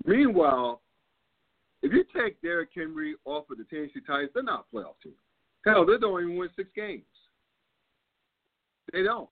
Meanwhile, 0.06 0.82
if 1.82 1.92
you 1.92 2.04
take 2.16 2.42
Derrick 2.42 2.70
Henry 2.74 3.16
off 3.26 3.50
of 3.50 3.58
the 3.58 3.66
Tennessee 3.66 4.00
Titans, 4.06 4.32
they're 4.34 4.44
not 4.44 4.66
a 4.72 4.76
playoff 4.76 4.96
team. 5.04 5.14
Hell, 5.66 5.86
they 5.86 5.98
don't 5.98 6.22
even 6.24 6.38
win 6.38 6.50
six 6.56 6.70
games. 6.76 7.04
They 8.94 9.04
don't. 9.04 9.30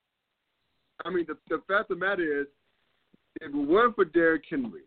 I 1.05 1.09
mean, 1.09 1.25
the, 1.27 1.37
the 1.47 1.61
fact 1.67 1.89
of 1.89 1.99
the 1.99 2.05
matter 2.05 2.41
is, 2.41 2.47
if 3.41 3.53
it 3.53 3.55
weren't 3.55 3.95
for 3.95 4.05
Derrick 4.05 4.43
Henry, 4.49 4.81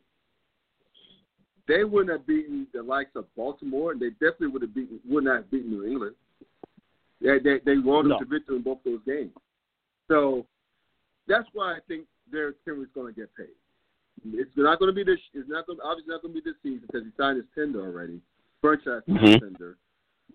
they 1.68 1.84
wouldn't 1.84 2.10
have 2.10 2.26
beaten 2.26 2.66
the 2.72 2.82
likes 2.82 3.14
of 3.14 3.32
Baltimore, 3.36 3.92
and 3.92 4.00
they 4.00 4.10
definitely 4.10 4.48
would 4.48 4.62
have 4.62 4.74
beaten 4.74 5.00
would 5.08 5.24
not 5.24 5.36
have 5.36 5.50
beaten 5.50 5.70
New 5.70 5.84
England. 5.84 6.14
They 7.20 7.38
they, 7.38 7.60
they 7.64 7.74
them 7.74 8.08
No. 8.08 8.18
to 8.18 8.24
victory 8.24 8.56
in 8.56 8.62
both 8.62 8.78
those 8.84 9.00
games. 9.06 9.30
So 10.08 10.46
that's 11.28 11.48
why 11.52 11.74
I 11.74 11.78
think 11.86 12.06
Derrick 12.30 12.56
Henry's 12.66 12.88
going 12.94 13.14
to 13.14 13.20
get 13.20 13.34
paid. 13.36 13.54
It's 14.34 14.50
not 14.56 14.78
going 14.78 14.90
to 14.90 14.94
be 14.94 15.04
this. 15.04 15.20
It's 15.34 15.48
not 15.48 15.66
going. 15.66 15.78
Obviously, 15.84 16.12
not 16.12 16.22
going 16.22 16.34
to 16.34 16.40
be 16.40 16.48
this 16.50 16.58
season 16.62 16.86
because 16.86 17.04
he 17.04 17.12
signed 17.16 17.36
his 17.36 17.46
tender 17.54 17.80
already, 17.80 18.20
franchise 18.60 19.02
Mhm. 19.08 19.40
tender. 19.40 19.76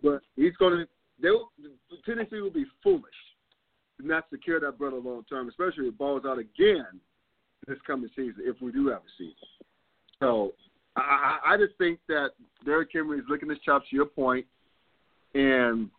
But 0.01 0.21
he's 0.35 0.55
going 0.57 0.77
to. 0.77 0.87
They 1.19 1.29
will, 1.31 1.51
Tennessee 2.05 2.41
will 2.41 2.51
be 2.51 2.65
foolish 2.83 3.15
to 3.99 4.05
not 4.07 4.29
secure 4.29 4.59
that 4.59 4.77
brother 4.77 4.97
long 4.97 5.23
term, 5.25 5.49
especially 5.49 5.87
if 5.87 5.93
it 5.93 5.97
balls 5.97 6.25
out 6.25 6.37
again 6.37 6.99
this 7.65 7.79
coming 7.87 8.09
season 8.15 8.35
if 8.39 8.61
we 8.61 8.71
do 8.71 8.87
have 8.87 8.99
a 9.01 9.11
season. 9.17 9.35
So 10.19 10.53
I, 10.97 11.39
I 11.53 11.57
just 11.57 11.77
think 11.77 11.99
that 12.07 12.29
Derrick 12.65 12.89
Henry 12.93 13.19
is 13.19 13.25
licking 13.29 13.49
his 13.49 13.59
chops. 13.59 13.89
To 13.89 13.95
your 13.95 14.05
point, 14.05 14.45
and 15.33 15.89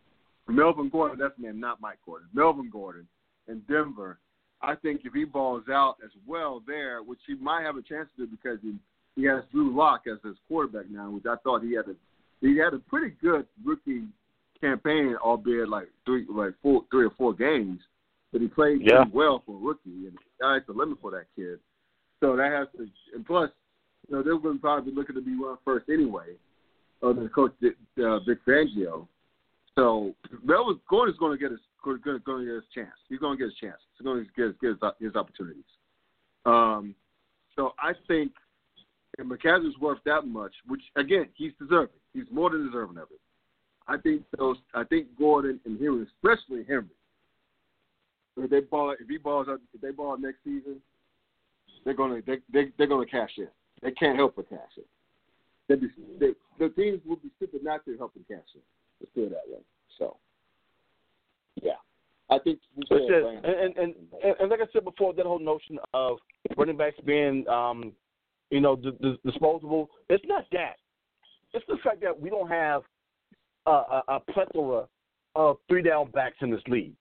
Melvin 0.48 0.88
Gordon. 0.88 1.18
That's 1.18 1.38
name, 1.38 1.60
not 1.60 1.80
Mike 1.80 1.98
Gordon. 2.04 2.28
Melvin 2.34 2.70
Gordon 2.70 3.06
in 3.48 3.60
Denver. 3.68 4.18
I 4.60 4.74
think 4.74 5.02
if 5.04 5.12
he 5.12 5.24
balls 5.24 5.64
out 5.70 5.96
as 6.04 6.10
well 6.26 6.62
there, 6.66 7.02
which 7.02 7.20
he 7.26 7.36
might 7.36 7.62
have 7.62 7.76
a 7.76 7.82
chance 7.82 8.08
to 8.16 8.26
do 8.26 8.30
because 8.30 8.58
he 8.62 8.74
he 9.14 9.24
has 9.24 9.42
Drew 9.52 9.74
Lock 9.76 10.02
as 10.06 10.18
his 10.24 10.36
quarterback 10.48 10.90
now, 10.90 11.10
which 11.10 11.26
I 11.26 11.36
thought 11.44 11.62
he 11.62 11.74
had 11.74 11.86
a 11.86 11.94
he 12.40 12.56
had 12.58 12.74
a 12.74 12.78
pretty 12.78 13.14
good 13.22 13.46
rookie 13.64 14.04
campaign, 14.60 15.16
albeit 15.22 15.68
like 15.68 15.88
three 16.04 16.26
like 16.28 16.54
four 16.62 16.82
three 16.90 17.06
or 17.06 17.10
four 17.16 17.34
games. 17.34 17.80
But 18.32 18.40
he 18.42 18.48
played 18.48 18.82
Yeah. 18.82 19.04
well 19.12 19.42
for 19.46 19.56
a 19.56 19.58
rookie, 19.60 20.06
and 20.06 20.18
sky's 20.36 20.62
the 20.66 20.72
limit 20.72 20.98
for 21.00 21.10
that 21.12 21.26
kid. 21.34 21.60
So 22.20 22.36
that 22.36 22.52
has 22.52 22.68
to, 22.76 22.86
and 23.14 23.24
plus, 23.24 23.50
you 24.08 24.16
know, 24.16 24.22
they're 24.22 24.38
going 24.38 24.56
to 24.56 24.60
probably 24.60 24.90
be 24.90 24.96
looking 24.96 25.14
to 25.16 25.22
be 25.22 25.34
run 25.34 25.58
first 25.64 25.88
anyway, 25.88 26.34
other 27.02 27.14
than 27.14 27.28
Coach 27.28 27.52
uh, 27.62 28.18
Vic 28.20 28.38
Fangio. 28.46 29.06
So 29.74 30.14
Melvin 30.44 30.80
Gordon's 30.88 31.18
going 31.18 31.36
to 31.36 31.40
get 31.40 31.50
his 31.50 31.60
going 31.84 31.98
to, 32.02 32.44
get 32.44 32.54
his 32.54 32.64
chance. 32.74 32.90
He's 33.08 33.18
going 33.18 33.38
to 33.38 33.44
get 33.44 33.50
his 33.50 33.58
chance. 33.60 33.78
He's 33.96 34.04
going 34.04 34.24
to 34.24 34.30
get 34.36 34.46
his, 34.46 34.54
get 34.60 34.68
his, 34.70 35.08
his 35.08 35.16
opportunities. 35.16 35.62
Um, 36.44 36.94
so 37.54 37.74
I 37.78 37.92
think 38.06 38.32
if 39.18 39.26
McCaffrey's 39.26 39.78
worth 39.78 39.98
that 40.04 40.26
much, 40.26 40.52
which 40.66 40.82
again 40.96 41.26
he's 41.34 41.52
deserving. 41.60 42.00
He's 42.14 42.24
more 42.30 42.50
than 42.50 42.66
deserving 42.66 42.98
of 42.98 43.08
it. 43.10 43.20
I 43.86 43.96
think 43.98 44.22
those. 44.36 44.56
I 44.74 44.84
think 44.84 45.08
Gordon 45.18 45.60
and 45.64 45.78
Henry, 45.80 46.06
especially 46.14 46.64
Henry, 46.68 46.86
if 48.36 48.50
they 48.50 48.60
ball, 48.60 48.94
if 48.98 49.08
he 49.08 49.18
balls 49.18 49.46
out, 49.48 49.60
if 49.74 49.80
they 49.80 49.90
ball 49.90 50.16
next 50.18 50.38
season, 50.44 50.80
they're 51.84 51.94
gonna 51.94 52.20
they 52.26 52.38
they 52.52 52.70
they're 52.76 52.86
gonna 52.86 53.06
cash 53.06 53.30
in. 53.38 53.48
They 53.82 53.92
can't 53.92 54.16
help 54.16 54.36
but 54.36 54.48
cash 54.48 54.58
in. 54.76 54.84
They 55.68 55.76
they, 56.18 56.32
the 56.58 56.68
teams 56.70 57.00
will 57.06 57.16
be 57.16 57.30
stupid 57.36 57.62
not 57.62 57.84
to 57.84 57.96
help 57.96 58.14
them 58.14 58.24
cash 58.28 58.38
in. 58.54 58.60
Let's 59.00 59.12
do 59.14 59.24
it 59.24 59.30
that 59.30 59.52
way. 59.52 59.60
So, 59.98 60.16
yeah, 61.62 61.72
I 62.30 62.38
think 62.38 62.58
we 62.74 62.84
That's 62.88 63.02
should. 63.02 63.10
it. 63.10 63.44
And, 63.44 63.76
and 63.76 63.76
and 63.76 64.34
and 64.40 64.50
like 64.50 64.60
I 64.60 64.66
said 64.72 64.84
before, 64.84 65.14
that 65.14 65.26
whole 65.26 65.38
notion 65.38 65.78
of 65.94 66.18
running 66.56 66.76
backs 66.76 66.96
being, 67.04 67.46
um, 67.48 67.92
you 68.50 68.60
know, 68.60 68.76
d- 68.76 68.90
d- 69.00 69.18
disposable. 69.24 69.90
It's 70.08 70.24
not 70.26 70.44
that. 70.52 70.76
It's 71.52 71.64
the 71.68 71.78
fact 71.84 72.00
that 72.02 72.18
we 72.18 72.28
don't 72.30 72.48
have 72.48 72.82
a, 73.66 73.70
a, 73.70 74.02
a 74.08 74.20
plethora 74.32 74.86
of 75.34 75.56
three 75.68 75.82
down 75.82 76.10
backs 76.10 76.36
in 76.40 76.50
this 76.50 76.60
league. 76.66 76.96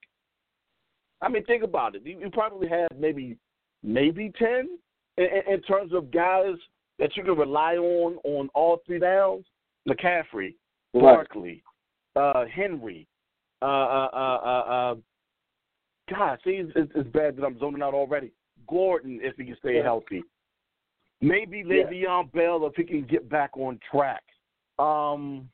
I 1.22 1.30
mean, 1.30 1.44
think 1.46 1.64
about 1.64 1.96
it. 1.96 2.04
You, 2.06 2.20
you 2.20 2.30
probably 2.30 2.68
have 2.68 2.90
maybe 2.98 3.38
maybe 3.84 4.32
ten 4.38 4.78
in, 5.18 5.54
in, 5.54 5.62
terms 5.62 5.94
of 5.94 6.12
guys 6.12 6.56
that 7.00 7.16
you 7.16 7.24
can 7.24 7.38
rely 7.38 7.76
on 7.76 8.18
on 8.24 8.50
all 8.54 8.82
three 8.86 9.00
downs. 9.00 9.46
McCaffrey. 9.88 10.54
Barkley, 10.94 11.64
uh, 12.16 12.46
Henry, 12.46 13.08
uh, 13.62 13.66
uh, 13.66 14.10
uh, 14.14 14.18
uh, 14.18 14.92
uh, 14.92 14.96
God, 16.10 16.40
see, 16.44 16.64
it's, 16.76 16.92
it's 16.96 17.10
bad 17.10 17.36
that 17.38 17.46
I'm 17.46 17.60
zoning 17.60 17.82
out 17.82 17.94
already. 17.94 18.32
Gordon, 18.68 19.20
if 19.22 19.36
he 19.36 19.46
can 19.46 19.58
stay 19.60 19.76
Yeah. 19.76 19.84
healthy. 19.84 20.24
Maybe 21.22 21.60
Yeah. 21.60 21.84
Le'Veon 21.84 22.32
Bell 22.32 22.66
if 22.68 22.76
he 22.76 22.84
can 22.84 23.04
get 23.04 23.28
back 23.30 23.58
on 23.58 23.80
track. 23.92 24.24
Um, 24.80 25.50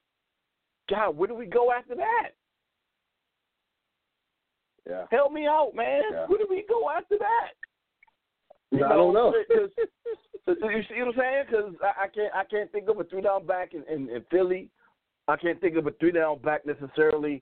God, 0.89 1.17
where 1.17 1.27
do 1.27 1.35
we 1.35 1.45
go 1.45 1.71
after 1.71 1.95
that? 1.95 2.31
Yeah. 4.87 5.05
Help 5.11 5.31
me 5.31 5.47
out, 5.47 5.73
man. 5.73 6.03
Yeah. 6.11 6.25
Where 6.27 6.37
do 6.37 6.47
we 6.49 6.63
go 6.67 6.89
after 6.89 7.17
that? 7.17 7.53
You 8.73 8.85
I 8.85 8.89
don't 8.89 9.13
know. 9.13 9.33
'cause- 9.47 9.69
you 10.47 10.83
see 10.89 10.99
what 10.99 11.07
I'm 11.09 11.13
saying? 11.17 11.43
Because 11.49 11.73
I, 11.81 12.03
I 12.03 12.07
can't 12.07 12.33
I 12.35 12.43
can't 12.43 12.71
think 12.71 12.89
of 12.89 12.99
a 12.99 13.03
three 13.05 13.21
down 13.21 13.45
back 13.45 13.73
in, 13.73 13.83
in, 13.93 14.09
in 14.09 14.23
Philly. 14.29 14.69
I 15.27 15.37
can't 15.37 15.59
think 15.61 15.77
of 15.77 15.87
a 15.87 15.91
three 15.91 16.11
down 16.11 16.39
back 16.39 16.65
necessarily 16.65 17.41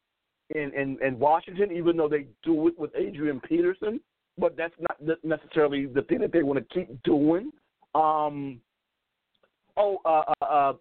in, 0.54 0.72
in, 0.76 0.98
in 1.02 1.18
Washington, 1.18 1.72
even 1.72 1.98
though 1.98 2.10
they 2.10 2.28
do 2.44 2.68
it 2.68 2.78
with 2.78 2.92
Adrian 2.96 3.40
Peterson. 3.40 4.00
But 4.38 4.56
that's 4.56 4.74
not 4.80 5.24
necessarily 5.24 5.88
the 5.88 6.04
thing 6.04 6.20
that 6.20 6.32
they 6.32 6.44
want 6.44 6.60
to 6.60 6.74
keep 6.74 7.02
doing. 7.04 7.52
Um, 7.96 8.62
oh, 9.78 9.98
uh, 10.06 10.24
uh, 10.42 10.46
uh, 10.46 10.74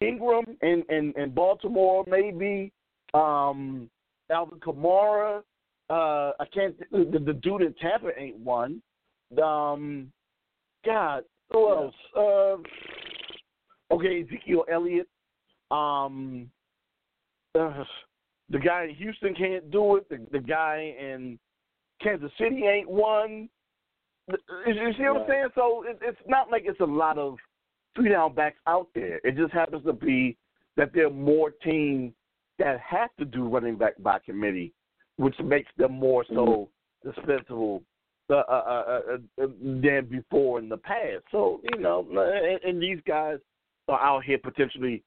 Ingram 0.00 0.44
in, 0.62 0.84
in, 0.88 1.12
in 1.16 1.30
Baltimore, 1.30 2.04
maybe. 2.08 2.72
Um, 3.14 3.90
Alvin 4.30 4.58
Kamara. 4.60 5.42
Uh, 5.90 6.32
I 6.40 6.44
can't. 6.54 6.78
The, 6.90 7.18
the 7.24 7.34
dude 7.34 7.62
in 7.62 7.74
Tampa 7.74 8.08
ain't 8.18 8.38
one. 8.38 8.80
Um, 9.40 10.12
God, 10.84 11.24
who 11.50 11.68
else? 11.70 11.94
Uh, 12.16 12.56
okay, 13.94 14.22
Ezekiel 14.22 14.64
Elliott. 14.70 15.08
Um, 15.70 16.50
uh, 17.58 17.84
the 18.50 18.58
guy 18.58 18.84
in 18.84 18.94
Houston 18.96 19.34
can't 19.34 19.70
do 19.70 19.96
it. 19.96 20.08
The, 20.08 20.26
the 20.32 20.40
guy 20.40 20.94
in 20.98 21.38
Kansas 22.02 22.30
City 22.38 22.64
ain't 22.66 22.88
one. 22.88 23.48
You 24.28 24.36
see 24.96 25.02
what 25.04 25.22
I'm 25.22 25.28
saying? 25.28 25.48
So 25.54 25.84
it, 25.86 25.98
it's 26.02 26.18
not 26.26 26.50
like 26.50 26.62
it's 26.66 26.80
a 26.80 26.84
lot 26.84 27.18
of 27.18 27.36
three 27.94 28.10
down 28.10 28.34
backs 28.34 28.58
out 28.66 28.88
there. 28.94 29.20
It 29.24 29.36
just 29.36 29.52
happens 29.52 29.84
to 29.84 29.92
be 29.92 30.36
that 30.76 30.90
there 30.94 31.06
are 31.06 31.10
more 31.10 31.50
teams 31.50 32.12
that 32.58 32.80
have 32.80 33.10
to 33.18 33.24
do 33.24 33.48
running 33.48 33.76
back 33.76 33.94
by 33.98 34.18
committee, 34.20 34.72
which 35.16 35.34
makes 35.42 35.70
them 35.76 35.92
more 35.92 36.24
so 36.32 36.68
dispensable 37.04 37.82
uh, 38.32 38.44
uh, 38.48 39.02
uh, 39.08 39.42
uh, 39.42 39.46
than 39.62 40.06
before 40.10 40.58
in 40.58 40.68
the 40.68 40.76
past. 40.76 41.24
So 41.30 41.60
you 41.72 41.80
know, 41.80 42.06
and, 42.10 42.62
and 42.62 42.82
these 42.82 42.98
guys 43.06 43.38
are 43.88 44.00
out 44.00 44.24
here 44.24 44.38
potentially 44.38 45.02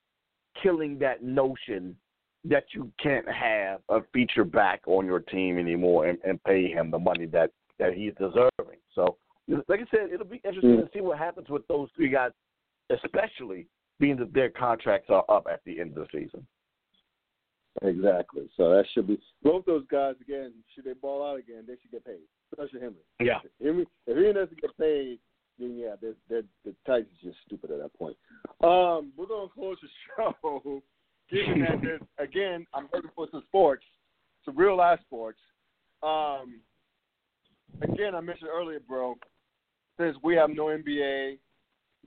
killing 0.61 0.99
that 0.99 1.23
notion 1.23 1.95
that 2.43 2.65
you 2.73 2.91
can't 3.01 3.27
have 3.29 3.81
a 3.89 4.01
feature 4.13 4.43
back 4.43 4.81
on 4.85 5.05
your 5.05 5.19
team 5.19 5.57
anymore 5.57 6.05
and, 6.05 6.19
and 6.23 6.43
pay 6.43 6.67
him 6.69 6.91
the 6.91 6.99
money 6.99 7.25
that 7.27 7.51
that 7.79 7.93
he's 7.93 8.13
deserving. 8.19 8.79
So, 8.93 9.17
like 9.67 9.81
I 9.81 9.85
said, 9.91 10.11
it'll 10.13 10.25
be 10.25 10.41
interesting 10.45 10.77
to 10.77 10.89
see 10.93 11.01
what 11.01 11.17
happens 11.17 11.49
with 11.49 11.67
those 11.67 11.89
three 11.95 12.09
guys, 12.09 12.31
especially 12.89 13.67
being 13.99 14.17
that 14.17 14.33
their 14.33 14.49
contracts 14.49 15.09
are 15.09 15.25
up 15.29 15.47
at 15.51 15.61
the 15.65 15.79
end 15.79 15.97
of 15.97 16.07
the 16.11 16.19
season. 16.19 16.45
Exactly. 17.81 18.49
So 18.55 18.69
that 18.69 18.85
should 18.93 19.07
be 19.07 19.19
both 19.43 19.65
those 19.65 19.85
guys 19.91 20.15
again. 20.21 20.53
Should 20.73 20.85
they 20.85 20.93
ball 20.93 21.25
out 21.25 21.39
again, 21.39 21.63
they 21.67 21.73
should 21.81 21.91
get 21.91 22.05
paid. 22.05 22.23
Especially 22.53 22.79
Henry. 22.79 22.95
Yeah. 23.19 23.39
Henry, 23.61 23.85
if 24.07 24.17
he 24.17 24.33
doesn't 24.33 24.61
get 24.61 24.77
paid, 24.77 25.19
then 25.59 25.77
yeah, 25.77 25.95
they're, 26.01 26.15
they're, 26.29 26.43
the 26.63 26.73
Titans 26.85 27.09
are 27.23 27.29
just 27.29 27.37
stupid 27.45 27.71
at 27.71 27.79
that 27.79 27.93
point. 27.97 28.15
Um, 28.63 29.11
we're 29.17 29.27
gonna 29.27 29.49
close 29.53 29.77
the 29.81 29.87
show. 30.41 30.81
Given 31.29 31.61
that 31.61 31.81
there's 31.81 32.01
again, 32.19 32.65
I'm 32.73 32.87
looking 32.93 33.09
for 33.15 33.27
some 33.31 33.43
sports, 33.47 33.83
some 34.45 34.55
real 34.57 34.77
life 34.77 34.99
sports. 35.01 35.39
Um, 36.03 36.61
again, 37.81 38.15
I 38.15 38.21
mentioned 38.21 38.49
earlier, 38.53 38.79
bro. 38.79 39.15
Since 39.99 40.17
we 40.23 40.35
have 40.35 40.49
no 40.49 40.65
NBA, 40.65 41.37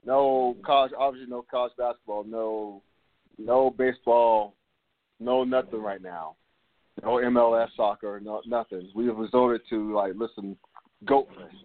no 0.05 0.55
college, 0.65 0.91
obviously 0.97 1.29
no 1.29 1.43
college 1.49 1.73
basketball, 1.77 2.23
no, 2.23 2.81
no 3.37 3.71
baseball, 3.71 4.53
no 5.19 5.43
nothing 5.43 5.81
right 5.81 6.01
now. 6.01 6.35
No 7.03 7.11
MLS 7.11 7.67
soccer, 7.77 8.19
no 8.23 8.41
nothing. 8.45 8.89
We 8.93 9.07
have 9.07 9.17
resorted 9.17 9.61
to 9.69 9.95
like 9.95 10.13
listen, 10.15 10.57
goat 11.05 11.27
lists 11.37 11.55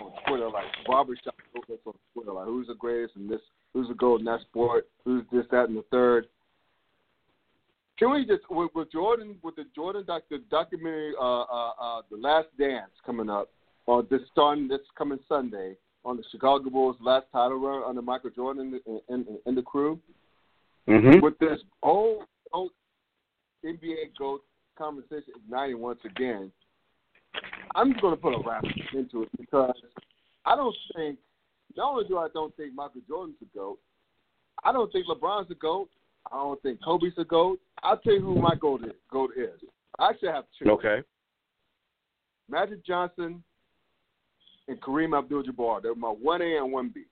on 0.00 0.12
Twitter, 0.26 0.48
like 0.48 0.64
barbershop 0.86 1.34
goat 1.54 1.64
lists 1.68 1.86
on 1.86 1.94
Twitter, 2.14 2.32
like 2.32 2.46
who's 2.46 2.66
the 2.66 2.74
greatest 2.74 3.16
and 3.16 3.28
this, 3.28 3.40
who's 3.74 3.88
the 3.88 3.94
goat 3.94 4.20
in 4.20 4.26
that 4.26 4.40
sport, 4.42 4.88
who's 5.04 5.24
this, 5.32 5.44
that, 5.50 5.68
and 5.68 5.76
the 5.76 5.84
third. 5.90 6.26
Can 7.98 8.10
we 8.10 8.26
just 8.26 8.42
with, 8.50 8.70
with 8.74 8.92
Jordan 8.92 9.36
with 9.42 9.56
the 9.56 9.64
Jordan 9.74 10.04
doc, 10.06 10.22
the 10.30 10.38
documentary, 10.50 11.12
uh, 11.18 11.42
uh, 11.42 11.70
uh, 11.80 12.02
the 12.10 12.16
Last 12.16 12.48
Dance 12.58 12.90
coming 13.04 13.30
up 13.30 13.50
on 13.86 14.06
this 14.10 14.20
starting 14.32 14.68
this 14.68 14.80
coming 14.96 15.18
Sunday 15.28 15.76
on 16.04 16.16
the 16.16 16.24
Chicago 16.30 16.70
Bulls' 16.70 16.96
last 17.00 17.26
title 17.32 17.58
run 17.58 17.82
under 17.86 18.02
Michael 18.02 18.30
Jordan 18.30 18.80
and, 18.86 19.00
and, 19.08 19.26
and 19.44 19.56
the 19.56 19.62
crew 19.62 19.98
Mm-hmm. 20.88 21.20
with 21.20 21.36
this 21.38 21.58
whole, 21.82 22.24
whole 22.52 22.70
NBA 23.64 24.16
GOAT 24.18 24.42
conversation 24.76 25.32
igniting 25.44 25.78
once 25.78 26.00
again, 26.04 26.50
I'm 27.74 27.92
just 27.92 28.02
going 28.02 28.14
to 28.14 28.20
put 28.20 28.34
a 28.34 28.42
wrap 28.46 28.64
into 28.94 29.22
it 29.22 29.28
because 29.38 29.74
I 30.44 30.56
don't 30.56 30.74
think, 30.94 31.18
not 31.76 31.92
only 31.92 32.08
do 32.08 32.18
I 32.18 32.28
don't 32.32 32.56
think 32.56 32.74
Michael 32.74 33.02
Jordan's 33.08 33.36
a 33.42 33.56
GOAT, 33.56 33.78
I 34.64 34.72
don't 34.72 34.90
think 34.92 35.06
LeBron's 35.06 35.50
a 35.50 35.54
GOAT. 35.54 35.88
I 36.32 36.36
don't 36.36 36.60
think 36.62 36.82
Kobe's 36.82 37.12
a 37.18 37.24
GOAT. 37.24 37.60
I'll 37.82 37.98
tell 37.98 38.14
you 38.14 38.20
who 38.20 38.40
my 38.40 38.54
GOAT 38.58 38.84
is. 38.84 38.92
GOAT 39.10 39.30
is. 39.36 39.60
I 39.98 40.10
actually 40.10 40.30
have 40.30 40.44
two. 40.58 40.70
Okay. 40.70 41.02
Magic 42.48 42.84
Johnson 42.84 43.42
and 44.68 44.80
Kareem 44.80 45.16
Abdul-Jabbar. 45.16 45.82
They're 45.82 45.94
my 45.94 46.08
one 46.08 46.42
A 46.42 46.56
and 46.56 46.72
one 46.72 46.90
B. 46.94 47.04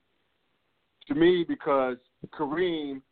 To 1.08 1.14
me, 1.14 1.44
because 1.46 1.96
Kareem, 2.32 3.02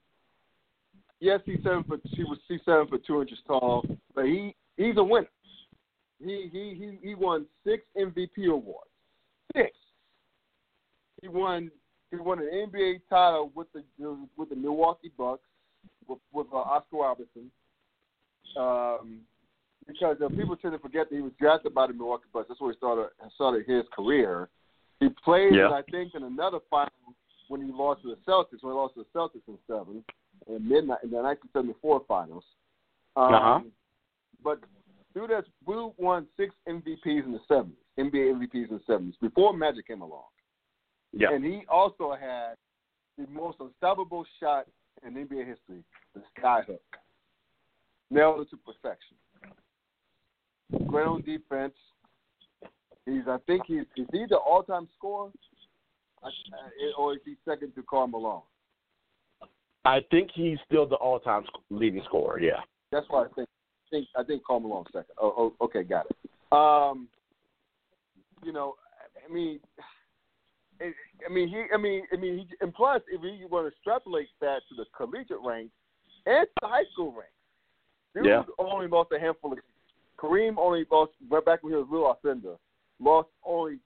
yes, 1.22 1.40
he's 1.46 1.62
seven 1.62 1.84
foot. 1.84 2.02
She 2.14 2.24
was 2.24 2.38
he's 2.48 2.60
seven 2.66 2.86
foot 2.88 3.02
two 3.06 3.22
inches 3.22 3.38
tall, 3.46 3.86
but 4.14 4.26
he 4.26 4.54
he's 4.76 4.96
a 4.96 5.04
winner. 5.04 5.28
He 6.22 6.48
he 6.52 6.74
he 6.74 7.08
he 7.08 7.14
won 7.14 7.46
six 7.64 7.84
MVP 7.96 8.48
awards. 8.50 8.90
Six. 9.56 9.70
He 11.22 11.28
won 11.28 11.70
he 12.10 12.16
won 12.16 12.40
an 12.40 12.68
NBA 12.68 13.02
title 13.08 13.52
with 13.54 13.68
the 13.72 13.82
with 14.36 14.50
the 14.50 14.56
Milwaukee 14.56 15.12
Bucks 15.16 15.42
with, 16.06 16.18
with 16.32 16.48
uh, 16.52 16.56
Oscar 16.56 16.96
Robertson. 16.98 17.50
Um, 18.58 19.20
because 19.86 20.16
uh, 20.24 20.28
people 20.28 20.56
tend 20.56 20.74
to 20.74 20.78
forget 20.78 21.08
that 21.08 21.16
he 21.16 21.22
was 21.22 21.32
drafted 21.40 21.74
by 21.74 21.86
the 21.86 21.92
Milwaukee 21.92 22.24
Bucks. 22.32 22.46
That's 22.48 22.60
where 22.60 22.72
he 22.72 22.76
started 22.76 23.08
started 23.34 23.64
his 23.66 23.84
career. 23.94 24.48
He 25.00 25.08
played, 25.24 25.54
Yeah. 25.54 25.70
I 25.70 25.82
think, 25.90 26.14
in 26.14 26.22
another 26.22 26.58
final 26.70 26.92
when 27.48 27.64
he 27.66 27.72
lost 27.72 28.02
to 28.02 28.08
the 28.08 28.30
Celtics. 28.30 28.62
When 28.62 28.72
he 28.72 28.78
lost 28.78 28.94
to 28.94 29.04
the 29.04 29.18
Celtics 29.18 29.48
in 29.48 29.58
seven 29.66 30.04
in 30.48 30.68
midnight 30.68 30.98
in 31.02 31.10
the 31.10 31.16
1974 31.16 32.02
finals. 32.08 32.44
Um, 33.16 33.34
Uh-huh. 33.34 33.60
But 34.42 34.58
through 35.12 35.28
that, 35.28 35.44
Blue 35.66 35.92
won 35.98 36.26
six 36.36 36.54
MVPs 36.68 37.24
in 37.26 37.32
the 37.32 37.40
seventies, 37.46 37.76
NBA 37.98 38.32
MVPs 38.34 38.70
in 38.70 38.76
the 38.76 38.80
seventies 38.86 39.14
before 39.20 39.52
Magic 39.56 39.86
came 39.86 40.00
along. 40.02 40.24
Yeah. 41.12 41.32
And 41.32 41.44
he 41.44 41.62
also 41.68 42.14
had 42.18 42.54
the 43.18 43.26
most 43.30 43.58
unstoppable 43.60 44.24
shot 44.40 44.66
in 45.06 45.14
NBA 45.14 45.46
history, 45.46 45.84
the 46.14 46.22
skyhook. 46.38 46.78
Nailed 48.10 48.40
it 48.40 48.50
to 48.50 48.56
perfection. 48.56 49.16
Great 50.86 51.06
on 51.06 51.22
defense. 51.22 51.74
He's, 53.04 53.22
I 53.28 53.36
think 53.46 53.62
he's, 53.66 53.82
is 53.96 54.06
he 54.12 54.24
the 54.28 54.36
all-time 54.36 54.88
scorer, 54.96 55.30
I, 56.22 56.28
I- 56.28 56.92
or 56.98 57.14
is 57.14 57.20
he 57.24 57.34
second 57.44 57.74
to 57.74 57.82
Karl 57.82 58.06
Malone? 58.06 58.42
I 59.84 60.00
think 60.10 60.30
he's 60.32 60.58
still 60.66 60.86
the 60.86 60.96
all-time 60.96 61.44
leading 61.70 62.02
scorer. 62.04 62.40
Yeah. 62.40 62.60
That's 62.90 63.06
what 63.08 63.30
I 63.30 63.34
think. 63.34 63.48
I 63.48 63.90
think 63.90 64.08
I 64.16 64.22
think 64.22 64.42
Malone 64.48 64.84
second. 64.86 65.14
Oh, 65.20 65.52
oh, 65.60 65.64
okay, 65.64 65.82
got 65.82 66.06
it. 66.08 66.16
Um, 66.52 67.08
you 68.42 68.52
know, 68.52 68.74
I 69.28 69.32
mean, 69.32 69.60
it, 70.80 70.94
I 71.28 71.32
mean, 71.32 71.48
he, 71.48 71.64
I 71.74 71.76
mean, 71.76 72.04
I 72.12 72.16
mean, 72.16 72.38
he, 72.38 72.46
and 72.60 72.72
plus, 72.72 73.02
if 73.08 73.20
you 73.22 73.48
want 73.48 73.64
to 73.64 73.68
extrapolate 73.68 74.28
that 74.40 74.60
to 74.68 74.74
the 74.76 74.84
collegiate 74.96 75.38
ranks 75.44 75.72
and 76.26 76.46
to 76.46 76.52
the 76.62 76.68
high 76.68 76.84
school 76.92 77.12
ranks, 77.12 77.32
Dude 78.14 78.26
Yeah. 78.26 78.42
only 78.58 78.88
lost 78.88 79.12
a 79.12 79.18
handful 79.18 79.52
of. 79.52 79.58
Kareem 80.18 80.56
only 80.58 80.86
lost 80.90 81.12
right 81.28 81.44
back 81.44 81.62
when 81.62 81.72
he 81.72 81.76
was 81.78 81.88
Lew 81.90 82.02
Alcindor. 82.04 82.56
Lost 83.00 83.28
only 83.44 83.78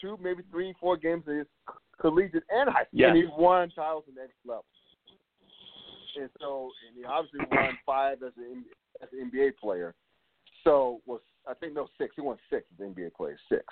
two, 0.00 0.18
maybe 0.20 0.42
three, 0.50 0.74
four 0.80 0.96
games 0.96 1.22
in 1.28 1.38
his 1.38 1.46
collegiate 2.00 2.42
and 2.50 2.68
high 2.68 2.82
school. 2.84 2.88
Yes. 2.92 3.10
And 3.10 3.18
he 3.18 3.24
won 3.38 3.70
titles 3.70 4.04
in 4.08 4.14
the 4.14 4.22
next 4.22 4.34
level. 4.44 4.64
And 6.16 6.30
so, 6.40 6.70
and 6.88 6.96
he 6.96 7.04
obviously 7.04 7.40
won 7.50 7.78
five 7.84 8.22
as 8.22 8.32
an 8.36 8.64
as 9.02 9.08
an 9.12 9.30
NBA 9.30 9.56
player. 9.56 9.94
So 10.62 11.00
was 11.06 11.20
I 11.48 11.54
think 11.54 11.74
no 11.74 11.86
six. 11.98 12.14
He 12.16 12.22
won 12.22 12.38
six 12.50 12.64
as 12.74 12.80
an 12.80 12.94
NBA 12.94 13.14
player. 13.14 13.38
Six. 13.48 13.64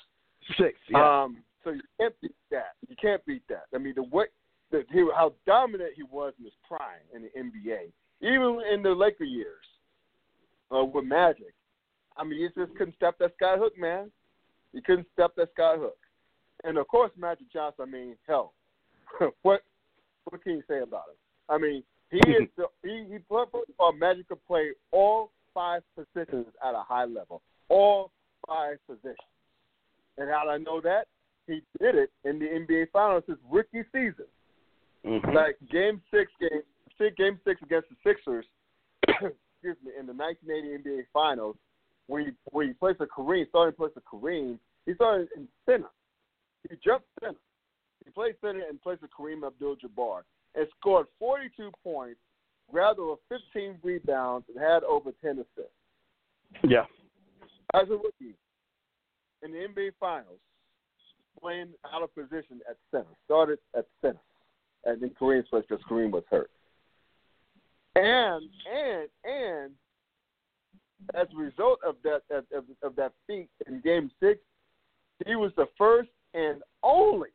Six. 0.59 0.74
Yeah. 0.90 1.22
Um, 1.22 1.38
so 1.64 1.70
you 1.70 1.82
can't 1.99 2.14
beat 2.20 2.34
that. 2.51 2.72
You 2.88 2.97
can't 3.01 3.24
beat 3.24 3.43
that. 3.49 3.64
I 3.74 3.78
mean, 3.78 3.95
the 3.95 4.03
what, 4.03 4.28
the 4.70 4.84
he, 4.93 5.07
how 5.14 5.34
dominant 5.47 5.93
he 5.95 6.03
was 6.03 6.32
in 6.38 6.45
his 6.45 6.55
prime 6.66 7.05
in 7.14 7.22
the 7.22 7.28
NBA, 7.38 7.93
even 8.20 8.61
in 8.72 8.82
the 8.82 8.90
Laker 8.90 9.24
years, 9.24 9.64
uh, 10.74 10.84
with 10.84 11.05
Magic. 11.05 11.55
I 12.16 12.24
mean, 12.24 12.40
he 12.40 12.61
just 12.61 12.76
couldn't 12.76 12.97
step 12.97 13.18
that 13.20 13.34
sky 13.36 13.57
hook, 13.57 13.72
man. 13.78 14.11
He 14.72 14.82
couldn't 14.82 15.07
step 15.12 15.32
that 15.36 15.51
sky 15.53 15.76
hook. 15.78 15.97
And 16.64 16.78
of 16.78 16.88
course, 16.88 17.11
Magic 17.16 17.53
Johnson. 17.53 17.84
I 17.88 17.90
mean, 17.90 18.16
hell, 18.26 18.55
what 19.43 19.62
what 20.24 20.43
can 20.43 20.53
you 20.53 20.62
say 20.68 20.80
about 20.80 21.09
him? 21.11 21.16
I 21.49 21.59
mean, 21.59 21.82
he 22.13 22.19
is 22.31 22.49
the, 22.57 22.67
he 22.85 23.05
he 23.11 23.19
played 23.19 23.49
football. 23.51 23.93
Magic 23.93 24.29
could 24.29 24.45
play 24.47 24.71
all 24.93 25.31
five 25.55 25.83
positions 25.97 26.47
at 26.65 26.75
a 26.75 26.83
high 26.87 27.07
level, 27.07 27.43
all 27.69 28.13
five 28.47 28.77
positions. 28.87 29.17
And 30.19 30.31
how 30.31 30.45
do 30.45 30.51
I 30.51 30.59
know 30.59 30.81
that? 30.83 31.07
He 31.47 31.63
did 31.81 31.97
it 31.97 32.11
in 32.25 32.39
the 32.39 32.47
NBA 32.47 32.91
Finals 32.93 33.25
his 33.27 33.39
rookie 33.51 33.85
season. 33.93 34.27
Mhm. 35.05 35.35
Like 35.35 35.57
game 35.71 36.01
six, 36.11 36.31
game 36.39 36.63
six, 36.99 37.17
game 37.17 37.41
six 37.45 37.61
against 37.63 37.89
the 37.89 37.97
Sixers. 38.05 38.47
excuse 39.09 39.77
me, 39.85 39.93
in 39.99 40.07
the 40.07 40.13
1980 40.13 40.89
NBA 40.89 41.07
Finals, 41.13 41.57
when 42.07 42.27
he 42.27 42.31
when 42.51 42.69
he 42.69 42.75
plays 42.75 42.97
for 42.97 43.07
Kareem, 43.07 43.49
starting 43.49 43.75
place 43.75 43.93
for 43.95 44.03
Kareem. 44.19 44.59
He 44.87 44.95
started 44.95 45.29
in 45.37 45.49
center. 45.65 45.91
He 46.69 46.77
jumped 46.85 47.07
center. 47.21 47.39
He 48.05 48.11
played 48.11 48.35
center 48.41 48.63
and 48.69 48.83
played 48.83 48.99
for 48.99 49.09
Kareem 49.09 49.47
Abdul-Jabbar 49.47 50.23
and 50.55 50.66
scored 50.78 51.07
42 51.18 51.70
points, 51.82 52.20
grabbed 52.70 52.98
over 52.98 53.16
15 53.28 53.78
rebounds, 53.82 54.46
and 54.48 54.59
had 54.62 54.84
over 54.84 55.12
10 55.22 55.38
assists 55.38 55.72
Yeah. 56.62 56.86
as 57.74 57.88
a 57.90 57.96
rookie 57.96 58.36
in 59.42 59.53
the 59.53 59.59
NBA 59.59 59.92
Finals, 59.98 60.40
playing 61.40 61.74
out 61.92 62.03
of 62.03 62.14
position 62.14 62.61
at 62.68 62.76
center. 62.90 63.09
Started 63.24 63.59
at 63.74 63.86
center, 64.00 64.20
and 64.84 65.00
then 65.00 65.11
Kareem's 65.11 65.48
place 65.48 65.64
because 65.68 65.84
Kareem 65.84 66.11
was 66.11 66.24
hurt. 66.30 66.50
And 67.94 68.48
and 68.70 69.09
and 69.24 69.72
as 71.14 71.26
a 71.32 71.36
result 71.36 71.80
of 71.84 71.96
that 72.05 72.22
of, 72.30 72.44
of, 72.55 72.64
of 72.82 72.96
that 72.96 73.12
feat 73.26 73.48
in 73.66 73.80
Game 73.80 74.11
Six, 74.20 74.40
he 75.26 75.36
was 75.36 75.53
the 75.57 75.66
first 75.76 76.11
and 76.34 76.62
only 76.82 77.30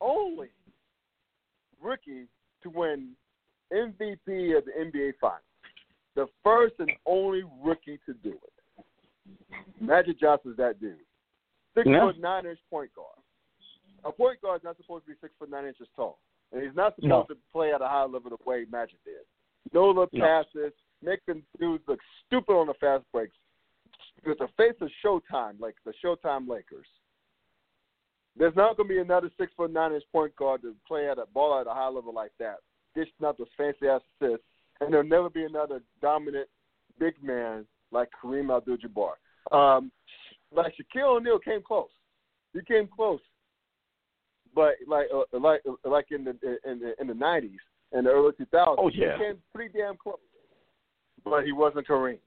only 0.00 0.48
rookie 1.82 2.26
to 2.62 2.70
win 2.70 3.10
MVP 3.72 4.56
of 4.56 4.64
the 4.64 4.72
NBA 4.78 5.12
Finals. 5.20 5.42
The 6.14 6.26
first 6.42 6.74
and 6.78 6.90
only 7.06 7.42
rookie 7.62 7.98
to 8.06 8.14
do 8.14 8.30
it. 8.30 8.84
Magic 9.80 10.18
Johnson's 10.18 10.56
that 10.56 10.80
dude. 10.80 10.98
Six 11.74 11.86
Yeah. 11.86 12.00
foot 12.06 12.18
nine 12.18 12.46
inch 12.46 12.58
point 12.70 12.92
guard. 12.94 13.18
A 14.04 14.12
point 14.12 14.40
guard 14.40 14.60
is 14.60 14.64
not 14.64 14.76
supposed 14.76 15.04
to 15.06 15.12
be 15.12 15.18
six 15.20 15.34
foot 15.38 15.50
nine 15.50 15.66
inches 15.66 15.88
tall. 15.94 16.18
And 16.52 16.62
he's 16.62 16.74
not 16.74 16.94
supposed 16.96 17.08
No. 17.08 17.34
to 17.34 17.36
play 17.52 17.72
at 17.72 17.82
a 17.82 17.88
high 17.88 18.04
level 18.04 18.30
the 18.30 18.38
way 18.44 18.64
Magic 18.70 19.02
did. 19.04 19.26
No 19.72 19.88
little 19.88 20.08
No. 20.12 20.24
passes, 20.24 20.72
making 21.02 21.44
dudes 21.58 21.86
look 21.86 22.00
stupid 22.26 22.54
on 22.54 22.66
the 22.68 22.74
fast 22.74 23.04
breaks. 23.12 23.36
With 24.24 24.38
the 24.38 24.48
face 24.56 24.80
of 24.80 24.90
Showtime, 25.04 25.60
like 25.60 25.76
the 25.84 25.92
Showtime 26.02 26.48
Lakers. 26.48 26.88
There's 28.38 28.54
not 28.54 28.76
going 28.76 28.88
to 28.88 28.94
be 28.94 29.00
another 29.00 29.30
six 29.38 29.52
foot 29.56 29.72
nine 29.72 29.92
inch 29.92 30.04
point 30.12 30.34
guard 30.36 30.62
to 30.62 30.74
play 30.86 31.08
at 31.10 31.18
a 31.18 31.26
ball 31.34 31.60
at 31.60 31.66
a 31.66 31.74
high 31.74 31.88
level 31.88 32.14
like 32.14 32.30
that, 32.38 32.58
dishing 32.94 33.12
out 33.24 33.36
those 33.36 33.48
fancy 33.56 33.88
ass 33.88 34.00
assists, 34.20 34.44
and 34.80 34.92
there'll 34.92 35.06
never 35.08 35.28
be 35.28 35.44
another 35.44 35.80
dominant 36.00 36.48
big 37.00 37.14
man 37.22 37.66
like 37.90 38.08
Kareem 38.22 38.56
Abdul-Jabbar. 38.56 39.12
Um, 39.50 39.90
like 40.52 40.74
Shaquille 40.74 41.16
O'Neal 41.16 41.38
came 41.38 41.62
close. 41.62 41.88
He 42.52 42.60
came 42.62 42.88
close, 42.88 43.20
but 44.54 44.74
like 44.86 45.06
uh, 45.14 45.38
like 45.38 45.60
like 45.84 46.06
in 46.10 46.24
the 46.24 46.30
in 46.64 46.78
the 46.78 46.94
in 47.00 47.06
the 47.06 47.14
nineties 47.14 47.60
and 47.92 48.06
the 48.06 48.10
early 48.10 48.32
two 48.38 48.46
thousands, 48.46 48.78
Oh, 48.80 48.90
yeah. 48.94 49.16
he 49.18 49.24
came 49.24 49.38
pretty 49.54 49.76
damn 49.76 49.96
close. 49.96 50.16
But 51.24 51.44
he 51.44 51.52
wasn't 51.52 51.86
Kareem. 51.86 52.18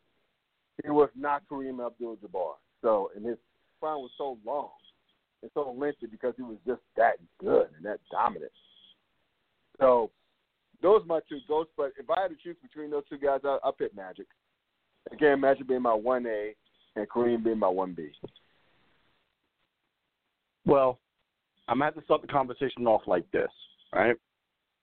He 0.83 0.89
was 0.91 1.09
not 1.15 1.43
Kareem 1.49 1.83
Abdul-Jabbar. 1.85 2.53
So 2.81 3.11
and 3.15 3.25
his 3.25 3.37
prime 3.79 3.97
was 3.99 4.11
so 4.17 4.37
long 4.45 4.69
and 5.41 5.51
so 5.53 5.75
lengthy 5.77 6.07
because 6.07 6.33
he 6.37 6.43
was 6.43 6.57
just 6.65 6.81
that 6.97 7.15
good 7.39 7.67
and 7.75 7.85
that 7.85 7.99
dominant. 8.11 8.51
So 9.79 10.11
those 10.81 11.01
are 11.03 11.05
my 11.05 11.19
two 11.27 11.39
ghosts. 11.47 11.73
But 11.75 11.93
if 11.97 12.09
I 12.09 12.21
had 12.21 12.29
to 12.29 12.37
choose 12.41 12.57
between 12.61 12.91
those 12.91 13.03
two 13.09 13.17
guys, 13.17 13.41
I, 13.43 13.57
I'll 13.63 13.71
pick 13.71 13.95
Magic. 13.95 14.27
Again, 15.11 15.39
Magic 15.39 15.67
being 15.67 15.81
my 15.81 15.93
one 15.93 16.25
A 16.27 16.53
and 16.95 17.09
Kareem 17.09 17.43
being 17.43 17.59
my 17.59 17.67
one 17.67 17.93
B. 17.93 18.09
Well, 20.65 20.99
I'm 21.67 21.75
gonna 21.77 21.85
have 21.85 21.95
to 21.95 22.03
start 22.03 22.21
the 22.21 22.27
conversation 22.27 22.85
off 22.85 23.01
like 23.07 23.29
this, 23.31 23.49
right? 23.93 24.15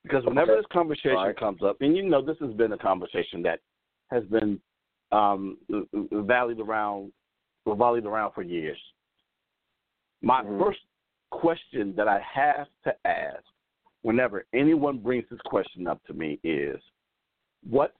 Because 0.02 0.24
whenever 0.24 0.52
Okay. 0.52 0.60
this 0.60 0.66
conversation 0.72 1.16
right. 1.16 1.36
comes 1.36 1.62
up, 1.62 1.76
and 1.80 1.96
you 1.96 2.02
know 2.02 2.22
this 2.22 2.38
has 2.40 2.52
been 2.54 2.72
a 2.72 2.78
conversation 2.78 3.42
that 3.42 3.60
has 4.10 4.24
been 4.24 4.60
um, 5.12 5.58
valied 6.12 6.60
around, 6.60 7.12
volleyed 7.66 8.06
around 8.06 8.32
for 8.32 8.42
years. 8.42 8.78
My 10.22 10.42
Mhm. 10.42 10.58
first 10.58 10.80
question 11.30 11.94
that 11.96 12.08
I 12.08 12.18
have 12.20 12.68
to 12.84 13.06
ask 13.06 13.44
whenever 14.02 14.46
anyone 14.52 14.98
brings 14.98 15.28
this 15.28 15.40
question 15.42 15.86
up 15.86 16.02
to 16.04 16.14
me 16.14 16.40
is, 16.42 16.80
what 17.68 17.94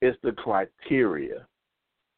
is 0.00 0.16
the 0.22 0.32
criteria 0.32 1.46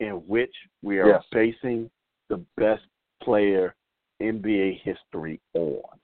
in 0.00 0.26
which 0.26 0.54
we 0.82 0.98
are 0.98 1.08
Yes. 1.08 1.26
basing 1.30 1.90
the 2.28 2.38
best 2.56 2.86
player 3.20 3.74
NBA 4.20 4.72
history 4.72 5.40
on? 5.54 6.00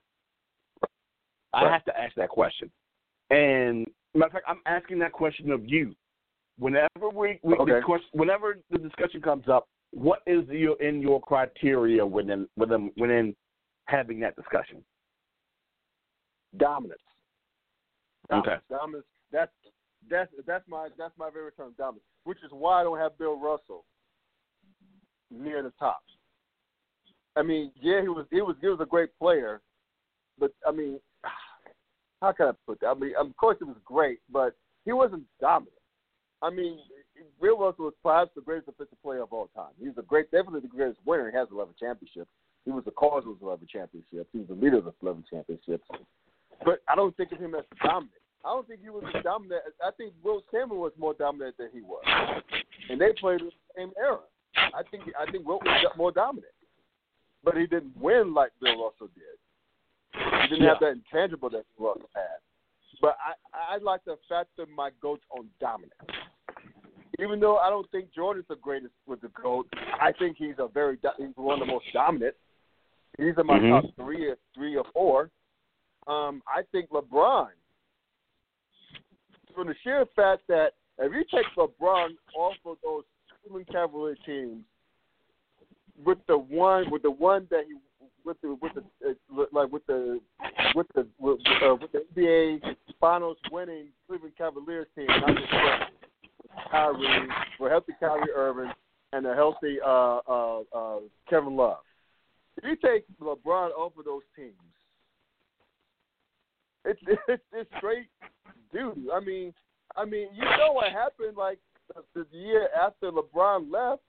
I 1.52 1.70
have 1.70 1.84
to 1.84 2.00
ask 2.00 2.14
that 2.14 2.30
question. 2.30 2.70
And 3.30 3.86
matter 4.14 4.26
of 4.26 4.32
fact, 4.32 4.44
I'm 4.48 4.62
asking 4.66 4.98
that 5.00 5.12
question 5.12 5.50
of 5.50 5.66
you. 5.68 5.94
Whenever 6.58 7.08
we, 7.12 7.40
we 7.42 7.54
Okay. 7.56 7.72
the 7.74 7.82
question, 7.82 8.08
whenever 8.12 8.58
the 8.70 8.78
discussion 8.78 9.20
comes 9.20 9.48
up, 9.48 9.68
what 9.92 10.20
is 10.26 10.48
your 10.48 10.80
in 10.82 11.00
your 11.00 11.20
criteria 11.20 12.04
within 12.04 12.48
within 12.56 12.90
within 12.96 13.36
having 13.86 14.20
that 14.20 14.34
discussion? 14.36 14.82
Dominance. 16.56 17.00
Okay. 18.32 18.40
Dominance. 18.40 18.64
Dominance. 18.70 19.06
That's 19.30 19.52
that's 20.10 20.30
that's 20.46 20.64
my 20.68 20.88
that's 20.98 21.16
my 21.18 21.28
favorite 21.28 21.56
term, 21.56 21.74
dominance. 21.78 22.04
Which 22.24 22.38
is 22.44 22.50
why 22.50 22.80
I 22.80 22.84
don't 22.84 22.98
have 22.98 23.18
Bill 23.18 23.38
Russell 23.38 23.84
near 25.30 25.62
the 25.62 25.72
top. 25.78 26.00
I 27.36 27.42
mean, 27.42 27.72
yeah, 27.80 28.00
he 28.00 28.08
was 28.08 28.26
he 28.30 28.40
was 28.40 28.56
he 28.60 28.68
was 28.68 28.80
a 28.80 28.86
great 28.86 29.10
player, 29.18 29.60
but 30.38 30.52
I 30.66 30.72
mean, 30.72 30.98
how 32.22 32.32
can 32.32 32.46
I 32.46 32.52
put 32.66 32.80
that? 32.80 32.88
I 32.88 32.94
mean, 32.94 33.12
of 33.18 33.36
course 33.36 33.58
it 33.60 33.64
was 33.64 33.76
great, 33.84 34.20
but 34.30 34.54
he 34.84 34.92
wasn't 34.92 35.24
dominant. 35.40 35.76
I 36.40 36.50
mean, 36.50 36.78
Bill 37.40 37.58
Russell 37.58 37.86
was 37.86 37.94
perhaps 38.02 38.30
the 38.34 38.42
greatest 38.42 38.66
defensive 38.66 39.00
player 39.02 39.22
of 39.22 39.32
all 39.32 39.48
time. 39.54 39.72
He's 39.78 39.96
a 39.98 40.02
great, 40.02 40.30
definitely 40.30 40.60
the 40.60 40.68
greatest 40.68 41.00
winner. 41.04 41.30
He 41.30 41.36
has 41.36 41.48
11 41.50 41.74
championships. 41.78 42.30
He 42.64 42.70
was 42.70 42.84
the 42.84 42.92
cause 42.92 43.24
of 43.26 43.42
11 43.42 43.66
championships. 43.70 44.28
He 44.32 44.38
was 44.38 44.48
the 44.48 44.54
leader 44.54 44.78
of 44.78 44.84
the 44.84 44.94
11 45.02 45.24
championships. 45.28 45.84
But 46.64 46.80
I 46.88 46.94
don't 46.94 47.16
think 47.16 47.32
of 47.32 47.38
him 47.38 47.54
as 47.54 47.64
dominant. 47.82 48.22
I 48.44 48.48
don't 48.48 48.66
think 48.66 48.80
he 48.82 48.90
was 48.90 49.04
as 49.14 49.22
dominant. 49.22 49.62
I 49.84 49.90
think 49.92 50.14
Wilt 50.22 50.44
Chamberlain 50.50 50.82
was 50.82 50.92
more 50.98 51.14
dominant 51.14 51.56
than 51.58 51.68
he 51.72 51.80
was, 51.80 52.02
and 52.90 53.00
they 53.00 53.12
played 53.12 53.40
in 53.40 53.46
the 53.46 53.52
same 53.76 53.92
era. 53.96 54.18
I 54.56 54.82
think 54.90 55.04
I 55.18 55.30
think 55.30 55.46
Wilt 55.46 55.62
was 55.64 55.92
more 55.96 56.10
dominant, 56.10 56.52
but 57.44 57.56
he 57.56 57.66
didn't 57.66 57.96
win 58.00 58.34
like 58.34 58.50
Bill 58.60 58.84
Russell 58.84 59.10
did. 59.14 59.38
He 60.42 60.48
didn't 60.48 60.68
have 60.68 60.80
that 60.80 60.90
intangible 60.90 61.50
that 61.50 61.64
Bill 61.78 61.88
Russell 61.88 62.10
had. 62.14 62.42
But 63.00 63.16
I 63.24 63.74
I 63.74 63.78
like 63.78 64.04
to 64.04 64.16
factor 64.28 64.66
my 64.66 64.90
goats 65.00 65.22
on 65.30 65.46
dominance. 65.60 65.94
Even 67.22 67.38
though 67.40 67.58
I 67.58 67.70
don't 67.70 67.88
think 67.90 68.12
Jordan's 68.12 68.46
the 68.48 68.56
greatest 68.56 68.92
with 69.06 69.20
the 69.20 69.28
goat, 69.40 69.68
I 70.00 70.12
think 70.18 70.36
he's 70.36 70.54
a 70.58 70.68
very 70.68 70.98
he's 71.18 71.28
one 71.36 71.60
of 71.60 71.66
the 71.66 71.72
most 71.72 71.86
dominant. 71.92 72.34
He's 73.18 73.36
in 73.38 73.46
my 73.46 73.58
Mhm. 73.58 73.82
top 73.82 73.94
three 73.96 74.28
or 74.28 74.36
three 74.54 74.76
or 74.76 74.84
four. 74.92 75.30
Um, 76.06 76.42
I 76.46 76.62
think 76.72 76.90
LeBron, 76.90 77.52
from 79.54 79.68
the 79.68 79.74
sheer 79.76 80.04
fact 80.16 80.46
that 80.48 80.74
if 80.98 81.12
you 81.12 81.24
take 81.24 81.46
LeBron 81.56 82.16
off 82.34 82.56
of 82.64 82.80
those 82.82 83.04
Cleveland 83.42 83.68
Cavalier 83.68 84.16
teams, 84.26 84.64
with 86.04 86.24
the 86.26 86.36
one 86.36 86.90
with 86.90 87.02
the 87.02 87.10
one 87.10 87.46
that 87.50 87.66
he 87.66 87.74
with 88.24 88.40
the 88.40 88.54
with 88.54 88.72
the 88.74 88.82
uh, 89.08 89.46
like 89.52 89.70
with 89.70 89.86
the 89.86 90.20
with 90.74 90.86
the 90.94 91.06
with, 91.18 91.40
uh, 91.62 91.74
with 91.76 91.92
the 91.92 92.04
NBA 92.14 92.76
Finals 92.98 93.36
winning 93.50 93.88
Cleveland 94.06 94.36
Cavaliers 94.36 94.88
team, 94.94 95.06
not 95.06 95.36
just 95.36 95.52
Kyrie, 96.70 97.28
for 97.58 97.70
healthy 97.70 97.92
Kyrie 98.00 98.30
Irving, 98.34 98.72
and 99.12 99.26
a 99.26 99.34
healthy 99.34 99.78
uh, 99.84 100.20
uh, 100.28 100.60
uh, 100.74 100.98
Kevin 101.28 101.56
Love. 101.56 101.78
If 102.56 102.64
you 102.64 102.76
take 102.76 103.04
LeBron 103.20 103.70
over 103.76 104.02
those 104.04 104.22
teams, 104.36 104.52
it's 106.84 107.00
it's, 107.28 107.42
it's 107.52 107.70
straight 107.78 108.08
duty. 108.72 109.06
I 109.12 109.20
mean, 109.20 109.52
I 109.96 110.04
mean, 110.04 110.28
you 110.34 110.44
know 110.44 110.72
what 110.72 110.90
happened? 110.92 111.36
Like 111.36 111.58
the, 112.14 112.26
the 112.32 112.36
year 112.36 112.68
after 112.80 113.10
LeBron 113.10 113.72
left, 113.72 114.02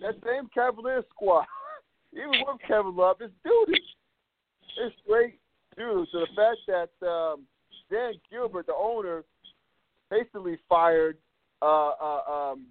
that 0.00 0.14
same 0.24 0.48
Cavaliers 0.54 1.04
squad, 1.10 1.44
even 2.12 2.30
with 2.30 2.60
Kevin 2.66 2.96
Love, 2.96 3.16
it's 3.20 3.32
duty. 3.44 3.80
It's 4.78 4.94
straight 5.04 5.38
duty. 5.76 6.08
So 6.12 6.20
the 6.20 6.26
fact 6.36 6.90
that 7.00 7.06
um, 7.06 7.42
Dan 7.90 8.14
Gilbert, 8.30 8.66
the 8.66 8.74
owner, 8.74 9.24
basically 10.10 10.58
fired 10.68 11.16
uh, 11.62 11.90
uh, 11.90 12.22
um, 12.28 12.66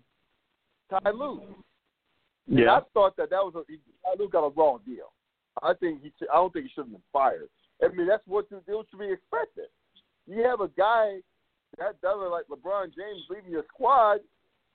Ty 0.89 1.11
Lue. 1.11 1.41
Yeah. 2.47 2.61
And 2.61 2.69
I 2.69 2.79
thought 2.93 3.15
that 3.17 3.29
that 3.29 3.43
was 3.43 3.53
a 3.55 3.63
Ty 3.63 4.15
Lue 4.19 4.29
got 4.29 4.45
a 4.45 4.49
wrong 4.49 4.79
deal. 4.85 5.13
I 5.61 5.73
think 5.79 6.01
he. 6.01 6.11
I 6.31 6.35
don't 6.35 6.53
think 6.53 6.65
he 6.65 6.71
should 6.73 6.85
have 6.85 6.91
been 6.91 7.01
fired. 7.11 7.49
I 7.83 7.87
mean, 7.89 8.07
that's 8.07 8.23
what 8.27 8.49
to, 8.49 8.57
it 8.57 8.65
to 8.67 8.97
be 8.97 9.11
expected. 9.11 9.69
You 10.27 10.43
have 10.43 10.61
a 10.61 10.67
guy 10.69 11.19
that 11.77 12.01
does 12.01 12.17
like 12.31 12.45
LeBron 12.47 12.87
James 12.95 13.23
leaving 13.29 13.51
your 13.51 13.65
squad. 13.73 14.19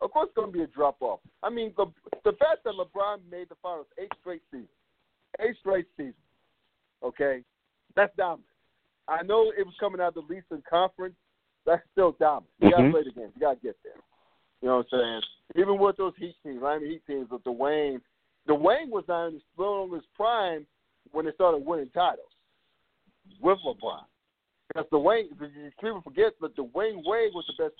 Of 0.00 0.10
course, 0.10 0.28
it's 0.28 0.36
going 0.36 0.52
to 0.52 0.58
be 0.58 0.64
a 0.64 0.66
drop 0.66 0.96
off. 1.00 1.20
I 1.42 1.50
mean, 1.50 1.72
the 1.76 1.86
the 2.24 2.32
fact 2.32 2.64
that 2.64 2.74
LeBron 2.74 3.18
made 3.30 3.48
the 3.48 3.56
finals 3.62 3.86
eight 3.98 4.12
straight 4.20 4.42
seasons, 4.50 4.68
eight 5.40 5.56
straight 5.60 5.86
seasons. 5.96 6.14
Okay, 7.02 7.42
that's 7.94 8.14
dominant. 8.16 8.48
I 9.08 9.22
know 9.22 9.52
it 9.56 9.66
was 9.66 9.74
coming 9.78 10.00
out 10.00 10.16
of 10.16 10.26
the 10.28 10.34
Eastern 10.34 10.62
Conference. 10.68 11.14
That's 11.66 11.82
still 11.92 12.12
dominant. 12.20 12.50
You 12.60 12.70
got 12.70 12.76
to 12.78 12.82
Mhm. 12.84 12.90
play 12.92 13.02
the 13.04 13.10
game. 13.12 13.32
You 13.34 13.40
got 13.40 13.54
to 13.54 13.60
get 13.60 13.76
there. 13.82 13.96
You 14.60 14.68
know 14.68 14.76
what 14.78 14.92
I'm 14.92 15.00
saying? 15.00 15.22
Even 15.56 15.78
with 15.78 15.96
those 15.96 16.14
Heat 16.16 16.36
teams, 16.42 16.60
Miami 16.60 16.88
Heat 16.88 17.06
teams 17.06 17.30
with 17.30 17.42
Dwyane, 17.44 18.00
Dwyane 18.48 18.90
was 18.90 19.04
not 19.08 19.26
in 19.26 19.34
his, 19.34 19.42
on 19.58 19.90
his 19.90 20.06
prime 20.14 20.66
when 21.12 21.24
they 21.24 21.32
started 21.32 21.64
winning 21.64 21.90
titles 21.90 22.32
with 23.40 23.58
LeBron. 23.60 24.04
Because 24.68 24.88
Dwyane, 24.90 25.28
people 25.80 26.00
forget 26.02 26.32
that 26.40 26.56
Dwyane 26.56 27.04
Wade 27.04 27.32
was 27.34 27.46
the 27.46 27.64
best. 27.64 27.74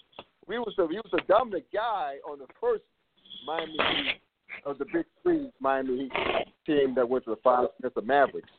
He 0.47 0.59
was 0.59 0.74
the 0.76 0.87
he 0.89 0.97
was 0.97 1.11
the 1.11 1.22
dominant 1.26 1.64
guy 1.72 2.18
on 2.28 2.39
the 2.39 2.47
first 2.61 2.85
Miami 3.47 3.72
Heat 3.72 4.20
of 4.66 4.78
the 4.78 4.85
Big 4.93 5.07
Three 5.22 5.51
Miami 5.59 6.03
Heat 6.03 6.12
team 6.66 6.95
that 6.95 7.09
went 7.09 7.24
to 7.24 7.30
the 7.30 7.41
finals 7.43 7.70
against 7.78 7.95
the 7.95 8.03
Mavericks. 8.03 8.51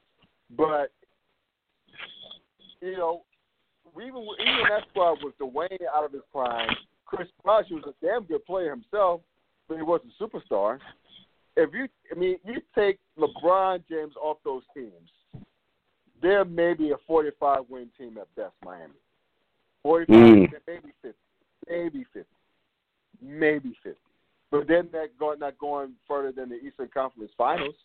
But 0.58 0.92
you 2.82 2.98
know, 2.98 3.24
even 4.02 4.22
even 4.22 4.64
that 4.70 4.84
squad 4.90 5.18
was 5.24 5.34
Dwyane 5.40 5.86
out 5.96 6.06
of 6.06 6.12
his 6.12 6.22
prime. 6.32 6.70
Chris 7.06 7.28
Bosh 7.44 7.66
was 7.72 7.84
a 7.88 8.06
damn 8.06 8.24
good 8.24 8.46
player 8.46 8.72
himself, 8.72 9.22
but 9.68 9.78
he 9.78 9.84
wasn't 9.84 10.12
a 10.20 10.24
superstar. 10.24 10.80
If 11.56 11.74
you, 11.74 11.88
I 12.12 12.20
mean, 12.20 12.38
you 12.44 12.62
take 12.74 13.00
LeBron 13.18 13.84
James 13.90 14.14
off 14.22 14.38
those 14.44 14.64
teams, 14.74 15.46
they're 16.22 16.44
maybe 16.44 16.92
a 16.92 16.98
45 17.08 17.62
win 17.70 17.90
team 17.98 18.18
at 18.18 18.34
best, 18.36 18.54
Miami. 18.64 18.94
45, 19.84 20.16
Mm. 20.16 20.52
maybe 20.68 20.94
50, 21.02 21.18
maybe 21.70 22.04
50, 22.12 22.30
maybe 23.22 23.78
50. 23.84 24.00
But 24.52 24.68
then 24.68 24.90
that 24.92 25.18
going 25.18 25.40
not 25.40 25.58
going 25.58 25.94
further 26.08 26.32
than 26.32 26.50
the 26.50 26.56
Eastern 26.56 26.88
Conference 26.88 27.32
Finals. 27.38 27.76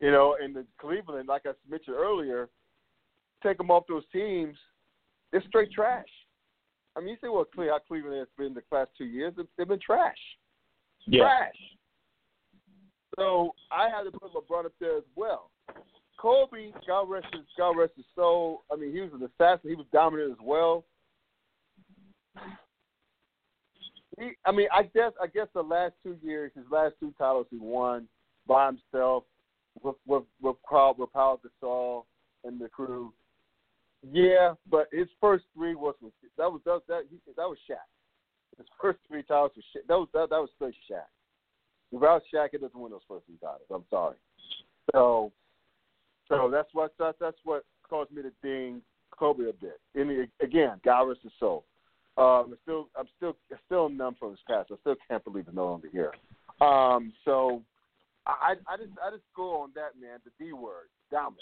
You 0.00 0.10
know, 0.10 0.36
and 0.42 0.54
the 0.54 0.66
Cleveland, 0.78 1.28
like 1.28 1.46
I 1.46 1.52
mentioned 1.70 1.96
earlier, 1.96 2.48
take 3.44 3.58
them 3.58 3.70
off 3.70 3.84
those 3.88 4.04
teams, 4.12 4.56
they're 5.30 5.42
straight 5.48 5.70
trash. 5.72 6.08
I 6.96 7.00
mean, 7.00 7.10
you 7.10 7.16
say, 7.20 7.28
well, 7.28 7.46
how 7.56 7.78
Cleveland 7.86 8.18
has 8.18 8.28
been 8.38 8.54
the 8.54 8.62
past 8.72 8.90
two 8.96 9.04
years? 9.04 9.34
They've- 9.36 9.68
been 9.68 9.80
trash. 9.80 10.18
Trash. 11.12 11.76
So 13.16 13.54
I 13.70 13.88
had 13.88 14.04
to 14.04 14.10
put 14.12 14.32
LeBron 14.32 14.66
up 14.66 14.72
there 14.80 14.96
as 14.96 15.04
well. 15.14 15.50
Kobe, 16.18 16.72
God 16.86 17.08
rest 17.08 17.26
his 17.32 17.44
God 17.56 17.76
rest 17.76 17.92
his 17.96 18.06
soul. 18.14 18.64
I 18.72 18.76
mean, 18.76 18.92
he 18.92 19.00
was 19.00 19.12
an 19.12 19.22
assassin. 19.22 19.70
He 19.70 19.76
was 19.76 19.86
dominant 19.92 20.32
as 20.32 20.38
well. 20.40 20.84
He, 24.18 24.30
I 24.46 24.52
mean, 24.52 24.68
I 24.72 24.84
guess 24.84 25.12
I 25.20 25.26
guess 25.26 25.48
the 25.54 25.62
last 25.62 25.94
two 26.02 26.16
years, 26.22 26.52
his 26.54 26.64
last 26.70 26.94
two 27.00 27.12
titles, 27.18 27.46
he 27.50 27.58
won 27.58 28.08
by 28.46 28.66
himself 28.66 29.24
with 29.82 29.96
with 30.06 30.24
with 30.40 30.56
crowd 30.62 30.98
with 30.98 31.12
Paul 31.12 31.40
Gasol 31.40 32.04
and 32.44 32.60
the 32.60 32.68
crew. 32.68 33.12
Yeah, 34.12 34.54
but 34.70 34.88
his 34.92 35.08
first 35.20 35.44
three 35.54 35.74
was 35.74 35.94
that 36.36 36.50
was 36.50 36.60
that 36.64 36.80
that, 36.88 37.02
he, 37.10 37.16
that 37.36 37.48
was 37.48 37.58
Shaq. 37.70 37.76
His 38.58 38.66
first 38.80 38.98
three 39.08 39.22
titles 39.22 39.52
was 39.56 39.64
Shaq. 39.74 39.86
That 39.88 39.98
was 39.98 40.08
that, 40.12 40.30
that 40.30 40.40
was 40.40 40.50
straight 40.56 40.74
Shaq. 40.90 41.06
Without 41.90 42.22
Shaq, 42.32 42.48
it 42.52 42.60
doesn't 42.60 42.78
win 42.78 42.92
those 42.92 43.00
first 43.08 43.26
three 43.26 43.38
titles. 43.40 43.62
I'm 43.72 43.84
sorry. 43.88 44.16
So, 44.92 45.32
so 46.28 46.50
that's 46.50 46.68
what 46.72 46.92
that's, 46.98 47.16
that's 47.20 47.38
what 47.44 47.64
caused 47.88 48.10
me 48.10 48.22
to 48.22 48.32
ding 48.42 48.82
Kobe 49.10 49.48
a 49.48 49.52
bit. 49.52 49.80
And 49.94 50.10
he- 50.10 50.44
again, 50.44 50.80
God 50.84 51.08
his 51.22 51.32
soul. 51.38 51.64
Um, 52.16 52.52
I'm 52.52 52.58
still 52.62 52.88
I'm 52.96 53.08
still 53.16 53.36
still 53.66 53.88
numb 53.88 54.16
from 54.18 54.30
his 54.30 54.40
past. 54.48 54.70
I 54.72 54.76
still 54.80 54.96
can't 55.08 55.24
believe 55.24 55.46
it's 55.48 55.56
no 55.56 55.66
longer 55.66 55.88
here. 55.90 56.12
Um, 56.60 57.12
so 57.24 57.62
I 58.26 58.54
I 58.68 58.76
just 58.76 58.90
I 59.04 59.10
just 59.10 59.24
go 59.34 59.62
on 59.62 59.70
that 59.74 60.00
man. 60.00 60.18
The 60.24 60.44
D 60.44 60.52
word, 60.52 60.88
dominant. 61.10 61.40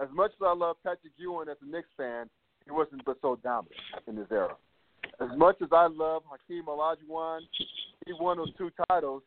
As 0.00 0.08
much 0.12 0.30
as 0.32 0.46
I 0.46 0.54
love 0.54 0.76
Patrick 0.82 1.12
Ewing 1.16 1.48
as 1.48 1.56
a 1.62 1.70
Knicks 1.70 1.88
fan, 1.96 2.28
he 2.64 2.70
wasn't 2.70 3.04
but 3.04 3.18
so 3.20 3.36
dominant 3.42 3.80
in 4.06 4.16
his 4.16 4.26
era. 4.30 4.56
As 5.20 5.28
much 5.36 5.56
as 5.62 5.68
I 5.72 5.86
love 5.86 6.22
Hakeem 6.30 6.64
Olajuwon, 6.66 7.40
he 8.06 8.12
won 8.12 8.38
those 8.38 8.54
two 8.56 8.70
titles. 8.88 9.22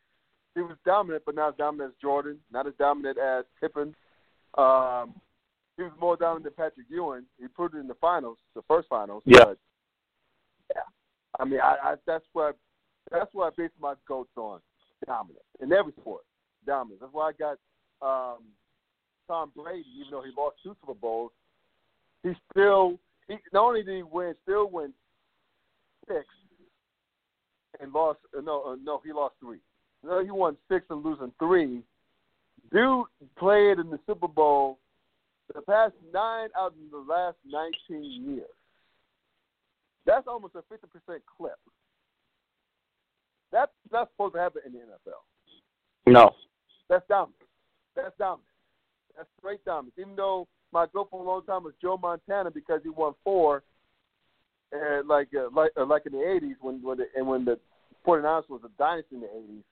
He 0.55 0.61
was 0.61 0.77
dominant, 0.85 1.23
but 1.25 1.35
not 1.35 1.49
as 1.49 1.55
dominant 1.57 1.91
as 1.91 2.01
Jordan, 2.01 2.39
not 2.51 2.65
as 2.65 2.73
dominant 2.79 3.17
as 3.17 3.45
Pippen. 3.59 3.93
Um, 4.57 5.13
he 5.77 5.83
was 5.83 5.91
more 5.99 6.15
dominant 6.15 6.45
than 6.45 6.53
Patrick 6.53 6.87
Ewing. 6.89 7.25
He 7.39 7.47
proved 7.47 7.75
it 7.75 7.79
in 7.79 7.87
the 7.87 7.95
finals, 7.95 8.37
the 8.55 8.61
first 8.67 8.87
finals. 8.87 9.23
Yeah. 9.25 9.43
But, 9.43 9.57
yeah. 10.73 10.81
I 11.39 11.45
mean, 11.45 11.59
I, 11.59 11.75
I 11.83 11.95
that's 12.07 12.25
what 12.31 12.57
that's 13.11 13.29
what 13.33 13.53
I 13.53 13.61
base 13.61 13.71
my 13.79 13.95
goats 14.07 14.31
on. 14.37 14.59
Dominant 15.05 15.43
in 15.61 15.73
every 15.73 15.91
sport. 15.99 16.23
Dominant. 16.65 17.01
That's 17.01 17.13
why 17.13 17.29
I 17.29 17.33
got 17.33 17.57
um, 18.01 18.43
Tom 19.27 19.51
Brady, 19.55 19.85
even 19.99 20.11
though 20.11 20.23
he 20.23 20.31
lost 20.37 20.57
two 20.63 20.75
Super 20.81 20.93
Bowls, 20.93 21.31
he 22.23 22.33
still 22.51 22.99
he 23.27 23.35
not 23.53 23.65
only 23.65 23.83
did 23.83 23.95
he 23.97 24.03
win, 24.03 24.35
still 24.43 24.69
win 24.69 24.93
six 26.07 26.25
and 27.79 27.91
lost. 27.93 28.19
uh, 28.37 28.41
No, 28.41 28.63
uh, 28.63 28.75
no, 28.83 29.01
he 29.05 29.11
lost 29.11 29.35
three. 29.39 29.59
No, 30.03 30.23
he 30.23 30.31
won 30.31 30.55
six 30.69 30.85
and 30.89 31.03
losing 31.03 31.31
three. 31.39 31.81
Dude 32.71 33.05
played 33.37 33.79
in 33.79 33.89
the 33.89 33.99
Super 34.07 34.27
Bowl 34.27 34.79
the 35.53 35.61
past 35.61 35.93
nine 36.13 36.49
out 36.57 36.73
of 36.73 36.73
the 36.91 36.97
last 36.97 37.37
nineteen 37.45 38.35
years. 38.35 38.47
That's 40.05 40.27
almost 40.27 40.55
a 40.55 40.63
fifty 40.69 40.87
percent 40.87 41.23
clip. 41.37 41.57
That's 43.51 43.71
not 43.91 44.09
supposed 44.11 44.35
to 44.35 44.39
happen 44.41 44.61
in 44.65 44.73
the 44.73 44.79
NFL. 44.79 46.11
No. 46.11 46.35
That's 46.89 47.05
dominant. 47.07 47.35
That's 47.95 48.15
dominant. 48.17 48.43
That's 49.15 49.29
straight 49.39 49.63
dominant. 49.65 49.93
Even 49.97 50.15
though 50.15 50.47
my 50.71 50.85
goal 50.93 51.07
for 51.09 51.21
a 51.21 51.27
long 51.27 51.43
time 51.45 51.63
was 51.63 51.73
Joe 51.81 51.97
Montana 51.97 52.51
because 52.51 52.81
he 52.83 52.89
won 52.89 53.13
four, 53.23 53.63
and 54.71 55.07
like 55.07 55.29
uh, 55.35 55.49
like 55.55 55.71
uh, 55.77 55.85
like 55.85 56.05
in 56.05 56.11
the 56.11 56.17
'80s 56.19 56.55
when 56.61 56.81
when 56.81 56.97
the, 56.97 57.05
and 57.15 57.27
when 57.27 57.45
the 57.45 57.59
49ers 58.05 58.49
was 58.49 58.61
a 58.65 58.69
dynasty 58.77 59.15
in 59.15 59.21
the 59.21 59.27
'80s, 59.27 59.63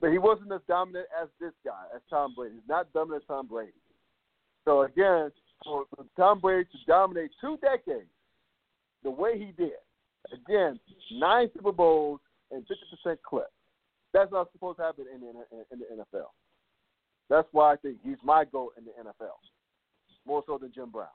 but 0.00 0.10
he 0.10 0.18
wasn't 0.18 0.52
as 0.52 0.60
dominant 0.66 1.06
as 1.20 1.28
this 1.40 1.52
guy, 1.64 1.84
as 1.94 2.02
Tom 2.10 2.34
Brady. 2.34 2.56
He's 2.56 2.68
not 2.68 2.92
dominant 2.92 3.22
as 3.22 3.28
Tom 3.28 3.46
Brady. 3.46 3.72
So 4.64 4.82
again, 4.82 5.30
for, 5.64 5.84
Tom 6.16 6.40
Brady 6.40 6.68
to 6.72 6.78
dominate 6.86 7.30
two 7.40 7.56
decades 7.58 8.08
the 9.04 9.10
way 9.10 9.38
he 9.38 9.52
did, 9.56 9.78
again, 10.32 10.78
nine 11.12 11.50
Super 11.54 11.72
Bowls 11.72 12.20
and 12.50 12.64
50% 13.06 13.16
clip. 13.22 13.50
That's 14.12 14.30
not 14.30 14.50
supposed 14.52 14.78
to 14.78 14.84
happen 14.84 15.06
in 15.12 15.20
the, 15.20 15.28
in 15.72 15.78
the 15.78 16.02
NFL. 16.02 16.26
That's 17.32 17.48
why 17.52 17.72
I 17.72 17.76
think 17.76 17.96
he's 18.04 18.18
my 18.22 18.44
goal 18.44 18.72
in 18.76 18.84
the 18.84 18.90
NFL, 18.90 19.38
more 20.26 20.42
so 20.46 20.58
than 20.58 20.70
Jim 20.74 20.90
Brown. 20.90 21.06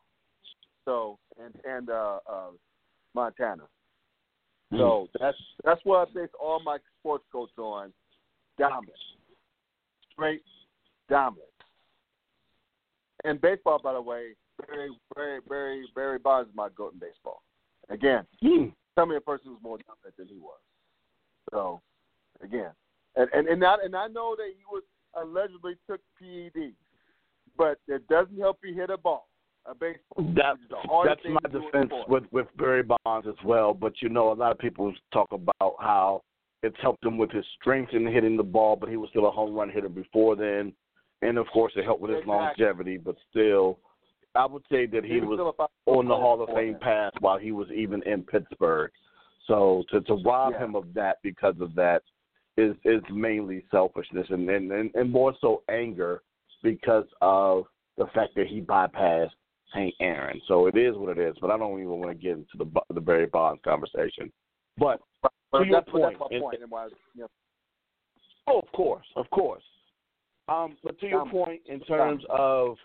So 0.84 1.20
and 1.40 1.54
and 1.64 1.92
uh, 1.92 2.18
uh, 2.28 2.50
Montana. 3.14 3.66
So 4.72 5.10
that's 5.20 5.38
that's 5.64 5.80
what 5.84 6.10
I 6.10 6.12
base 6.12 6.30
all 6.42 6.60
my 6.64 6.78
sports 7.00 7.24
coats 7.32 7.52
on. 7.60 7.94
Dominant, 8.58 8.98
straight 10.12 10.42
dominant. 11.08 11.44
And 13.24 13.40
baseball, 13.40 13.80
by 13.84 13.94
the 13.94 14.02
way, 14.02 14.30
very 14.68 14.90
very 15.16 15.40
very 15.48 15.86
very 15.94 16.18
Bonds 16.18 16.50
is 16.50 16.56
my 16.56 16.70
goat 16.76 16.94
in 16.94 17.00
baseball. 17.00 17.44
Again, 17.90 18.26
Hmm. 18.42 18.70
tell 18.96 19.06
me 19.06 19.18
a 19.18 19.22
person 19.22 19.50
who's 19.50 19.62
more 19.62 19.78
dominant 19.78 20.18
than 20.18 20.28
he 20.30 20.40
was. 20.40 20.60
So, 21.52 21.80
again, 22.42 22.72
and 23.16 23.30
and 23.36 23.48
and 23.48 23.64
I, 23.64 23.76
and 23.84 23.96
I 23.96 24.08
know 24.08 24.36
that 24.36 24.48
he 24.58 24.64
was 24.66 24.82
allegedly 25.22 25.76
took 25.90 26.02
PEDs, 26.22 26.74
but 27.58 27.80
it 27.88 28.08
doesn't 28.08 28.38
help 28.40 28.60
you 28.64 28.74
hit 28.74 28.90
a 28.90 28.98
ball. 28.98 29.28
a 29.66 29.76
baseball. 29.76 30.34
That's 30.36 30.60
the 30.70 30.78
that's 31.06 31.22
my 31.26 31.40
to 31.42 31.50
do 31.50 31.58
in 31.58 31.64
defense 31.64 31.92
with 32.08 32.24
with 32.32 32.48
Barry 32.58 32.84
Bonds 32.84 33.28
as 33.28 33.36
well. 33.46 33.74
But 33.74 33.94
you 34.02 34.10
know, 34.10 34.32
a 34.32 34.34
lot 34.34 34.52
of 34.52 34.60
people 34.60 34.94
talk 35.12 35.28
about 35.32 35.76
how 35.80 36.22
it's 36.64 36.78
helped 36.82 37.06
him 37.06 37.18
with 37.18 37.32
his 37.32 37.46
strength 37.60 37.94
in 37.94 38.06
hitting 38.08 38.38
the 38.38 38.44
ball, 38.44 38.76
but 38.76 38.90
he 38.90 38.98
was 38.98 39.10
still 39.10 39.28
a 39.28 39.32
home 39.32 39.54
run 39.54 39.70
hitter 39.70 39.90
before 39.90 40.36
then, 40.36 40.74
and 41.22 41.38
of 41.38 41.48
course 41.48 41.74
it 41.76 41.84
helped 41.84 42.02
with 42.02 42.12
his 42.12 42.20
Exactly. 42.20 42.66
longevity. 42.66 42.98
But 42.98 43.16
still, 43.30 43.80
I 44.36 44.46
would 44.46 44.64
say 44.72 44.86
that 44.88 45.04
he, 45.04 45.20
was 45.20 45.38
still 45.38 45.50
about 45.50 45.72
on 45.86 46.08
the 46.08 46.16
Hall 46.16 46.42
of 46.42 46.50
Fame 46.56 46.78
path 46.80 47.14
while 47.20 47.38
he 47.38 47.52
was 47.52 47.68
even 47.72 48.02
in 48.04 48.24
Pittsburgh. 48.24 48.92
So 49.48 49.84
to 49.92 50.02
to 50.02 50.16
rob 50.26 50.54
Yeah. 50.54 50.66
him 50.66 50.76
of 50.76 50.94
that 50.94 51.18
because 51.24 51.56
of 51.62 51.74
that 51.76 52.04
is 52.58 52.76
is 52.86 53.02
mainly 53.12 53.64
selfishness 53.72 54.28
and 54.30 54.50
and, 54.50 54.72
and, 54.72 54.92
and 54.96 55.12
more 55.12 55.34
so 55.40 55.64
anger 55.70 56.22
because 56.64 57.06
of 57.22 57.66
the 57.98 58.06
fact 58.08 58.36
that 58.36 58.48
he 58.48 58.62
bypassed 58.62 59.30
St. 59.74 59.94
Aaron. 60.00 60.42
So 60.48 60.68
it 60.68 60.78
is 60.78 60.96
what 60.96 61.18
it 61.18 61.22
is. 61.22 61.36
But 61.42 61.52
I 61.52 61.58
don't 61.58 61.80
even 61.80 61.90
want 61.90 62.10
to 62.10 62.16
get 62.16 62.38
into 62.38 62.58
the 62.58 62.66
the 62.94 63.02
Barry 63.02 63.28
Bonds 63.28 63.62
conversation. 63.64 64.32
But 64.78 65.00
But 65.22 65.32
to 65.60 65.66
your 65.66 65.82
that's, 65.82 65.90
but 65.92 66.02
that's 66.02 66.18
point, 66.18 66.32
my 66.32 66.40
point. 66.40 66.62
And 66.62 66.72
why, 66.72 66.88
know, 67.16 67.28
Oh, 68.48 68.60
of 68.60 68.72
course, 68.72 69.06
of 69.16 69.30
course. 69.30 69.64
Um, 70.48 70.78
but 70.84 70.98
to 71.00 71.08
your 71.08 71.22
Um, 71.22 71.30
point, 71.30 71.62
in 71.66 71.82
terms 71.82 72.24
of 72.30 72.78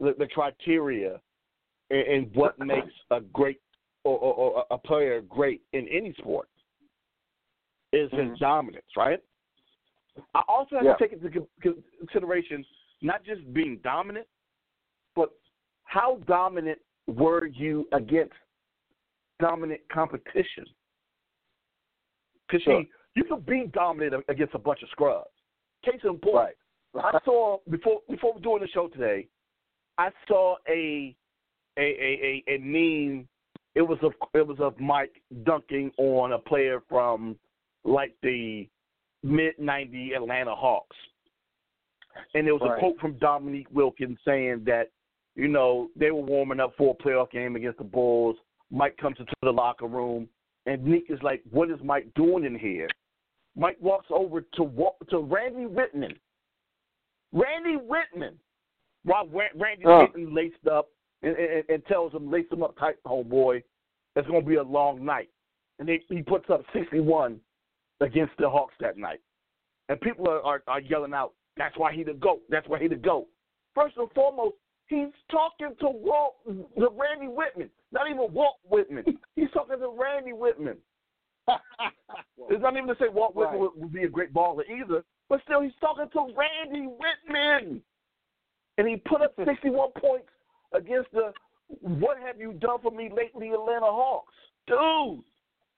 the, 0.00 0.14
the 0.18 0.26
criteria 0.26 1.20
and, 1.90 2.00
and 2.00 2.34
what 2.34 2.58
makes 2.64 2.92
a 3.10 3.20
great 3.20 3.60
or, 4.04 4.18
or, 4.18 4.34
or 4.34 4.66
a 4.70 4.78
player 4.78 5.20
great 5.20 5.62
in 5.72 5.86
any 5.88 6.12
sport 6.14 6.48
is 7.92 8.10
his 8.10 8.20
Mhm. 8.20 8.38
dominance, 8.38 8.96
right? 8.96 9.22
I 10.34 10.42
also 10.48 10.76
have 10.76 10.84
Yeah. 10.84 10.94
to 10.94 10.98
take 10.98 11.12
into 11.12 11.30
con- 11.30 11.48
con- 11.62 11.82
consideration 12.00 12.64
not 13.00 13.22
just 13.22 13.52
being 13.52 13.78
dominant, 13.78 14.26
but 15.14 15.32
how 15.84 16.16
dominant 16.26 16.80
were 17.06 17.46
you 17.46 17.88
against 17.92 18.34
dominant 19.38 19.86
competition? 19.88 20.66
Because 22.46 22.62
Sure. 22.62 22.84
you 23.14 23.24
could 23.24 23.46
be 23.46 23.66
dominant 23.68 24.24
against 24.28 24.54
a 24.54 24.58
bunch 24.58 24.82
of 24.82 24.88
scrubs. 24.90 25.30
Case 25.82 26.02
in 26.04 26.18
point, 26.18 26.56
right. 26.92 27.14
I 27.14 27.20
saw 27.24 27.58
before 27.70 28.02
before 28.08 28.32
we 28.32 28.40
doing 28.40 28.60
the 28.60 28.68
show 28.68 28.88
today, 28.88 29.28
I 29.96 30.10
saw 30.26 30.56
a 30.68 31.14
a 31.76 31.80
a, 31.80 32.44
a, 32.48 32.54
a 32.54 32.58
meme. 32.58 33.28
It 33.74 33.82
was 33.82 34.02
of 34.02 34.14
it 34.34 34.46
was 34.46 34.58
of 34.58 34.78
Mike 34.80 35.22
dunking 35.44 35.92
on 35.98 36.32
a 36.32 36.38
player 36.38 36.80
from 36.88 37.38
like 37.88 38.14
the 38.22 38.68
mid 39.22 39.58
'90 39.58 40.12
Atlanta 40.14 40.54
Hawks, 40.54 40.96
and 42.34 42.46
there 42.46 42.54
was 42.54 42.62
Right. 42.62 42.76
a 42.76 42.78
quote 42.80 42.98
from 42.98 43.14
Dominique 43.18 43.70
Wilkins 43.72 44.18
saying 44.24 44.64
that 44.64 44.90
you 45.34 45.48
know 45.48 45.90
they 45.96 46.10
were 46.10 46.20
warming 46.20 46.60
up 46.60 46.74
for 46.76 46.94
a 46.98 47.02
playoff 47.02 47.30
game 47.30 47.56
against 47.56 47.78
the 47.78 47.84
Bulls. 47.84 48.36
Mike 48.70 48.96
comes 48.98 49.16
into 49.18 49.32
the 49.42 49.52
locker 49.52 49.86
room, 49.86 50.28
and 50.66 50.84
Nick 50.84 51.10
is 51.10 51.22
like, 51.22 51.42
"What 51.50 51.70
is 51.70 51.80
Mike 51.82 52.12
doing 52.14 52.44
in 52.44 52.58
here?" 52.58 52.88
Mike 53.56 53.78
walks 53.80 54.06
over 54.10 54.42
to 54.42 54.62
wa- 54.62 54.94
to 55.08 55.18
Randy 55.20 55.64
Wittman. 55.64 56.16
Randy 57.32 57.76
Wittman, 57.76 58.36
while 59.04 59.26
Ra- 59.28 59.48
Randy's 59.54 59.86
Oh. 59.86 60.06
getting 60.06 60.32
laced 60.34 60.66
up, 60.66 60.88
and, 61.22 61.36
and, 61.36 61.64
and 61.68 61.86
tells 61.86 62.12
him, 62.12 62.30
"Lace 62.30 62.50
him 62.50 62.62
up 62.62 62.76
tight, 62.78 62.96
homeboy. 63.04 63.62
It's 64.16 64.28
going 64.28 64.42
to 64.42 64.48
be 64.48 64.56
a 64.56 64.62
long 64.62 65.04
night." 65.04 65.28
And 65.78 65.88
they, 65.88 65.98
he 66.08 66.22
puts 66.22 66.48
up 66.50 66.64
61 66.72 67.40
against 68.00 68.32
the 68.38 68.48
Hawks 68.48 68.74
that 68.80 68.96
night, 68.96 69.20
and 69.88 70.00
people 70.00 70.28
are, 70.28 70.40
are, 70.42 70.62
are 70.68 70.80
yelling 70.80 71.14
out, 71.14 71.32
"That's 71.56 71.76
why 71.76 71.92
he 71.92 72.02
the 72.02 72.14
goat. 72.14 72.42
That's 72.48 72.68
why 72.68 72.78
he 72.78 72.88
the 72.88 72.96
goat." 72.96 73.26
First 73.74 73.96
and 73.96 74.10
foremost, 74.12 74.56
he's 74.88 75.08
talking 75.30 75.74
to 75.80 75.88
Walt, 75.88 76.36
the 76.46 76.90
Randy 76.90 77.26
Wittman, 77.26 77.68
not 77.92 78.08
even 78.10 78.32
Walt 78.32 78.56
Whitman. 78.68 79.04
He's 79.36 79.50
talking 79.52 79.78
to 79.78 79.88
Randy 79.96 80.32
Wittman. 80.32 80.76
It's 82.50 82.62
not 82.62 82.74
even 82.76 82.88
to 82.88 82.94
say 82.98 83.08
Walt 83.08 83.34
Whitman 83.34 83.60
Right. 83.60 83.72
would, 83.74 83.82
would 83.82 83.92
be 83.92 84.04
a 84.04 84.08
great 84.08 84.32
baller 84.32 84.62
either, 84.68 85.04
but 85.28 85.40
still, 85.44 85.60
he's 85.60 85.72
talking 85.80 86.08
to 86.12 86.34
Randy 86.34 86.86
Wittman, 86.88 87.80
and 88.78 88.88
he 88.88 88.96
put 88.96 89.20
up 89.22 89.34
61 89.44 89.90
points 90.00 90.28
against 90.72 91.10
the 91.12 91.32
"What 91.80 92.18
have 92.18 92.40
you 92.40 92.54
done 92.54 92.78
for 92.82 92.90
me 92.90 93.10
lately, 93.14 93.50
Atlanta 93.50 93.86
Hawks?" 93.86 94.34
Dude, 94.66 95.22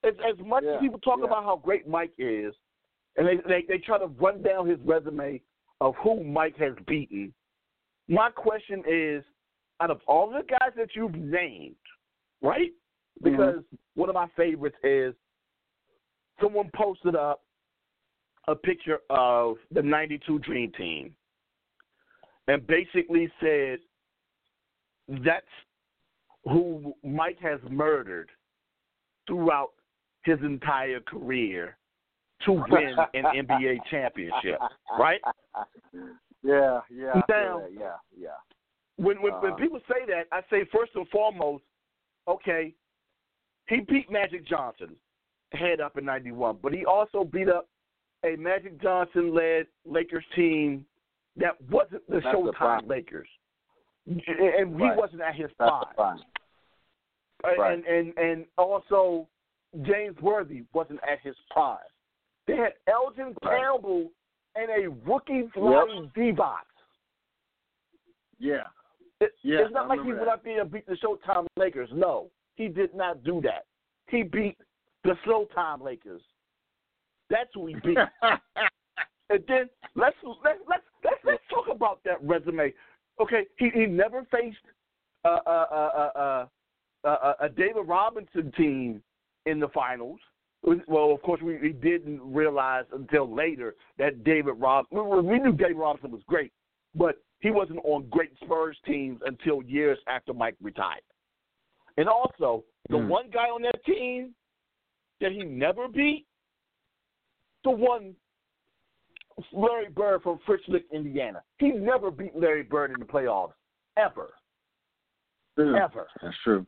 as, 0.05 0.15
as 0.29 0.45
much 0.45 0.65
Yeah, 0.65 0.75
as 0.77 0.81
people 0.81 0.99
talk 1.01 1.19
yeah. 1.21 1.27
about 1.27 1.45
how 1.45 1.57
great 1.57 1.89
Mike 1.89 2.13
is, 2.19 2.55
and 3.17 3.27
they, 3.27 3.37
they 3.49 3.65
they 3.69 3.79
try 3.79 3.99
to 3.99 4.07
run 4.07 4.43
down 4.43 4.69
his 4.69 4.79
resume 4.85 5.41
of 5.81 5.95
who 6.03 6.23
Mike 6.23 6.57
has 6.59 6.75
beaten. 6.87 7.33
My 8.09 8.31
question 8.31 8.83
is, 8.89 9.25
out 9.81 9.91
of 9.91 10.01
all 10.07 10.31
the 10.31 10.43
guys 10.49 10.73
that 10.77 10.91
you've 10.95 11.15
named, 11.15 11.75
right? 12.43 12.71
Mm-hmm. 13.23 13.31
Because 13.31 13.65
one 13.95 14.09
of 14.09 14.15
my 14.15 14.29
favorites 14.37 14.77
is 14.83 15.15
someone 16.41 16.71
posted 16.75 17.15
up 17.15 17.43
a 18.49 18.55
picture 18.55 18.99
of 19.11 19.57
the 19.71 19.83
92 19.83 20.39
Dream 20.41 20.73
Team 20.77 21.15
and 22.49 22.67
basically 22.67 23.31
said 23.41 23.79
that's 25.25 25.47
who 26.45 26.95
Mike 27.05 27.39
has 27.41 27.61
murdered 27.71 28.31
throughout 29.27 29.71
his 30.31 30.41
entire 30.45 31.01
career 31.01 31.77
to 32.47 32.53
win 32.69 32.97
an 33.15 33.25
NBA 33.47 33.79
championship, 33.91 34.59
right? 34.99 35.21
Yeah, 36.43 36.81
yeah, 36.91 37.21
Now- 37.29 37.65
yeah, 37.71 37.97
yeah. 38.19 38.29
When 38.97 39.21
when, 39.23 39.33
when 39.41 39.53
Uh-huh. 39.53 39.57
people 39.57 39.81
say 39.89 40.05
that, 40.09 40.27
I 40.33 40.43
say 40.51 40.65
first 40.73 40.93
and 40.95 41.09
foremost, 41.09 41.65
okay, 42.29 42.75
he 43.67 43.81
beat 43.81 44.11
Magic 44.11 44.45
Johnson 44.47 44.95
head 45.53 45.81
up 45.81 45.97
in 45.97 46.05
'91, 46.05 46.59
but 46.63 46.73
he 46.75 46.85
also 46.85 47.25
beat 47.25 47.49
up 47.49 47.67
a 48.25 48.37
Magic 48.37 48.81
Johnson 48.81 49.35
led 49.35 49.67
Lakers 49.87 50.25
team 50.37 50.85
that 51.37 51.59
wasn't 51.71 52.07
the 52.09 52.21
That's 52.21 52.25
the 52.27 52.31
Showtime 52.31 52.55
prime. 52.55 52.87
Lakers, 52.89 53.29
and 54.07 54.21
he 54.77 54.85
Right. 54.85 54.97
wasn't 54.97 55.23
at 55.23 55.35
his 55.35 55.51
That's 55.59 55.95
prime. 55.95 56.19
Uh, 57.43 57.55
Right. 57.57 57.73
and 57.73 57.87
and 57.87 58.19
and 58.19 58.47
also 58.59 59.27
James 59.83 60.17
Worthy 60.21 60.63
wasn't 60.73 61.01
at 61.03 61.21
his 61.23 61.37
prime. 61.51 61.79
They 62.47 62.57
had 62.57 62.73
Elden. 62.89 63.35
Campbell 63.43 64.11
and 64.57 64.71
a 64.71 64.91
rookie 65.09 65.49
flying 65.55 66.11
Divac. 66.17 66.67
Yeah. 68.39 68.65
It, 69.21 69.33
Yeah, 69.43 69.61
it's 69.61 69.73
not 69.73 69.85
I 69.85 69.97
like 69.97 70.05
he 70.05 70.13
went 70.13 70.29
out 70.29 70.43
there 70.45 70.63
and 70.63 70.71
beat 70.71 70.87
the 70.87 70.97
Showtime 70.97 71.47
Lakers. 71.57 71.91
No, 71.93 72.31
he 72.57 72.69
did 72.69 72.95
not 72.95 73.23
do 73.23 73.41
that. 73.43 73.67
He 74.09 74.23
beat 74.23 74.57
the 75.05 75.15
Showtime 75.27 75.83
Lakers. 75.83 76.23
That's 77.29 77.51
who 77.55 77.67
he 77.67 77.75
beat. 77.75 77.99
and 78.23 79.45
then 79.47 79.69
let's 79.95 80.17
let's 80.25 80.59
let's 80.69 80.83
let's 81.05 81.21
let's 81.25 81.43
talk 81.51 81.67
about 81.71 82.01
that 82.05 82.23
resume. 82.23 82.73
Okay, 83.21 83.45
he 83.59 83.71
he 83.73 83.87
never 83.87 84.27
faced 84.33 84.57
a 85.25 85.29
uh, 85.29 85.41
uh, 85.47 86.11
uh, 86.17 86.47
uh, 87.05 87.09
uh, 87.09 87.33
a 87.41 87.49
David 87.49 87.87
Robinson 87.87 88.51
team 88.57 89.03
in 89.47 89.61
the 89.61 89.69
finals. 89.69 90.19
Well, 90.63 91.13
of 91.13 91.23
course, 91.23 91.41
we, 91.43 91.57
we 91.59 91.73
didn't 91.73 92.21
realize 92.23 92.85
until 92.93 93.35
later 93.35 93.77
that 93.99 94.25
David 94.25 94.55
Rob 94.59 94.85
we, 94.91 95.01
we 95.01 95.39
knew 95.39 95.53
David 95.53 95.77
Robinson 95.77 96.11
was 96.11 96.21
great, 96.27 96.53
but 96.95 97.17
he 97.41 97.51
wasn't 97.51 97.81
on 97.85 98.07
great 98.11 98.33
Spurs 98.45 98.77
teams 98.85 99.21
until 99.25 99.63
years 99.63 99.99
after 100.07 100.35
Mike 100.35 100.57
retired. 100.61 101.01
And 101.97 102.09
also, 102.09 102.65
the 102.91 102.99
Hmm. 102.99 103.09
one 103.09 103.31
guy 103.31 103.49
on 103.49 103.63
that 103.63 103.83
team 103.85 104.35
that 105.21 105.33
he 105.33 105.45
never 105.45 105.89
beat, 105.89 106.27
the 107.65 107.71
one 107.71 108.15
Larry 109.53 109.89
Bird 109.89 110.23
from 110.23 110.39
French 110.45 110.63
Lick, 110.69 110.85
Indiana. 110.93 111.43
He 111.59 111.73
never 111.73 112.11
beat 112.11 112.37
Larry 112.37 112.63
Bird 112.65 112.91
in 112.91 113.01
the 113.01 113.07
playoffs 113.07 113.55
ever, 113.97 114.35
True. 115.57 115.75
ever. 115.77 116.07
That's 116.21 116.37
true. 116.45 116.67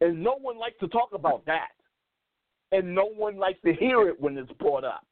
And 0.00 0.22
no 0.22 0.36
one 0.40 0.58
likes 0.58 0.76
to 0.80 0.88
talk 0.88 1.10
about 1.12 1.44
that. 1.46 1.68
And 2.70 2.94
no 2.94 3.06
one 3.06 3.36
likes 3.36 3.58
to 3.64 3.72
hear 3.72 4.08
it 4.08 4.20
when 4.20 4.36
it's 4.36 4.52
brought 4.52 4.84
up. 4.84 5.06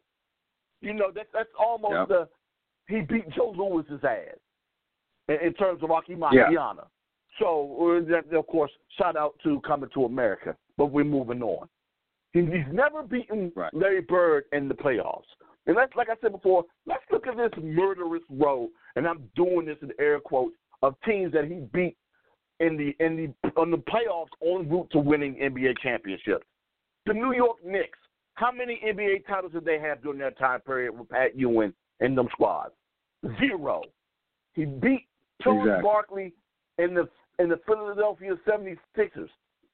You 0.81 0.93
know, 0.93 1.11
that, 1.15 1.27
that's 1.33 1.49
almost 1.59 1.95
Yep. 1.95 2.09
the 2.09 2.29
he 2.89 3.01
beat 3.01 3.29
Joe 3.31 3.53
Louis's 3.57 4.05
ass 4.05 4.39
in, 5.29 5.37
in 5.47 5.53
terms 5.55 5.83
of 5.83 5.91
Rocky 5.91 6.15
Marciano. 6.15 6.87
So, 7.41 8.05
uh, 8.09 8.39
of 8.39 8.47
course, 8.47 8.71
shout 8.99 9.17
out 9.17 9.35
to 9.43 9.61
Coming 9.61 9.91
to 9.95 10.05
America, 10.05 10.57
but 10.77 10.87
we're 10.87 11.05
moving 11.05 11.43
on. 11.43 11.69
He's 12.33 12.45
never 12.71 13.03
beaten 13.03 13.51
Right. 13.57 13.73
Larry 13.73 14.03
Bird 14.03 14.45
in 14.53 14.69
the 14.69 14.75
playoffs. 14.75 15.25
And 15.67 15.77
that's 15.77 15.95
like 15.97 16.09
I 16.11 16.15
said 16.21 16.33
before, 16.33 16.65
let's 16.87 17.03
look 17.11 17.27
at 17.27 17.37
this 17.37 17.51
murderous 17.63 18.23
row, 18.31 18.69
and 18.95 19.07
I'm 19.07 19.29
doing 19.35 19.67
this 19.67 19.79
in 19.83 19.91
air 19.99 20.21
quotes, 20.21 20.55
of 20.83 20.95
teams 21.05 21.33
that 21.33 21.47
he 21.47 21.67
beat 21.73 21.97
in 22.61 22.77
the 22.77 22.95
in 23.05 23.17
the 23.17 23.51
on 23.61 23.71
the 23.71 23.79
playoffs 23.79 24.29
en 24.43 24.69
route 24.69 24.89
to 24.93 24.99
winning 24.99 25.35
NBA 25.37 25.79
championships. 25.83 26.47
The 27.07 27.15
New 27.15 27.33
York 27.33 27.59
Knicks. 27.65 27.99
How 28.35 28.53
many 28.53 28.81
NBA 28.85 29.27
titles 29.27 29.53
did 29.53 29.65
they 29.65 29.79
have 29.79 30.03
during 30.03 30.19
that 30.19 30.39
time 30.39 30.61
period 30.61 30.99
with 30.99 31.09
Pat 31.09 31.37
Ewing 31.37 31.73
and 32.01 32.17
them 32.17 32.29
squads? 32.33 32.75
Zero. 33.39 33.83
He 34.53 34.67
beat 34.67 35.07
Charles 35.43 35.63
Exactly. 35.63 35.83
Barkley 35.83 36.35
in 36.79 36.95
the 36.95 37.09
and 37.39 37.51
the 37.51 37.61
Philadelphia 37.67 38.35
76ers. 38.47 39.29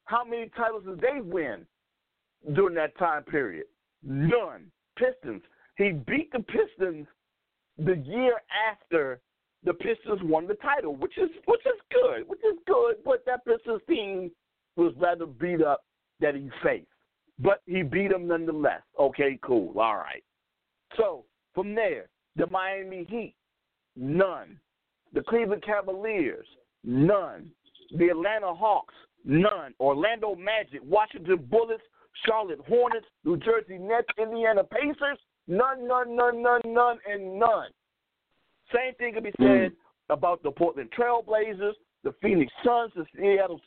How 0.05 0.25
many 0.25 0.51
titles 0.57 0.85
did 0.85 1.01
they 1.01 1.21
win 1.21 1.67
during 2.55 2.75
that 2.75 2.97
time 2.99 3.23
period? 3.25 3.67
None. 4.03 4.71
Pistons. 4.97 5.43
He 5.77 5.91
beat 5.91 6.31
the 6.33 6.41
Pistons 6.41 7.07
the 7.79 7.97
year 7.97 8.43
after 8.71 9.21
the 9.65 9.75
Pistons 9.75 10.21
won 10.23 10.47
the 10.47 10.55
title, 10.55 10.97
which 10.97 11.17
is 11.19 11.31
which 11.47 11.65
is 11.67 11.81
good, 11.91 12.29
which 12.29 12.41
is 12.41 12.59
good. 12.67 12.97
But 13.05 13.25
that 13.27 13.45
Pistons 13.45 13.83
team 13.89 14.31
was 14.77 14.93
rather 14.99 15.27
beat 15.27 15.63
up 15.63 15.85
that 16.21 16.35
he 16.35 16.51
faced, 16.63 16.87
but 17.39 17.63
he 17.67 17.83
beat 17.83 18.11
them 18.11 18.27
nonetheless. 18.27 18.83
Okay, 18.99 19.39
cool, 19.43 19.79
all 19.79 19.97
right. 19.97 20.23
So 20.97 21.25
from 21.55 21.75
there, 21.75 22.09
the 22.37 22.47
Miami 22.49 23.05
Heat, 23.09 23.35
none. 23.97 24.59
The 25.15 25.23
Cleveland 25.23 25.63
Cavaliers, 25.63 26.47
none. 26.85 27.51
The 27.97 28.09
Atlanta 28.09 28.55
Hawks, 28.55 28.95
none. 29.25 29.75
Orlando 29.79 30.35
Magic, 30.35 30.81
Washington 30.83 31.47
Bullets, 31.51 31.83
Charlotte 32.27 32.61
Hornets, 32.67 33.07
New 33.25 33.37
Jersey 33.37 33.79
Nets, 33.79 34.09
Indiana 34.19 34.65
Pacers, 34.65 35.19
none, 35.47 35.87
none, 35.87 36.17
none, 36.17 36.43
none, 36.43 36.61
none, 36.67 36.99
and 37.11 37.39
none. 37.39 37.69
Same 38.75 38.95
thing 38.95 39.15
can 39.15 39.23
be 39.23 39.31
mm. 39.41 39.69
said 39.69 39.73
about 40.09 40.43
the 40.43 40.51
Portland 40.51 40.91
Trailblazers, 40.99 41.75
the 42.05 42.15
Phoenix 42.21 42.53
Suns, 42.65 42.93
the 42.95 43.05
Seattle 43.17 43.61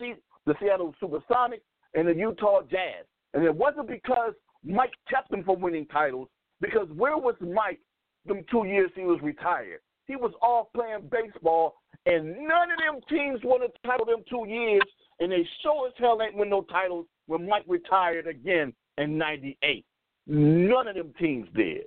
the 0.46 0.56
Seattle 0.62 0.94
Supersonics, 1.02 1.62
and 1.94 2.08
the 2.08 2.14
Utah 2.14 2.62
Jazz. 2.70 3.06
And 3.34 3.44
it 3.44 3.54
wasn't 3.54 3.88
because 3.88 4.34
Mike 4.64 4.94
kept 5.10 5.32
them 5.32 5.44
from 5.44 5.62
winning 5.62 5.86
titles, 5.88 6.30
because 6.62 6.88
where 6.96 7.18
was 7.18 7.36
Mike 7.42 7.80
them 8.26 8.44
two 8.50 8.66
years 8.66 8.92
he 8.96 9.04
was 9.04 9.20
retired? 9.22 9.80
He 10.08 10.16
was 10.16 10.32
off 10.42 10.68
playing 10.74 11.10
baseball, 11.12 11.76
and 12.06 12.28
none 12.28 12.70
of 12.72 12.78
them 12.78 13.02
teams 13.10 13.40
won 13.44 13.62
a 13.64 13.88
title 13.88 14.06
them 14.06 14.24
two 14.30 14.46
years, 14.48 14.84
and 15.20 15.32
they 15.32 15.48
sure 15.64 15.88
as 15.88 15.94
hell 15.98 16.22
ain't 16.22 16.36
win 16.36 16.50
no 16.50 16.62
titles 16.62 17.08
when 17.26 17.48
Mike 17.48 17.66
retired 17.68 18.28
again 18.28 18.74
in 18.98 19.18
'98. 19.18 19.86
None 20.28 20.88
of 20.88 20.96
them 20.96 21.14
teams 21.20 21.48
did. 21.56 21.86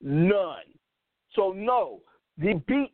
None. 0.00 0.64
So 1.34 1.52
no, 1.52 2.00
he 2.40 2.54
beat 2.66 2.92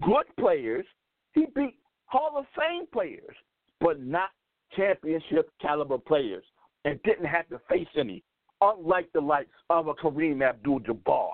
good 0.00 0.26
players. 0.38 0.86
He 1.34 1.46
beat 1.54 1.76
Hall 2.06 2.36
of 2.36 2.46
Fame 2.56 2.86
players, 2.92 3.36
but 3.80 4.00
not 4.00 4.30
championship 4.76 5.50
caliber 5.60 5.98
players, 5.98 6.44
and 6.84 7.02
didn't 7.02 7.26
have 7.26 7.48
to 7.48 7.60
face 7.68 7.88
any. 7.96 8.22
Unlike 8.60 9.10
the 9.12 9.20
likes 9.20 9.50
of 9.68 9.88
a 9.88 9.94
Kareem 9.94 10.42
Abdul-Jabbar, 10.42 11.32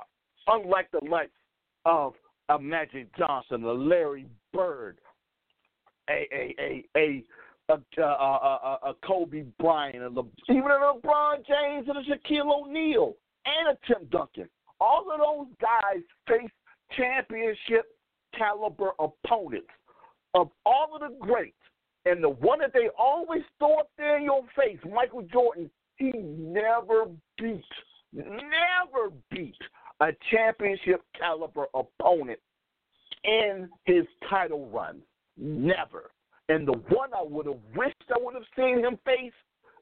unlike 0.49 0.91
the 0.91 1.07
likes 1.09 1.31
of 1.85 2.15
a 2.49 2.59
Magic 2.59 3.15
Johnson, 3.17 3.63
a 3.65 3.73
Larry 3.73 4.27
Bird, 4.53 4.99
a 6.11 6.27
a 6.33 6.55
a 6.59 6.85
a 6.97 7.25
a, 7.69 8.03
a, 8.03 8.05
a, 8.05 8.79
a 8.91 8.95
Kobe 9.07 9.45
Bryant, 9.61 10.03
a 10.03 10.09
Le, 10.09 10.25
even 10.49 10.65
a 10.65 10.95
LeBron 10.95 11.47
James 11.47 11.89
and 11.89 11.99
a 11.99 12.03
Shaquille 12.03 12.53
O'Neal 12.53 13.15
and 13.47 13.77
a 13.77 13.87
Tim 13.87 14.09
Duncan. 14.11 14.49
All 14.81 15.07
of 15.13 15.21
those 15.21 15.55
guys 15.61 16.03
face 16.27 16.51
championship 16.97 17.87
caliber 18.37 18.91
opponents 18.99 19.69
of 20.35 20.51
all 20.65 20.91
of 20.95 21.01
the 21.01 21.17
greats. 21.21 21.57
And 22.05 22.23
the 22.23 22.31
one 22.31 22.59
that 22.61 22.73
they 22.73 22.89
always 22.99 23.43
throw 23.59 23.79
up 23.79 23.91
there 23.97 24.17
in 24.19 24.25
your 24.25 24.43
face, 24.57 24.79
Michael 24.93 25.23
Jordan, 25.23 25.71
he 25.97 26.11
never 26.17 27.07
beat, 27.39 27.65
never 28.13 29.13
beat 29.31 29.57
a 30.01 30.09
championship 30.31 31.03
caliber 31.17 31.67
opponent 31.75 32.41
in 33.25 33.69
his 33.85 34.05
title 34.29 34.69
run. 34.71 35.01
Never. 35.37 36.11
And 36.49 36.67
the 36.67 36.73
one 36.73 37.11
I 37.15 37.23
would 37.23 37.47
have 37.47 37.61
wished 37.77 37.95
I 38.11 38.19
would 38.19 38.35
have 38.35 38.43
seen 38.57 38.81
him 38.81 38.99
face, 39.05 39.33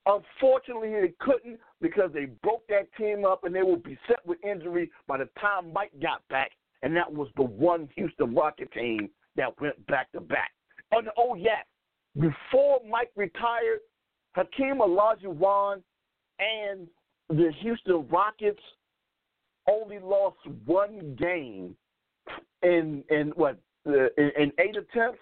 unfortunately 0.04 0.90
they 0.90 1.14
couldn't 1.20 1.58
because 1.80 2.10
they 2.12 2.26
broke 2.42 2.66
that 2.68 2.92
team 2.98 3.24
up 3.24 3.44
and 3.44 3.54
they 3.54 3.62
would 3.62 3.82
be 3.82 3.98
set 4.06 4.24
with 4.26 4.38
injury 4.44 4.90
by 5.06 5.16
the 5.18 5.28
time 5.40 5.72
Mike 5.72 5.92
got 6.02 6.26
back. 6.28 6.50
And 6.82 6.96
that 6.96 7.12
was 7.12 7.28
the 7.36 7.42
one 7.42 7.88
Houston 7.96 8.34
Rocket 8.34 8.72
team 8.72 9.10
that 9.36 9.60
went 9.60 9.86
back 9.86 10.10
to 10.12 10.20
back. 10.20 10.50
And 10.92 11.08
oh 11.16 11.34
yes, 11.34 11.64
before 12.14 12.80
Mike 12.88 13.10
retired, 13.16 13.80
Hakeem 14.32 14.78
Olajuwon 14.78 15.82
and 16.38 16.88
the 17.28 17.52
Houston 17.60 18.06
Rockets 18.08 18.60
only 19.68 19.98
lost 19.98 20.38
one 20.64 21.16
game 21.18 21.76
in 22.62 23.04
in 23.10 23.32
what 23.36 23.58
uh, 23.86 24.08
in, 24.16 24.30
in 24.38 24.52
eight 24.58 24.76
attempts. 24.76 25.20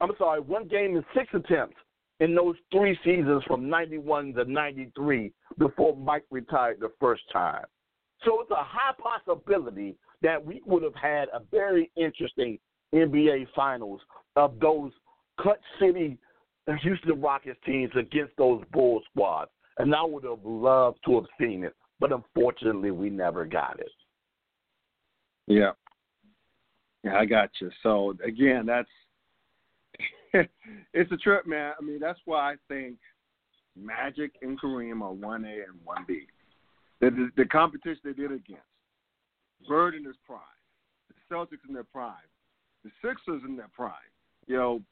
I'm 0.00 0.12
sorry, 0.16 0.40
one 0.40 0.68
game 0.68 0.96
in 0.96 1.04
six 1.14 1.28
attempts 1.34 1.76
in 2.20 2.34
those 2.34 2.56
three 2.72 2.98
seasons 3.04 3.42
from 3.46 3.68
91 3.68 4.34
to 4.34 4.44
93 4.44 5.32
before 5.58 5.96
Mike 5.96 6.24
retired 6.30 6.78
the 6.80 6.90
first 7.00 7.22
time. 7.32 7.64
So 8.24 8.40
it's 8.40 8.50
a 8.50 8.56
high 8.56 8.92
possibility 9.00 9.96
that 10.22 10.44
we 10.44 10.62
would 10.66 10.82
have 10.82 10.94
had 10.94 11.28
a 11.32 11.40
very 11.50 11.90
interesting 11.96 12.58
NBA 12.94 13.46
Finals 13.54 14.00
of 14.36 14.58
those 14.60 14.92
Clutch 15.38 15.60
City 15.80 16.18
Houston 16.82 17.20
Rockets 17.20 17.58
teams 17.64 17.92
against 17.96 18.36
those 18.36 18.62
Bull 18.72 19.00
squads. 19.10 19.50
And 19.78 19.94
I 19.94 20.02
would 20.02 20.24
have 20.24 20.44
loved 20.44 20.98
to 21.06 21.14
have 21.16 21.26
seen 21.40 21.64
it, 21.64 21.74
but 22.00 22.12
unfortunately, 22.12 22.90
we 22.90 23.10
never 23.10 23.44
got 23.44 23.78
it. 23.78 23.90
Yeah. 25.46 25.72
Yeah, 27.04 27.16
I 27.16 27.24
got 27.24 27.50
you. 27.60 27.70
So, 27.82 28.14
again, 28.24 28.66
that's 28.66 28.88
it's 30.92 31.12
a 31.12 31.16
trip, 31.16 31.46
man. 31.46 31.72
I 31.80 31.82
mean, 31.82 32.00
that's 32.00 32.18
why 32.24 32.52
I 32.52 32.56
think 32.66 32.96
Magic 33.76 34.32
and 34.42 34.60
Kareem 34.60 35.00
are 35.00 35.14
1A 35.14 35.62
and 35.68 35.78
1B. 35.86 36.26
The, 37.00 37.10
the, 37.10 37.28
the 37.36 37.44
competition 37.44 38.00
they 38.04 38.12
did 38.12 38.32
against 38.32 38.62
Bird 39.68 39.94
in 39.94 40.04
his 40.04 40.16
prime, 40.26 40.40
the 41.08 41.34
Celtics 41.34 41.66
in 41.68 41.74
their 41.74 41.84
prime, 41.84 42.14
the 42.84 42.90
Sixers 43.02 43.42
in 43.46 43.56
their 43.56 43.68
prime. 43.74 43.92
You 44.46 44.56
know, 44.56 44.82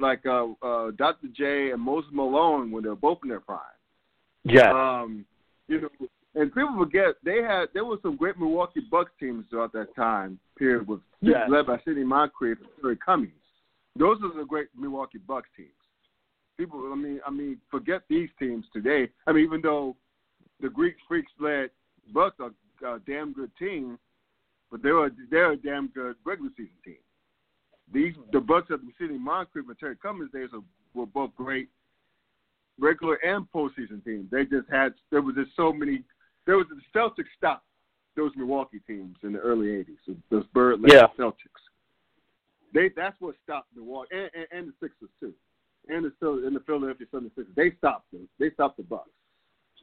like 0.00 0.24
uh, 0.26 0.48
uh, 0.62 0.90
Dr. 0.92 1.28
J 1.34 1.70
and 1.70 1.80
Moses 1.80 2.10
Malone 2.12 2.70
when 2.70 2.82
they 2.82 2.90
were 2.90 2.96
both 2.96 3.18
in 3.22 3.30
their 3.30 3.40
prime. 3.40 3.60
Yeah. 4.44 4.70
Um, 4.70 5.24
you 5.66 5.80
know, 5.80 5.88
and 6.34 6.52
people 6.54 6.76
forget 6.78 7.14
they 7.24 7.42
had 7.42 7.66
there 7.74 7.84
were 7.84 7.98
some 8.02 8.16
great 8.16 8.38
Milwaukee 8.38 8.82
Bucks 8.90 9.10
teams 9.18 9.46
throughout 9.48 9.72
that 9.72 9.94
time 9.96 10.38
period 10.58 10.86
with 10.86 11.00
yeah. 11.20 11.46
led 11.48 11.66
by 11.66 11.78
Sidney 11.84 12.04
Moncrief 12.04 12.58
and 12.58 12.68
Terry 12.80 12.98
Cummings. 13.04 13.32
Those 13.96 14.18
are 14.22 14.36
the 14.36 14.44
great 14.46 14.68
Milwaukee 14.78 15.18
Bucks 15.18 15.48
teams. 15.56 15.70
People, 16.56 16.90
I 16.92 16.96
mean, 16.96 17.20
I 17.26 17.30
mean, 17.30 17.58
forget 17.70 18.02
these 18.08 18.28
teams 18.38 18.64
today. 18.72 19.08
I 19.26 19.32
mean, 19.32 19.44
even 19.44 19.60
though 19.62 19.96
the 20.60 20.68
Greek 20.68 20.96
Freaks 21.06 21.32
led 21.40 21.70
Bucks 22.12 22.36
are 22.40 22.94
a 22.94 23.00
damn 23.00 23.32
good 23.32 23.50
team, 23.58 23.98
but 24.70 24.82
they 24.82 24.90
were 24.90 25.10
they're 25.30 25.52
a 25.52 25.56
damn 25.56 25.88
good 25.88 26.16
regular 26.24 26.50
season 26.56 26.72
team. 26.84 26.96
These 27.92 28.14
the 28.32 28.40
Bucks 28.40 28.70
of 28.70 28.80
the 28.80 28.92
Sidney 28.98 29.18
Moncrief 29.18 29.68
and 29.68 29.78
Terry 29.78 29.96
Cummings 29.96 30.30
days 30.32 30.48
are, 30.52 30.62
were 30.94 31.06
both 31.06 31.34
great 31.36 31.68
regular 32.78 33.16
and 33.16 33.46
postseason 33.54 34.04
teams. 34.04 34.30
They 34.30 34.44
just 34.44 34.68
had 34.70 34.94
there 35.10 35.22
was 35.22 35.34
just 35.34 35.50
so 35.56 35.72
many. 35.72 36.02
There 36.46 36.56
was 36.56 36.66
the 36.68 36.98
Celtics 36.98 37.26
stopped 37.36 37.64
those 38.16 38.32
Milwaukee 38.36 38.80
teams 38.86 39.16
in 39.22 39.32
the 39.32 39.38
early 39.38 39.68
'80s. 39.68 40.16
Those 40.30 40.46
Bird 40.54 40.80
led 40.80 40.92
yeah. 40.92 41.06
Celtics. 41.18 41.62
They 42.74 42.90
that's 42.94 43.16
what 43.20 43.34
stopped 43.44 43.68
Milwaukee 43.74 44.10
and, 44.12 44.30
and, 44.34 44.46
and 44.52 44.68
the 44.68 44.72
Sixers 44.80 45.10
too, 45.20 45.34
and 45.88 46.04
the 46.04 46.46
and 46.46 46.54
the 46.54 46.60
Philadelphia 46.60 47.06
76ers. 47.12 47.54
They 47.54 47.72
stopped 47.78 48.10
them. 48.12 48.28
They 48.38 48.50
stopped 48.50 48.76
the 48.76 48.82
Bucks, 48.82 49.10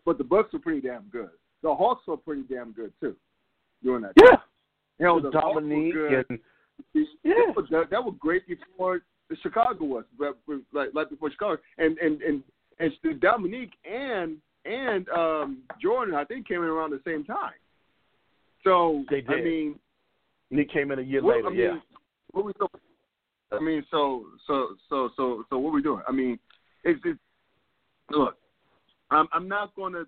but 0.05 0.17
the 0.17 0.23
Bucks 0.23 0.53
were 0.53 0.59
pretty 0.59 0.81
damn 0.81 1.03
good. 1.11 1.29
The 1.63 1.73
Hawks 1.73 2.05
were 2.07 2.17
pretty 2.17 2.43
damn 2.43 2.71
good 2.71 2.93
too 2.99 3.15
during 3.83 4.03
that. 4.03 4.13
Yeah. 4.21 4.29
Time. 4.29 4.39
Hell, 4.99 5.21
the 5.21 5.31
Dominique 5.31 5.93
and 5.95 6.39
yeah, 6.93 7.33
that, 7.71 7.87
that 7.89 8.03
was 8.03 8.15
great 8.19 8.43
before 8.47 9.01
the 9.29 9.35
Chicago 9.41 9.85
was, 9.85 10.03
like 10.73 10.89
like 10.93 11.09
before 11.09 11.31
Chicago, 11.31 11.61
and 11.77 11.97
and 11.97 12.21
and 12.21 12.43
and 12.79 13.19
Dominique 13.19 13.73
and 13.89 14.37
and 14.65 15.07
um 15.09 15.63
Jordan, 15.81 16.15
I 16.15 16.23
think, 16.25 16.47
came 16.47 16.61
in 16.61 16.69
around 16.69 16.91
the 16.91 17.01
same 17.05 17.23
time. 17.23 17.53
So 18.63 19.03
they 19.09 19.21
did. 19.21 19.29
I 19.29 19.41
mean, 19.41 19.79
Nick 20.51 20.71
came 20.71 20.91
in 20.91 20.99
a 20.99 21.01
year 21.01 21.23
what, 21.23 21.37
later. 21.37 21.47
I 21.47 21.49
mean, 21.49 21.59
yeah. 21.59 21.79
What 22.31 22.45
we 22.45 22.53
so, 22.59 22.67
I 23.51 23.59
mean, 23.59 23.83
so 23.91 24.25
so 24.47 24.75
so 24.89 25.09
so 25.15 25.43
so 25.49 25.57
what 25.57 25.69
are 25.69 25.73
we 25.73 25.81
doing? 25.81 26.01
I 26.07 26.11
mean, 26.11 26.39
it's, 26.83 26.99
it's 27.05 27.19
look. 28.11 28.37
I'm 29.11 29.27
I'm 29.33 29.47
not 29.47 29.75
going 29.75 29.93
to 29.93 30.05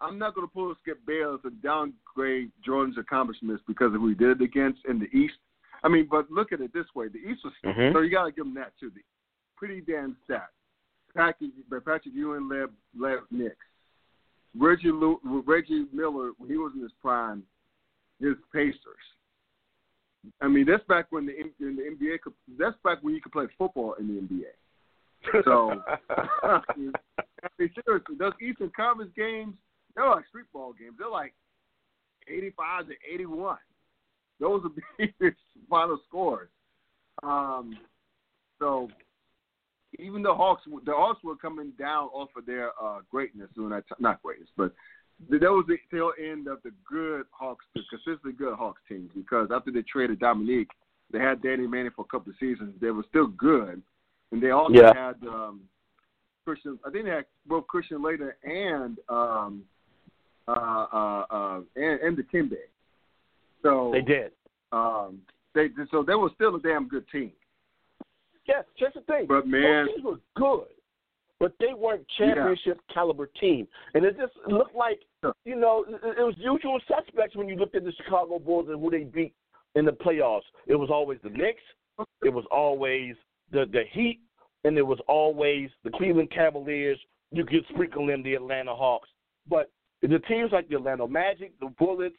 I'm 0.00 0.18
not 0.18 0.34
going 0.34 0.46
to 0.46 0.52
pull 0.52 0.74
Skip 0.82 0.98
Bayless 1.06 1.40
and 1.44 1.60
downgrade 1.62 2.50
Jordan's 2.64 2.98
accomplishments 2.98 3.62
because 3.66 3.94
of 3.94 4.00
who 4.00 4.08
he 4.08 4.14
did 4.14 4.40
it 4.40 4.44
against 4.44 4.80
in 4.88 4.98
the 4.98 5.06
East. 5.16 5.34
I 5.82 5.88
mean, 5.88 6.08
but 6.10 6.30
look 6.30 6.52
at 6.52 6.60
it 6.60 6.72
this 6.72 6.86
way: 6.94 7.08
the 7.08 7.18
East 7.18 7.40
was 7.44 7.52
mm-hmm. 7.64 7.94
so 7.94 8.00
you 8.00 8.10
got 8.10 8.24
to 8.24 8.32
give 8.32 8.46
him 8.46 8.54
that 8.54 8.72
too. 8.78 8.90
The 8.94 9.00
pretty 9.56 9.80
damn 9.80 10.16
stacked. 10.24 10.52
Patrick, 11.16 11.50
Patrick 11.70 12.14
Ewing 12.14 12.48
led 12.48 12.68
led 12.98 13.18
Knicks. 13.30 13.56
Reggie 14.56 14.90
Reggie 15.24 15.86
Miller, 15.92 16.30
when 16.38 16.48
he 16.48 16.56
was 16.56 16.72
in 16.74 16.82
his 16.82 16.92
prime, 17.00 17.42
his 18.20 18.34
Pacers. 18.52 18.76
I 20.40 20.48
mean, 20.48 20.66
that's 20.66 20.84
back 20.84 21.06
when 21.10 21.26
the 21.26 21.36
in 21.38 21.76
the 21.76 21.82
NBA 21.82 22.20
could. 22.22 22.34
That's 22.58 22.76
back 22.84 22.98
when 23.02 23.14
you 23.14 23.20
could 23.20 23.32
play 23.32 23.46
football 23.56 23.94
in 23.94 24.08
the 24.08 24.14
NBA. 24.14 24.50
So, 25.44 25.72
I 26.42 26.60
mean, 26.76 26.92
seriously, 27.58 28.16
those 28.18 28.32
Eastern 28.40 28.70
Conference 28.74 29.12
games, 29.16 29.54
they're 29.94 30.08
like 30.08 30.26
street 30.28 30.46
ball 30.52 30.72
games. 30.78 30.96
They're 30.98 31.10
like 31.10 31.34
85 32.28 32.88
to 32.88 32.92
81. 33.12 33.56
Those 34.40 34.62
are 34.64 34.70
the 35.18 35.32
final 35.70 35.98
scores. 36.08 36.48
Um, 37.22 37.76
so 38.58 38.88
even 39.98 40.22
the 40.22 40.34
Hawks, 40.34 40.62
the 40.84 40.92
Hawks 40.92 41.22
were 41.24 41.36
coming 41.36 41.72
down 41.78 42.08
off 42.08 42.28
of 42.36 42.46
their 42.46 42.70
uh, 42.82 43.00
greatness 43.10 43.48
during 43.54 43.70
that 43.70 43.88
time. 43.88 43.98
Not 44.00 44.22
greatness, 44.22 44.48
but 44.56 44.72
that 45.30 45.40
was 45.42 45.64
the 45.66 45.76
tail 45.90 46.12
end 46.18 46.46
of 46.46 46.58
the 46.62 46.70
good 46.88 47.24
Hawks, 47.30 47.64
the 47.74 47.80
consistently 47.90 48.32
good 48.32 48.54
Hawks 48.54 48.80
teams. 48.88 49.10
Because 49.14 49.48
after 49.52 49.72
they 49.72 49.82
traded 49.82 50.20
Dominique, 50.20 50.70
they 51.12 51.18
had 51.18 51.42
Danny 51.42 51.66
Manning 51.66 51.92
for 51.94 52.02
a 52.02 52.08
couple 52.08 52.30
of 52.30 52.36
seasons. 52.38 52.74
They 52.80 52.90
were 52.90 53.04
still 53.08 53.26
good, 53.26 53.82
and 54.32 54.42
they 54.42 54.50
also 54.50 54.74
Yeah. 54.74 54.94
had 54.94 55.16
um, 55.26 55.62
Christian. 56.44 56.78
I 56.84 56.90
think 56.90 57.04
they 57.04 57.10
had 57.10 57.26
both 57.46 57.66
Christian 57.66 57.98
Laettner 57.98 58.32
and 58.42 58.98
um, 59.08 59.64
uh, 60.46 60.50
uh, 60.92 61.24
uh, 61.30 61.60
and, 61.76 62.00
and 62.00 62.18
Dikembe. 62.18 62.56
So 63.62 63.90
They 63.92 64.00
did. 64.00 64.32
Um, 64.72 65.22
they 65.54 65.68
so 65.90 66.02
they 66.02 66.14
were 66.14 66.30
still 66.34 66.54
a 66.56 66.60
damn 66.60 66.88
good 66.88 67.08
team. 67.10 67.32
Yes, 68.46 68.64
just 68.78 68.94
the 68.94 69.00
thing. 69.02 69.26
But, 69.26 69.46
man- 69.46 69.86
those 69.86 69.94
teams 69.94 70.04
were 70.04 70.20
good, 70.36 70.68
but 71.40 71.52
they 71.58 71.74
weren't 71.76 72.06
championship 72.16 72.80
caliber 72.92 73.28
team, 73.40 73.66
and 73.94 74.04
it 74.04 74.16
just 74.18 74.32
looked 74.46 74.74
like 74.74 75.00
you 75.44 75.56
know 75.56 75.84
it, 75.88 76.18
it 76.18 76.22
was 76.22 76.34
usual 76.38 76.78
suspects 76.88 77.34
when 77.36 77.48
you 77.48 77.56
looked 77.56 77.74
at 77.74 77.84
the 77.84 77.92
Chicago 77.92 78.38
Bulls 78.38 78.68
and 78.68 78.80
who 78.80 78.90
they 78.90 79.04
beat 79.04 79.34
in 79.74 79.84
the 79.84 79.92
playoffs. 79.92 80.42
It 80.66 80.76
was 80.76 80.90
always 80.90 81.18
the 81.22 81.30
Knicks, 81.30 81.62
it 82.22 82.32
was 82.32 82.44
always 82.50 83.16
the 83.52 83.66
the 83.72 83.82
Heat, 83.92 84.20
and 84.64 84.76
it 84.76 84.86
was 84.86 84.98
always 85.08 85.70
the 85.84 85.90
Cleveland 85.90 86.30
Cavaliers. 86.30 86.98
You 87.30 87.44
could 87.44 87.64
sprinkle 87.70 88.08
in 88.10 88.22
the 88.22 88.34
Atlanta 88.34 88.74
Hawks, 88.74 89.08
but 89.48 89.70
the 90.02 90.18
teams 90.20 90.50
like 90.52 90.68
the 90.68 90.76
Atlanta 90.76 91.06
Magic, 91.06 91.58
the 91.60 91.72
Bullets, 91.78 92.16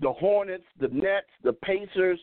the 0.00 0.12
Hornets, 0.12 0.64
the 0.80 0.88
Nets, 0.88 1.28
the 1.44 1.52
Pacers, 1.52 2.18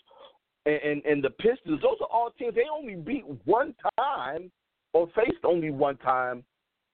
and, 0.66 0.82
and, 0.84 1.06
and 1.06 1.24
the 1.24 1.30
Pistons, 1.30 1.82
those 1.82 1.98
are 2.02 2.08
all 2.12 2.32
teams 2.38 2.56
they 2.56 2.64
only 2.72 2.96
beat 2.96 3.24
one 3.46 3.74
time 3.98 4.52
or 4.94 5.08
faced 5.16 5.44
only 5.46 5.70
one 5.70 5.98
time 5.98 6.44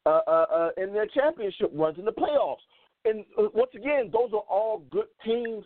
uh, 0.05 0.19
uh, 0.27 0.45
uh, 0.53 0.69
in 0.77 0.93
their 0.93 1.07
championship 1.07 1.71
runs 1.73 1.97
in 1.97 2.05
the 2.05 2.11
playoffs. 2.11 2.57
And 3.05 3.25
uh, 3.37 3.47
once 3.53 3.71
again, 3.75 4.09
those 4.11 4.31
are 4.33 4.43
all 4.49 4.83
good 4.91 5.07
teams, 5.25 5.63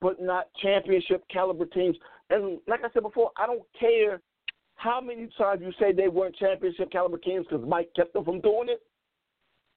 but 0.00 0.20
not 0.20 0.48
championship 0.62 1.24
caliber 1.32 1.66
teams. 1.66 1.96
And 2.30 2.60
like 2.66 2.80
I 2.84 2.92
said 2.92 3.02
before, 3.02 3.30
I 3.36 3.46
don't 3.46 3.62
care 3.78 4.20
how 4.80 4.98
many 4.98 5.28
times 5.36 5.60
you 5.62 5.72
say 5.78 5.92
they 5.92 6.08
weren't 6.08 6.34
championship 6.36 6.90
caliber 6.90 7.18
teams 7.18 7.46
because 7.48 7.66
Mike 7.68 7.90
kept 7.94 8.14
them 8.14 8.24
from 8.24 8.40
doing 8.40 8.70
it. 8.70 8.80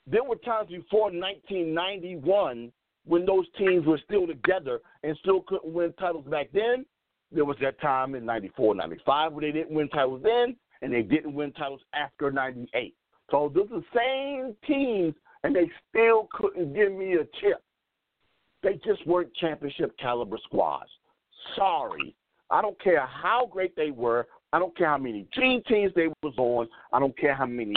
There 0.07 0.23
were 0.23 0.37
times 0.37 0.69
before 0.69 1.11
1991 1.11 2.71
when 3.05 3.25
those 3.25 3.45
teams 3.57 3.85
were 3.85 3.99
still 4.05 4.25
together 4.25 4.79
and 5.03 5.17
still 5.17 5.41
couldn't 5.41 5.73
win 5.73 5.91
titles 5.99 6.25
back 6.27 6.47
then. 6.53 6.85
There 7.33 7.43
was 7.43 7.57
that 7.61 7.81
time 7.81 8.15
in 8.15 8.25
94, 8.25 8.75
95 8.75 9.33
where 9.33 9.41
they 9.41 9.51
didn't 9.51 9.75
win 9.75 9.89
titles 9.89 10.21
then, 10.23 10.55
and 10.81 10.93
they 10.93 11.01
didn't 11.01 11.33
win 11.33 11.51
titles 11.51 11.81
after 11.93 12.31
98. 12.31 12.95
So 13.29 13.51
those 13.53 13.67
are 13.73 13.81
the 13.81 13.85
same 13.93 14.55
teams, 14.65 15.15
and 15.43 15.53
they 15.53 15.69
still 15.89 16.29
couldn't 16.31 16.73
give 16.73 16.93
me 16.93 17.15
a 17.15 17.25
chip. 17.41 17.61
They 18.61 18.79
just 18.85 19.05
weren't 19.05 19.35
championship 19.35 19.97
caliber 19.97 20.37
squads. 20.45 20.89
Sorry. 21.57 22.15
I 22.49 22.61
don't 22.61 22.81
care 22.81 23.05
how 23.05 23.49
great 23.51 23.75
they 23.75 23.91
were. 23.91 24.27
I 24.53 24.59
don't 24.59 24.77
care 24.77 24.87
how 24.87 24.99
many 24.99 25.27
dream 25.33 25.63
teams 25.67 25.91
they 25.95 26.07
was 26.21 26.35
on. 26.37 26.67
I 26.93 26.99
don't 26.99 27.17
care 27.17 27.33
how 27.33 27.47
many 27.47 27.73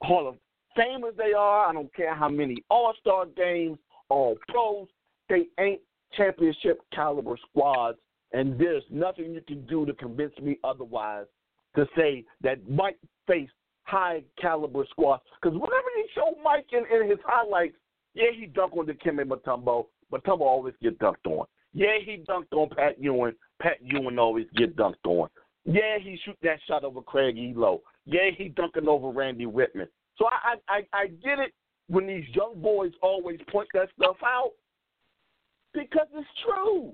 Hall 0.00 0.28
of 0.28 0.36
Famers 0.78 1.16
they 1.16 1.32
are. 1.32 1.68
I 1.68 1.72
don't 1.72 1.92
care 1.92 2.14
how 2.14 2.28
many 2.28 2.56
All 2.70 2.94
Star 3.00 3.26
games 3.26 3.78
or 4.08 4.36
pros. 4.48 4.86
They 5.28 5.48
ain't 5.58 5.80
championship 6.16 6.80
caliber 6.94 7.36
squads, 7.48 7.98
and 8.32 8.58
there's 8.58 8.84
nothing 8.90 9.34
you 9.34 9.42
can 9.46 9.66
do 9.66 9.84
to 9.84 9.92
convince 9.92 10.36
me 10.38 10.56
otherwise 10.62 11.26
to 11.74 11.86
say 11.96 12.24
that 12.42 12.68
Mike 12.68 12.98
faced 13.26 13.52
high 13.84 14.22
caliber 14.40 14.84
squads. 14.90 15.22
Because 15.42 15.54
whenever 15.58 15.88
they 15.96 16.08
show 16.14 16.36
Mike 16.44 16.66
in, 16.72 16.84
in 16.94 17.10
his 17.10 17.18
highlights, 17.24 17.74
yeah, 18.14 18.30
he 18.32 18.46
dunked 18.46 18.78
on 18.78 18.86
the 18.86 18.94
Kimmy 18.94 19.24
Matumbo. 19.24 19.86
Mutombo 20.12 20.42
always 20.42 20.74
get 20.80 20.98
dunked 21.00 21.26
on. 21.26 21.46
Yeah, 21.72 21.98
he 22.04 22.22
dunked 22.28 22.52
on 22.52 22.68
Pat 22.70 23.00
Ewing. 23.00 23.34
Pat 23.60 23.78
Ewing 23.82 24.18
always 24.18 24.46
get 24.56 24.76
dunked 24.76 25.04
on. 25.06 25.28
Yeah, 25.64 25.98
he 26.00 26.18
shoot 26.24 26.36
that 26.42 26.58
shot 26.66 26.84
over 26.84 27.02
Craig 27.02 27.36
Ehlo. 27.36 27.80
Yeah, 28.06 28.30
he 28.36 28.48
dunking 28.48 28.88
over 28.88 29.10
Randy 29.10 29.46
Wittman. 29.46 29.88
So 30.16 30.26
I, 30.26 30.56
I 30.68 30.80
I 30.92 31.06
get 31.06 31.38
it 31.38 31.52
when 31.88 32.06
these 32.06 32.24
young 32.34 32.60
boys 32.60 32.92
always 33.02 33.40
point 33.50 33.68
that 33.74 33.88
stuff 33.98 34.16
out 34.24 34.52
because 35.74 36.06
it's 36.14 36.28
true. 36.44 36.92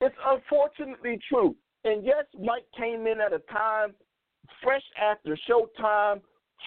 It's 0.00 0.14
unfortunately 0.26 1.18
true. 1.28 1.56
And 1.84 2.04
yes, 2.04 2.24
Mike 2.40 2.64
came 2.76 3.06
in 3.06 3.20
at 3.20 3.32
a 3.32 3.40
time 3.52 3.94
fresh 4.62 4.82
after 5.00 5.36
Showtime, 5.48 6.20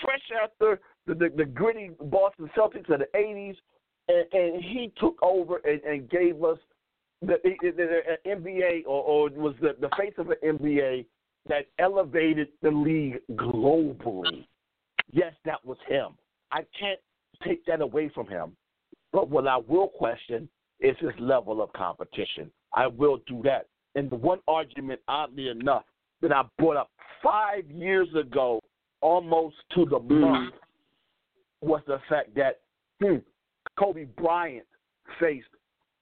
fresh 0.03 0.21
after 0.43 0.79
the, 1.05 1.13
the, 1.13 1.29
the 1.35 1.45
gritty 1.45 1.91
Boston 2.01 2.49
Celtics 2.57 2.91
of 2.91 2.99
the 2.99 3.07
80s, 3.15 3.55
and, 4.07 4.25
and 4.33 4.63
he 4.63 4.91
took 4.99 5.17
over 5.21 5.57
and, 5.57 5.81
and 5.83 6.09
gave 6.09 6.43
us 6.43 6.57
the, 7.21 7.35
the, 7.43 7.55
the, 7.61 7.71
the 8.25 8.29
NBA 8.29 8.83
or, 8.85 9.03
or 9.03 9.29
was 9.29 9.55
the, 9.61 9.75
the 9.79 9.89
face 9.97 10.13
of 10.17 10.27
the 10.27 10.35
NBA 10.43 11.05
that 11.47 11.65
elevated 11.79 12.49
the 12.61 12.71
league 12.71 13.19
globally. 13.31 14.45
Yes, 15.11 15.33
that 15.45 15.63
was 15.65 15.77
him. 15.87 16.09
I 16.51 16.61
can't 16.79 16.99
take 17.45 17.65
that 17.65 17.81
away 17.81 18.09
from 18.13 18.27
him. 18.27 18.55
But 19.13 19.29
what 19.29 19.47
I 19.47 19.57
will 19.57 19.87
question 19.87 20.49
is 20.79 20.95
his 20.99 21.11
level 21.19 21.61
of 21.61 21.71
competition. 21.73 22.51
I 22.73 22.87
will 22.87 23.19
do 23.27 23.41
that. 23.43 23.67
And 23.95 24.09
the 24.09 24.15
one 24.15 24.39
argument, 24.47 25.01
oddly 25.07 25.49
enough, 25.49 25.83
that 26.21 26.31
I 26.31 26.43
brought 26.59 26.77
up 26.77 26.91
five 27.23 27.69
years 27.71 28.07
ago, 28.19 28.59
almost 29.01 29.55
to 29.75 29.85
the 29.85 29.99
month, 29.99 30.53
was 31.61 31.81
the 31.87 31.99
fact 32.09 32.35
that 32.35 32.59
hmm, 33.01 33.17
Kobe 33.79 34.05
Bryant 34.05 34.65
faced 35.19 35.47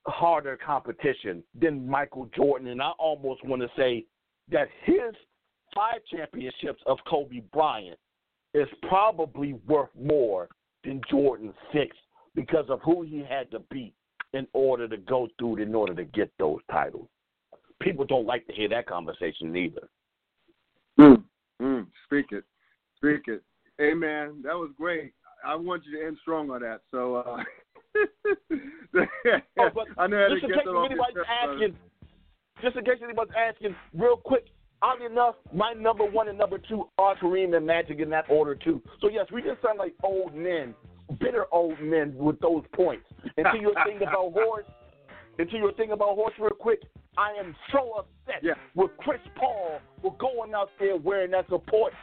harder 0.08 0.58
competition 0.58 1.44
than 1.60 1.88
Michael 1.88 2.30
Jordan. 2.36 2.68
And 2.68 2.82
I 2.82 2.92
almost 3.00 3.46
want 3.46 3.62
to 3.62 3.70
say 3.78 4.06
that 4.52 4.68
his 4.84 5.16
five 5.74 6.02
championships 6.12 6.82
of 6.86 6.98
Kobe 7.08 7.42
Bryant 7.52 7.98
is 8.54 8.68
probably 8.88 9.54
worth 9.68 9.90
more 10.00 10.48
than 10.84 11.02
Jordan's 11.10 11.56
six 11.74 11.96
because 12.36 12.66
of 12.70 12.80
who 12.84 13.02
he 13.02 13.26
had 13.28 13.50
to 13.52 13.60
beat 13.72 13.94
in 14.34 14.48
order 14.54 14.88
to 14.88 14.98
go 14.98 15.28
through 15.38 15.58
in 15.58 15.74
order 15.74 15.94
to 15.94 16.04
get 16.04 16.32
those 16.38 16.60
titles. 16.72 17.08
People 17.82 18.06
don't 18.06 18.26
like 18.26 18.46
to 18.48 18.54
hear 18.54 18.70
that 18.70 18.88
conversation 18.88 19.56
either. 19.56 19.90
Mm, 21.00 21.24
mm, 21.62 21.88
speak 22.06 22.28
it, 22.32 22.44
speak 22.98 23.28
it. 23.28 23.42
Hey 23.78 23.94
man, 23.94 24.42
that 24.44 24.54
was 24.54 24.72
great. 24.78 25.14
I 25.46 25.56
want 25.56 25.84
you 25.86 26.00
to 26.00 26.08
end 26.08 26.18
strong 26.22 26.50
on 26.52 26.62
that. 26.62 26.82
So 26.92 27.16
uh, 27.16 27.44
Oh, 29.60 29.70
I 29.98 30.08
know 30.08 30.18
how 30.18 30.34
just 30.34 30.44
in 30.44 30.50
get 30.50 30.60
case 30.60 30.68
off 30.68 30.86
anybody's 30.90 31.18
asking, 31.44 31.76
just 32.62 32.76
in 32.78 32.86
case 32.86 32.96
anybody's 33.04 33.34
asking, 33.38 33.76
real 33.94 34.18
quick, 34.18 34.46
oddly 34.82 35.06
enough, 35.08 35.36
my 35.54 35.74
number 35.74 36.06
one 36.06 36.30
and 36.30 36.38
number 36.38 36.58
two 36.58 36.88
are 36.98 37.16
Kareem 37.18 37.56
and 37.56 37.66
Magic 37.66 38.00
in 38.00 38.10
that 38.12 38.26
order 38.30 38.56
too. 38.56 38.82
So 39.02 39.10
yes, 39.10 39.26
we 39.34 39.42
just 39.42 39.62
sound 39.62 39.80
like 39.80 39.94
old 40.04 40.34
men, 40.36 40.74
bitter 41.20 41.46
old 41.52 41.80
men 41.82 42.16
with 42.16 42.40
those 42.40 42.64
points. 42.74 43.06
And 43.38 43.46
to 43.54 43.60
your 43.60 43.74
thing 43.86 43.98
about 44.02 44.32
Horse, 44.34 44.66
and 45.38 45.50
to 45.50 45.58
your 45.58 45.74
thing 45.74 45.92
about 45.92 46.16
Horse, 46.16 46.34
real 46.40 46.52
quick, 46.52 46.82
I 47.18 47.32
am 47.40 47.56
so 47.74 47.94
upset 48.00 48.42
Yeah. 48.44 48.54
with 48.76 48.92
Chris 48.98 49.20
Paul 49.36 49.80
for 50.02 50.16
going 50.18 50.54
out 50.54 50.70
there 50.80 50.96
wearing 50.98 51.32
that 51.32 51.48
support 51.50 51.94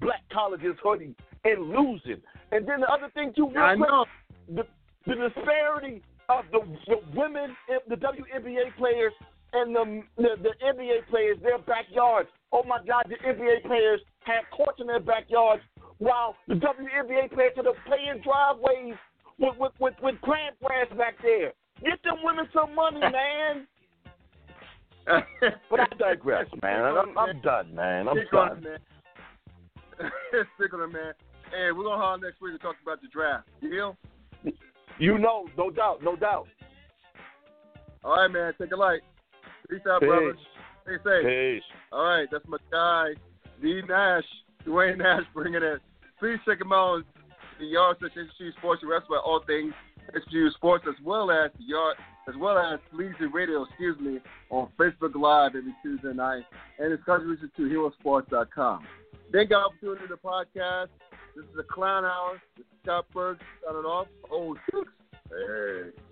Black 0.00 0.22
Colleges 0.32 0.74
hoodie 0.82 1.14
and 1.44 1.68
losing. 1.70 2.20
And 2.52 2.66
then 2.66 2.80
the 2.80 2.88
other 2.92 3.08
thing 3.14 3.32
too, 3.36 3.48
real 3.50 3.62
I 3.62 3.76
quick, 3.76 3.88
know. 3.88 4.04
the, 4.48 4.62
the 5.06 5.14
disparity 5.14 6.02
of 6.28 6.44
the, 6.52 6.60
the 6.86 6.96
women, 7.18 7.56
the 7.88 7.96
WNBA 7.96 8.76
players, 8.78 9.12
and 9.52 9.74
the, 9.74 10.02
the 10.16 10.28
the 10.42 10.54
NBA 10.64 11.08
players, 11.10 11.38
their 11.42 11.58
backyards. 11.58 12.28
Oh 12.52 12.62
my 12.64 12.78
God, 12.86 13.04
the 13.08 13.16
NBA 13.16 13.62
players 13.66 14.00
have 14.20 14.44
courts 14.54 14.80
in 14.80 14.86
their 14.86 15.00
backyards, 15.00 15.62
while 15.98 16.36
the 16.46 16.54
WNBA 16.54 17.32
players 17.32 17.52
are 17.58 17.74
playing 17.86 18.22
driveways 18.22 18.94
with 19.38 19.56
with 19.58 19.72
with, 19.80 19.94
with 20.02 20.20
plant 20.22 20.56
grass 20.62 20.86
back 20.96 21.14
there. 21.22 21.52
Get 21.82 22.02
them 22.04 22.18
women 22.22 22.46
some 22.52 22.74
money, 22.74 23.00
man. 23.00 23.66
But 25.70 25.80
I 25.80 25.86
digress, 25.98 26.46
man. 26.62 26.84
I'm, 26.84 27.18
I'm 27.18 27.40
done, 27.40 27.74
man. 27.74 28.06
I'm 28.06 28.16
Stick 28.16 28.32
on 28.34 28.48
done. 28.48 28.62
man. 28.62 28.78
Stick 30.56 30.74
on 30.74 30.82
it, 30.82 30.92
man. 30.92 31.14
Hey, 31.50 31.72
we're 31.72 31.82
gonna 31.82 31.96
holler 31.96 32.18
next 32.18 32.40
week 32.40 32.52
to 32.52 32.58
talk 32.58 32.76
about 32.82 33.00
the 33.00 33.08
draft. 33.08 33.48
Deal? 33.60 33.96
You 35.00 35.18
know, 35.18 35.48
no 35.56 35.70
doubt, 35.70 36.02
no 36.02 36.14
doubt. 36.14 36.46
All 38.04 38.12
right, 38.12 38.30
man. 38.30 38.52
Take 38.60 38.72
a 38.72 38.76
light. 38.76 39.00
Peace 39.68 39.80
out, 39.90 40.00
brothers. 40.00 40.36
Stay 40.84 40.96
safe. 41.04 41.24
Peace. 41.26 41.62
All 41.92 42.04
right, 42.04 42.28
that's 42.30 42.44
my 42.46 42.58
guy, 42.70 43.08
D 43.60 43.82
Nash, 43.88 44.24
Dwayne 44.66 44.98
Nash, 44.98 45.22
bringing 45.34 45.62
it 45.62 45.80
please 46.20 46.38
check 46.46 46.58
them 46.58 46.72
out 46.72 46.76
on 46.76 47.04
the 47.58 47.66
Yard 47.66 47.96
Section 48.00 48.28
HBCU 48.38 48.52
Sports 48.58 48.82
and 48.82 48.90
Wrestling 48.90 49.20
all 49.24 49.42
things 49.46 49.72
HBCU 50.14 50.52
Sports 50.52 50.84
as 50.86 50.94
well 51.04 51.30
as 51.30 51.50
the 51.58 51.64
Yard 51.64 51.96
as 52.28 52.34
well 52.38 52.58
as 52.58 52.78
Sleazy 52.92 53.26
Radio, 53.32 53.64
excuse 53.64 53.98
me, 53.98 54.18
on 54.50 54.68
Facebook 54.78 55.14
Live 55.14 55.56
every 55.56 55.74
Tuesday 55.82 56.12
night 56.12 56.44
and 56.78 56.92
it's 56.92 57.02
contribution 57.04 57.50
to 57.56 57.62
HeroSports.com. 57.62 58.86
Thank 59.32 59.50
y'all 59.50 59.72
for 59.80 59.96
tuning 59.96 60.04
in 60.04 60.10
the 60.10 60.16
podcast. 60.16 60.88
This 61.36 61.44
is 61.44 61.58
a 61.58 61.62
Clown 61.62 62.04
Hour. 62.04 62.40
This 62.56 62.66
is 62.66 62.78
Scott 62.82 63.06
Berg 63.14 63.38
signing 63.64 63.84
off. 63.84 64.08
Oh, 64.30 64.56
six. 64.70 64.88
Hey. 65.28 66.09